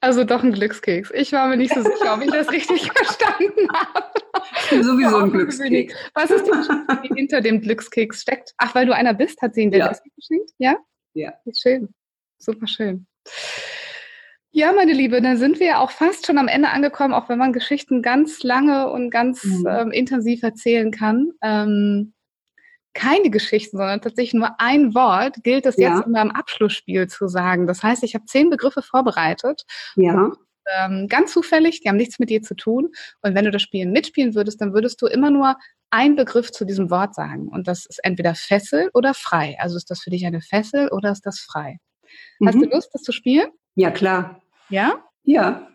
Also 0.00 0.24
doch 0.24 0.44
ein 0.44 0.52
Glückskeks. 0.52 1.10
Ich 1.14 1.32
war 1.32 1.48
mir 1.48 1.56
nicht 1.56 1.74
so 1.74 1.82
sicher, 1.82 2.14
ob 2.14 2.22
ich 2.22 2.30
das 2.30 2.52
richtig 2.52 2.92
verstanden 2.94 3.68
habe. 3.72 4.84
Sowieso 4.84 5.16
ein 5.16 5.32
Glückskeks. 5.32 5.94
Was 6.12 6.30
ist 6.30 6.46
die 6.46 6.50
Geschichte, 6.50 7.00
die 7.02 7.14
hinter 7.14 7.40
dem 7.40 7.60
Glückskeks 7.62 8.20
steckt? 8.20 8.54
Ach, 8.58 8.74
weil 8.74 8.86
du 8.86 8.94
einer 8.94 9.14
bist, 9.14 9.40
hat 9.40 9.54
sie 9.54 9.62
ihn 9.62 9.70
dir 9.70 9.78
ja. 9.78 9.88
geschenkt? 9.88 10.50
Ja? 10.58 10.76
Ja. 11.14 11.32
Schön. 11.58 11.88
Super 12.38 12.66
schön. 12.66 13.06
Ja, 14.58 14.72
meine 14.72 14.92
Liebe, 14.92 15.22
dann 15.22 15.36
sind 15.36 15.60
wir 15.60 15.78
auch 15.78 15.92
fast 15.92 16.26
schon 16.26 16.36
am 16.36 16.48
Ende 16.48 16.70
angekommen, 16.70 17.14
auch 17.14 17.28
wenn 17.28 17.38
man 17.38 17.52
Geschichten 17.52 18.02
ganz 18.02 18.42
lange 18.42 18.90
und 18.90 19.08
ganz 19.10 19.44
mhm. 19.44 19.68
ähm, 19.68 19.90
intensiv 19.92 20.42
erzählen 20.42 20.90
kann. 20.90 21.30
Ähm, 21.42 22.12
keine 22.92 23.30
Geschichten, 23.30 23.76
sondern 23.76 24.00
tatsächlich 24.00 24.34
nur 24.34 24.58
ein 24.58 24.96
Wort 24.96 25.44
gilt 25.44 25.64
es 25.64 25.76
ja. 25.76 25.94
jetzt 25.94 26.06
in 26.06 26.10
meinem 26.10 26.32
Abschlussspiel 26.32 27.06
zu 27.06 27.28
sagen. 27.28 27.68
Das 27.68 27.84
heißt, 27.84 28.02
ich 28.02 28.16
habe 28.16 28.24
zehn 28.24 28.50
Begriffe 28.50 28.82
vorbereitet. 28.82 29.62
Ja. 29.94 30.32
Ähm, 30.76 31.06
ganz 31.06 31.32
zufällig, 31.32 31.82
die 31.82 31.88
haben 31.88 31.96
nichts 31.96 32.18
mit 32.18 32.28
dir 32.28 32.42
zu 32.42 32.56
tun. 32.56 32.88
Und 33.22 33.36
wenn 33.36 33.44
du 33.44 33.52
das 33.52 33.62
Spiel 33.62 33.86
mitspielen 33.86 34.34
würdest, 34.34 34.60
dann 34.60 34.74
würdest 34.74 35.00
du 35.00 35.06
immer 35.06 35.30
nur 35.30 35.54
einen 35.90 36.16
Begriff 36.16 36.50
zu 36.50 36.64
diesem 36.64 36.90
Wort 36.90 37.14
sagen. 37.14 37.46
Und 37.46 37.68
das 37.68 37.86
ist 37.86 38.00
entweder 38.02 38.34
Fessel 38.34 38.90
oder 38.92 39.14
frei. 39.14 39.56
Also 39.60 39.76
ist 39.76 39.88
das 39.88 40.00
für 40.00 40.10
dich 40.10 40.26
eine 40.26 40.40
Fessel 40.40 40.88
oder 40.88 41.12
ist 41.12 41.26
das 41.26 41.38
frei? 41.38 41.78
Hast 42.44 42.56
mhm. 42.56 42.62
du 42.62 42.70
Lust, 42.70 42.90
das 42.92 43.02
zu 43.02 43.12
spielen? 43.12 43.50
Ja, 43.76 43.92
klar. 43.92 44.42
Ja? 44.68 45.04
Ja. 45.22 45.68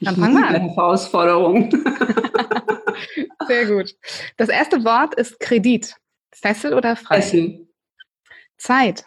Dann 0.00 0.16
fangen 0.16 0.34
wir 0.36 0.46
an. 0.46 0.68
Herausforderung. 0.70 1.70
Sehr 3.46 3.66
gut. 3.66 3.94
Das 4.36 4.48
erste 4.48 4.84
Wort 4.84 5.14
ist 5.14 5.40
Kredit. 5.40 5.94
Fessel 6.32 6.74
oder 6.74 6.96
frei? 6.96 7.22
Fessel. 7.22 7.68
Zeit. 8.58 9.04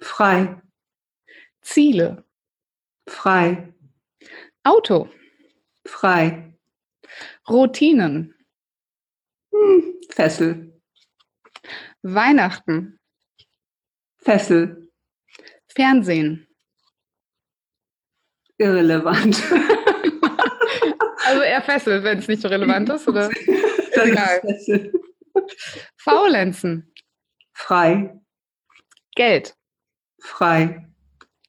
Frei. 0.00 0.60
Ziele. 1.60 2.24
Frei. 3.08 3.72
Auto. 4.64 5.08
Frei. 5.84 6.52
Routinen. 7.48 8.34
Hm, 9.52 9.94
Fessel. 10.10 10.80
Weihnachten. 12.02 12.98
Fessel. 14.18 14.90
Fernsehen. 15.68 16.48
Irrelevant. 18.58 19.42
also 21.26 21.42
eher 21.42 21.62
fesselt, 21.62 22.04
wenn 22.04 22.18
es 22.18 22.28
nicht 22.28 22.42
so 22.42 22.48
relevant 22.48 22.88
ist, 22.88 23.06
oder? 23.08 23.30
Dann 23.94 24.08
egal. 24.08 24.40
Ist 24.44 24.70
Faulenzen. 25.98 26.92
Frei. 27.52 28.18
Geld. 29.14 29.54
Frei. 30.20 30.86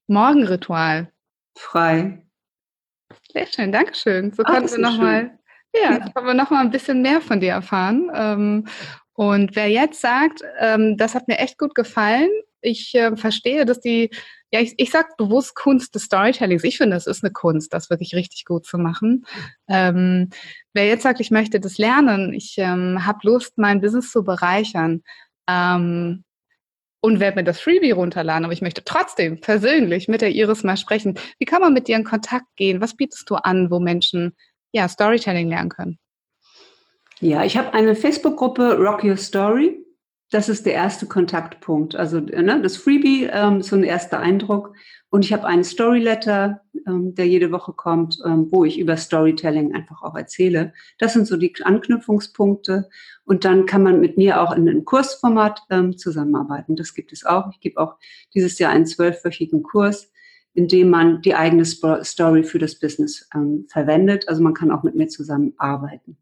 Morgenritual. 0.07 1.11
Frei. 1.57 2.23
Sehr 3.31 3.47
schön, 3.47 3.71
Dankeschön. 3.71 4.31
So 4.33 4.43
Ach, 4.45 4.53
konnten 4.53 4.71
wir 4.71 4.79
nochmal 4.79 5.37
ja, 5.73 5.99
ja. 5.99 6.25
wir 6.25 6.33
noch 6.33 6.49
mal 6.49 6.61
ein 6.61 6.71
bisschen 6.71 7.01
mehr 7.01 7.21
von 7.21 7.39
dir 7.39 7.51
erfahren. 7.51 8.09
Ähm, 8.13 8.67
und 9.13 9.55
wer 9.55 9.69
jetzt 9.69 10.01
sagt, 10.01 10.43
ähm, 10.59 10.97
das 10.97 11.15
hat 11.15 11.27
mir 11.27 11.39
echt 11.39 11.57
gut 11.57 11.75
gefallen, 11.75 12.29
ich 12.61 12.93
äh, 12.95 13.15
verstehe, 13.15 13.65
dass 13.65 13.79
die, 13.79 14.09
ja, 14.51 14.59
ich, 14.59 14.73
ich 14.77 14.91
sage 14.91 15.09
bewusst 15.17 15.55
Kunst 15.55 15.95
des 15.95 16.03
Storytellings. 16.03 16.63
Ich 16.63 16.77
finde, 16.77 16.95
es 16.95 17.07
ist 17.07 17.23
eine 17.23 17.33
Kunst, 17.33 17.73
das 17.73 17.89
wirklich 17.89 18.15
richtig 18.15 18.45
gut 18.45 18.65
zu 18.65 18.77
machen. 18.77 19.25
Ähm, 19.67 20.29
wer 20.73 20.87
jetzt 20.87 21.03
sagt, 21.03 21.19
ich 21.19 21.31
möchte 21.31 21.59
das 21.59 21.77
lernen, 21.77 22.33
ich 22.33 22.55
ähm, 22.57 23.05
habe 23.05 23.19
Lust, 23.23 23.57
mein 23.57 23.81
Business 23.81 24.11
zu 24.11 24.23
bereichern 24.23 25.03
ähm, 25.47 26.23
und 27.01 27.19
werde 27.19 27.37
mir 27.37 27.43
das 27.43 27.59
Freebie 27.59 27.91
runterladen, 27.91 28.45
aber 28.45 28.53
ich 28.53 28.61
möchte 28.61 28.83
trotzdem 28.83 29.39
persönlich 29.39 30.07
mit 30.07 30.21
der 30.21 30.31
Iris 30.31 30.63
mal 30.63 30.77
sprechen. 30.77 31.17
Wie 31.39 31.45
kann 31.45 31.61
man 31.61 31.73
mit 31.73 31.87
dir 31.87 31.95
in 31.95 32.03
Kontakt 32.03 32.47
gehen? 32.55 32.81
Was 32.81 32.95
bietest 32.95 33.29
du 33.29 33.35
an, 33.35 33.69
wo 33.69 33.79
Menschen 33.79 34.35
ja 34.71 34.87
Storytelling 34.87 35.49
lernen 35.49 35.69
können? 35.69 35.99
Ja, 37.19 37.43
ich 37.43 37.57
habe 37.57 37.73
eine 37.73 37.95
Facebook-Gruppe 37.95 38.77
Rock 38.77 39.03
Your 39.03 39.17
Story 39.17 39.83
das 40.29 40.49
ist 40.49 40.65
der 40.65 40.73
erste 40.73 41.05
Kontaktpunkt. 41.05 41.95
Also 41.95 42.19
ne, 42.19 42.61
das 42.61 42.75
Freebie, 42.75 43.29
ähm, 43.31 43.61
so 43.61 43.75
ein 43.75 43.83
erster 43.83 44.19
Eindruck. 44.19 44.73
Und 45.09 45.23
ich 45.23 45.31
habe 45.31 45.47
einen 45.47 45.63
Storyletter, 45.63 46.61
ähm, 46.85 47.15
der 47.15 47.27
jede 47.27 47.51
Woche 47.51 47.71
kommt, 47.71 48.17
ähm, 48.25 48.47
wo 48.51 48.65
ich 48.65 48.77
über 48.77 48.97
Storytelling 48.97 49.73
einfach 49.73 50.01
auch 50.01 50.15
erzähle. 50.15 50.73
Das 50.99 51.13
sind 51.13 51.27
so 51.27 51.37
die 51.37 51.53
Anknüpfungspunkte. 51.63 52.89
Und 53.23 53.45
dann 53.45 53.65
kann 53.65 53.83
man 53.83 54.01
mit 54.01 54.17
mir 54.17 54.41
auch 54.41 54.51
in 54.51 54.67
einem 54.67 54.83
Kursformat 54.83 55.61
ähm, 55.69 55.97
zusammenarbeiten. 55.97 56.75
Das 56.75 56.93
gibt 56.93 57.13
es 57.13 57.25
auch. 57.25 57.49
Ich 57.51 57.61
gebe 57.61 57.79
auch 57.79 57.95
dieses 58.33 58.59
Jahr 58.59 58.71
einen 58.71 58.85
zwölfwöchigen 58.85 59.63
Kurs, 59.63 60.11
in 60.53 60.67
dem 60.67 60.89
man 60.89 61.21
die 61.21 61.35
eigene 61.35 61.63
Story 61.63 62.43
für 62.43 62.59
das 62.59 62.77
Business 62.77 63.29
ähm, 63.33 63.65
verwendet. 63.69 64.27
Also 64.27 64.43
man 64.43 64.53
kann 64.53 64.71
auch 64.71 64.83
mit 64.83 64.95
mir 64.95 65.07
zusammenarbeiten. 65.07 66.17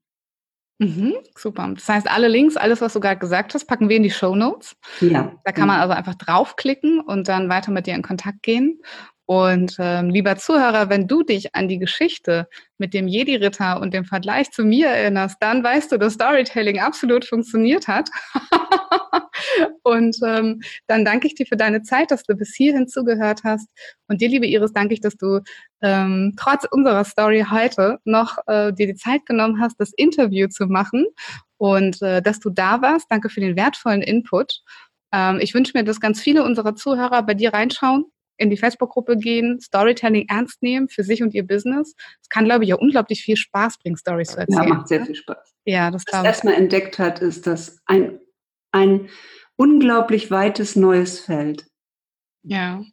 Mhm, 0.78 1.16
super. 1.38 1.72
Das 1.74 1.88
heißt, 1.88 2.10
alle 2.10 2.28
Links, 2.28 2.58
alles, 2.58 2.82
was 2.82 2.94
du 2.94 3.00
gerade 3.00 3.20
gesagt 3.20 3.54
hast, 3.54 3.66
packen 3.66 3.88
wir 3.88 3.96
in 3.96 4.04
die 4.04 4.10
Show 4.10 4.36
Notes. 4.36 4.76
Ja. 5.00 5.34
Da 5.46 5.52
kann 5.52 5.68
man 5.68 5.80
also 5.80 5.94
einfach 5.94 6.16
draufklicken 6.16 7.00
und 7.00 7.28
dann 7.28 7.50
weiter 7.50 7.72
mit 7.72 7.88
dir 7.88 7.96
in 7.96 8.02
Kontakt 8.02 8.44
gehen. 8.44 8.82
Und 9.28 9.78
ähm, 9.80 10.10
lieber 10.10 10.36
Zuhörer, 10.36 10.90
wenn 10.90 11.08
du 11.08 11.24
dich 11.24 11.56
an 11.56 11.68
die 11.68 11.80
Geschichte 11.80 12.48
mit 12.78 12.94
dem 12.94 13.08
Jedi-Ritter 13.08 13.82
und 13.82 13.94
dem 13.94 14.06
Vergleich 14.06 14.52
zu 14.52 14.64
mir 14.64 14.88
erinnerst, 14.88 15.38
dann 15.40 15.64
weißt 15.64 15.92
du, 15.92 15.98
dass 15.98 16.14
Storytelling 16.14 16.80
absolut 16.80 17.26
funktioniert 17.26 17.88
hat. 17.88 18.10
und 19.84 20.18
ähm, 20.24 20.62
dann 20.88 21.06
danke 21.06 21.28
ich 21.28 21.36
dir 21.36 21.46
für 21.46 21.58
deine 21.58 21.82
Zeit, 21.84 22.12
dass 22.12 22.24
du 22.24 22.36
bis 22.36 22.56
hierhin 22.56 22.88
zugehört 22.88 23.42
hast. 23.44 23.70
Und 24.08 24.22
dir, 24.22 24.30
liebe 24.30 24.48
Iris, 24.48 24.74
danke 24.74 24.94
ich, 24.94 25.02
dass 25.02 25.18
du 25.18 25.42
ähm, 25.82 26.34
trotz 26.38 26.66
unserer 26.70 27.04
Story 27.04 27.46
heute 27.50 28.00
noch 28.04 28.38
äh, 28.48 28.74
dir 28.74 28.88
die 28.88 28.96
Zeit 28.96 29.26
genommen 29.26 29.60
hast, 29.62 29.80
das 29.80 29.92
Interview 29.96 30.48
zu 30.48 30.68
machen 30.68 31.06
und 31.58 32.02
äh, 32.02 32.22
dass 32.22 32.40
du 32.40 32.50
da 32.50 32.82
warst. 32.82 33.08
Danke 33.10 33.30
für 33.30 33.40
den 33.40 33.56
wertvollen 33.56 34.02
Input. 34.02 34.62
Ähm, 35.12 35.40
ich 35.42 35.54
wünsche 35.54 35.78
mir, 35.78 35.84
dass 35.84 36.00
ganz 36.00 36.22
viele 36.22 36.44
unserer 36.44 36.76
Zuhörer 36.76 37.24
bei 37.24 37.34
dir 37.34 37.54
reinschauen 37.54 38.06
in 38.38 38.50
die 38.50 38.58
Facebook-Gruppe 38.58 39.18
gehen, 39.18 39.60
Storytelling 39.62 40.28
ernst 40.28 40.62
nehmen 40.62 40.90
für 40.90 41.04
sich 41.04 41.24
und 41.24 41.34
ihr 41.34 41.46
Business. 41.46 41.96
Es 42.22 42.30
kann, 42.30 42.46
glaube 42.46 42.64
ich, 42.64 42.70
ja 42.70 42.76
unglaublich 42.76 43.22
viel 43.22 43.38
Spaß 43.38 43.80
bringen, 43.80 43.98
Stories 43.98 44.30
zu 44.30 44.40
erzählen. 44.40 44.64
Ja, 44.64 44.74
macht 44.74 44.88
sehr 44.88 45.06
viel 45.06 45.16
Spaß. 45.16 45.56
Ja, 45.66 45.92
das 45.92 46.04
Was 46.12 46.24
erstmal 46.24 46.56
entdeckt 46.56 47.00
hat, 47.00 47.22
ist 47.22 47.48
das 47.48 47.80
ein, 47.86 48.20
ein 48.76 49.10
unglaublich 49.56 50.30
weites 50.30 50.76
neues 50.76 51.20
Feld. 51.20 51.66
Ja. 52.44 52.84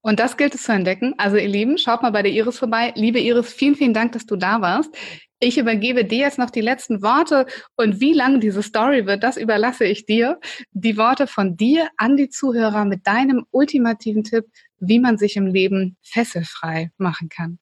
Und 0.00 0.18
das 0.20 0.36
gilt 0.36 0.54
es 0.54 0.64
zu 0.64 0.72
entdecken. 0.72 1.14
Also 1.18 1.36
ihr 1.36 1.48
Lieben, 1.48 1.78
schaut 1.78 2.02
mal 2.02 2.10
bei 2.10 2.22
der 2.22 2.32
Iris 2.32 2.58
vorbei. 2.58 2.92
Liebe 2.96 3.20
Iris, 3.20 3.52
vielen, 3.52 3.74
vielen 3.74 3.94
Dank, 3.94 4.12
dass 4.12 4.26
du 4.26 4.36
da 4.36 4.60
warst. 4.60 4.94
Ich 5.38 5.58
übergebe 5.58 6.04
dir 6.04 6.18
jetzt 6.18 6.38
noch 6.38 6.50
die 6.50 6.62
letzten 6.62 7.02
Worte 7.02 7.46
und 7.76 8.00
wie 8.00 8.14
lang 8.14 8.40
diese 8.40 8.62
Story 8.62 9.06
wird, 9.06 9.22
das 9.22 9.36
überlasse 9.36 9.84
ich 9.84 10.06
dir. 10.06 10.40
Die 10.72 10.96
Worte 10.96 11.26
von 11.26 11.56
dir 11.58 11.88
an 11.98 12.16
die 12.16 12.30
Zuhörer 12.30 12.86
mit 12.86 13.06
deinem 13.06 13.44
ultimativen 13.50 14.24
Tipp, 14.24 14.46
wie 14.78 14.98
man 14.98 15.18
sich 15.18 15.36
im 15.36 15.46
Leben 15.46 15.98
fesselfrei 16.02 16.90
machen 16.96 17.28
kann. 17.28 17.58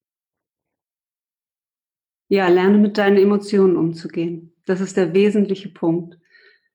Ja, 2.29 2.49
lerne 2.49 2.79
mit 2.79 2.97
deinen 2.97 3.19
Emotionen 3.19 3.77
umzugehen. 3.77 4.53
Das 4.67 4.81
ist 4.81 4.97
der 4.97 5.13
wesentliche 5.13 5.69
Punkt. 5.69 6.17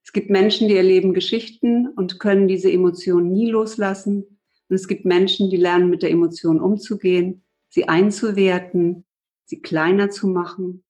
Es 0.09 0.13
gibt 0.13 0.31
Menschen, 0.31 0.67
die 0.67 0.75
erleben 0.75 1.13
Geschichten 1.13 1.87
und 1.87 2.19
können 2.19 2.47
diese 2.47 2.71
Emotionen 2.71 3.31
nie 3.31 3.51
loslassen. 3.51 4.39
Und 4.67 4.75
es 4.75 4.87
gibt 4.87 5.05
Menschen, 5.05 5.51
die 5.51 5.57
lernen 5.57 5.91
mit 5.91 6.01
der 6.01 6.09
Emotion 6.09 6.59
umzugehen, 6.59 7.43
sie 7.67 7.87
einzuwerten, 7.87 9.05
sie 9.45 9.61
kleiner 9.61 10.09
zu 10.09 10.27
machen 10.27 10.83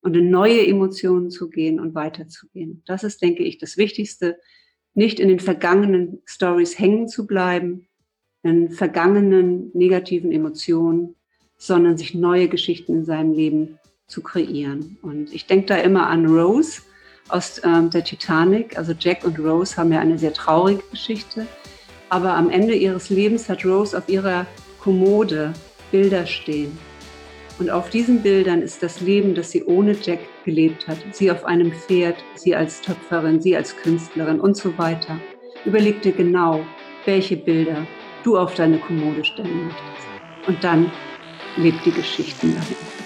und 0.00 0.16
in 0.16 0.30
neue 0.30 0.66
Emotionen 0.66 1.30
zu 1.30 1.48
gehen 1.48 1.78
und 1.78 1.94
weiterzugehen. 1.94 2.82
Das 2.86 3.04
ist, 3.04 3.22
denke 3.22 3.44
ich, 3.44 3.58
das 3.58 3.76
Wichtigste, 3.76 4.36
nicht 4.94 5.20
in 5.20 5.28
den 5.28 5.38
vergangenen 5.38 6.20
Stories 6.24 6.76
hängen 6.76 7.06
zu 7.06 7.28
bleiben, 7.28 7.86
in 8.42 8.72
vergangenen 8.72 9.70
negativen 9.74 10.32
Emotionen, 10.32 11.14
sondern 11.56 11.96
sich 11.96 12.16
neue 12.16 12.48
Geschichten 12.48 12.96
in 12.96 13.04
seinem 13.04 13.32
Leben 13.32 13.78
zu 14.08 14.22
kreieren. 14.22 14.98
Und 15.02 15.32
ich 15.32 15.46
denke 15.46 15.66
da 15.66 15.76
immer 15.76 16.08
an 16.08 16.26
Rose 16.26 16.82
aus 17.28 17.60
ähm, 17.64 17.90
der 17.90 18.04
Titanic. 18.04 18.76
Also 18.76 18.92
Jack 18.98 19.24
und 19.24 19.38
Rose 19.38 19.76
haben 19.76 19.92
ja 19.92 20.00
eine 20.00 20.18
sehr 20.18 20.32
traurige 20.32 20.82
Geschichte. 20.90 21.46
Aber 22.08 22.34
am 22.34 22.50
Ende 22.50 22.74
ihres 22.74 23.10
Lebens 23.10 23.48
hat 23.48 23.64
Rose 23.64 23.96
auf 23.96 24.08
ihrer 24.08 24.46
Kommode 24.80 25.52
Bilder 25.90 26.26
stehen 26.26 26.76
und 27.60 27.68
auf 27.68 27.90
diesen 27.90 28.22
Bildern 28.22 28.62
ist 28.62 28.82
das 28.82 29.02
Leben, 29.02 29.34
das 29.34 29.50
sie 29.50 29.62
ohne 29.64 29.92
Jack 29.92 30.20
gelebt 30.46 30.88
hat. 30.88 30.96
Sie 31.12 31.30
auf 31.30 31.44
einem 31.44 31.70
Pferd, 31.72 32.16
sie 32.34 32.56
als 32.56 32.80
Töpferin, 32.80 33.42
sie 33.42 33.54
als 33.54 33.76
Künstlerin 33.76 34.40
und 34.40 34.56
so 34.56 34.76
weiter. 34.78 35.20
Überleg 35.66 36.00
dir 36.00 36.12
genau, 36.12 36.64
welche 37.04 37.36
Bilder 37.36 37.86
du 38.24 38.38
auf 38.38 38.54
deine 38.54 38.78
Kommode 38.78 39.22
stellen 39.26 39.66
möchtest. 39.66 40.48
Und 40.48 40.64
dann 40.64 40.90
lebt 41.58 41.84
die 41.84 41.92
Geschichten 41.92 42.54
dahin. 42.54 42.99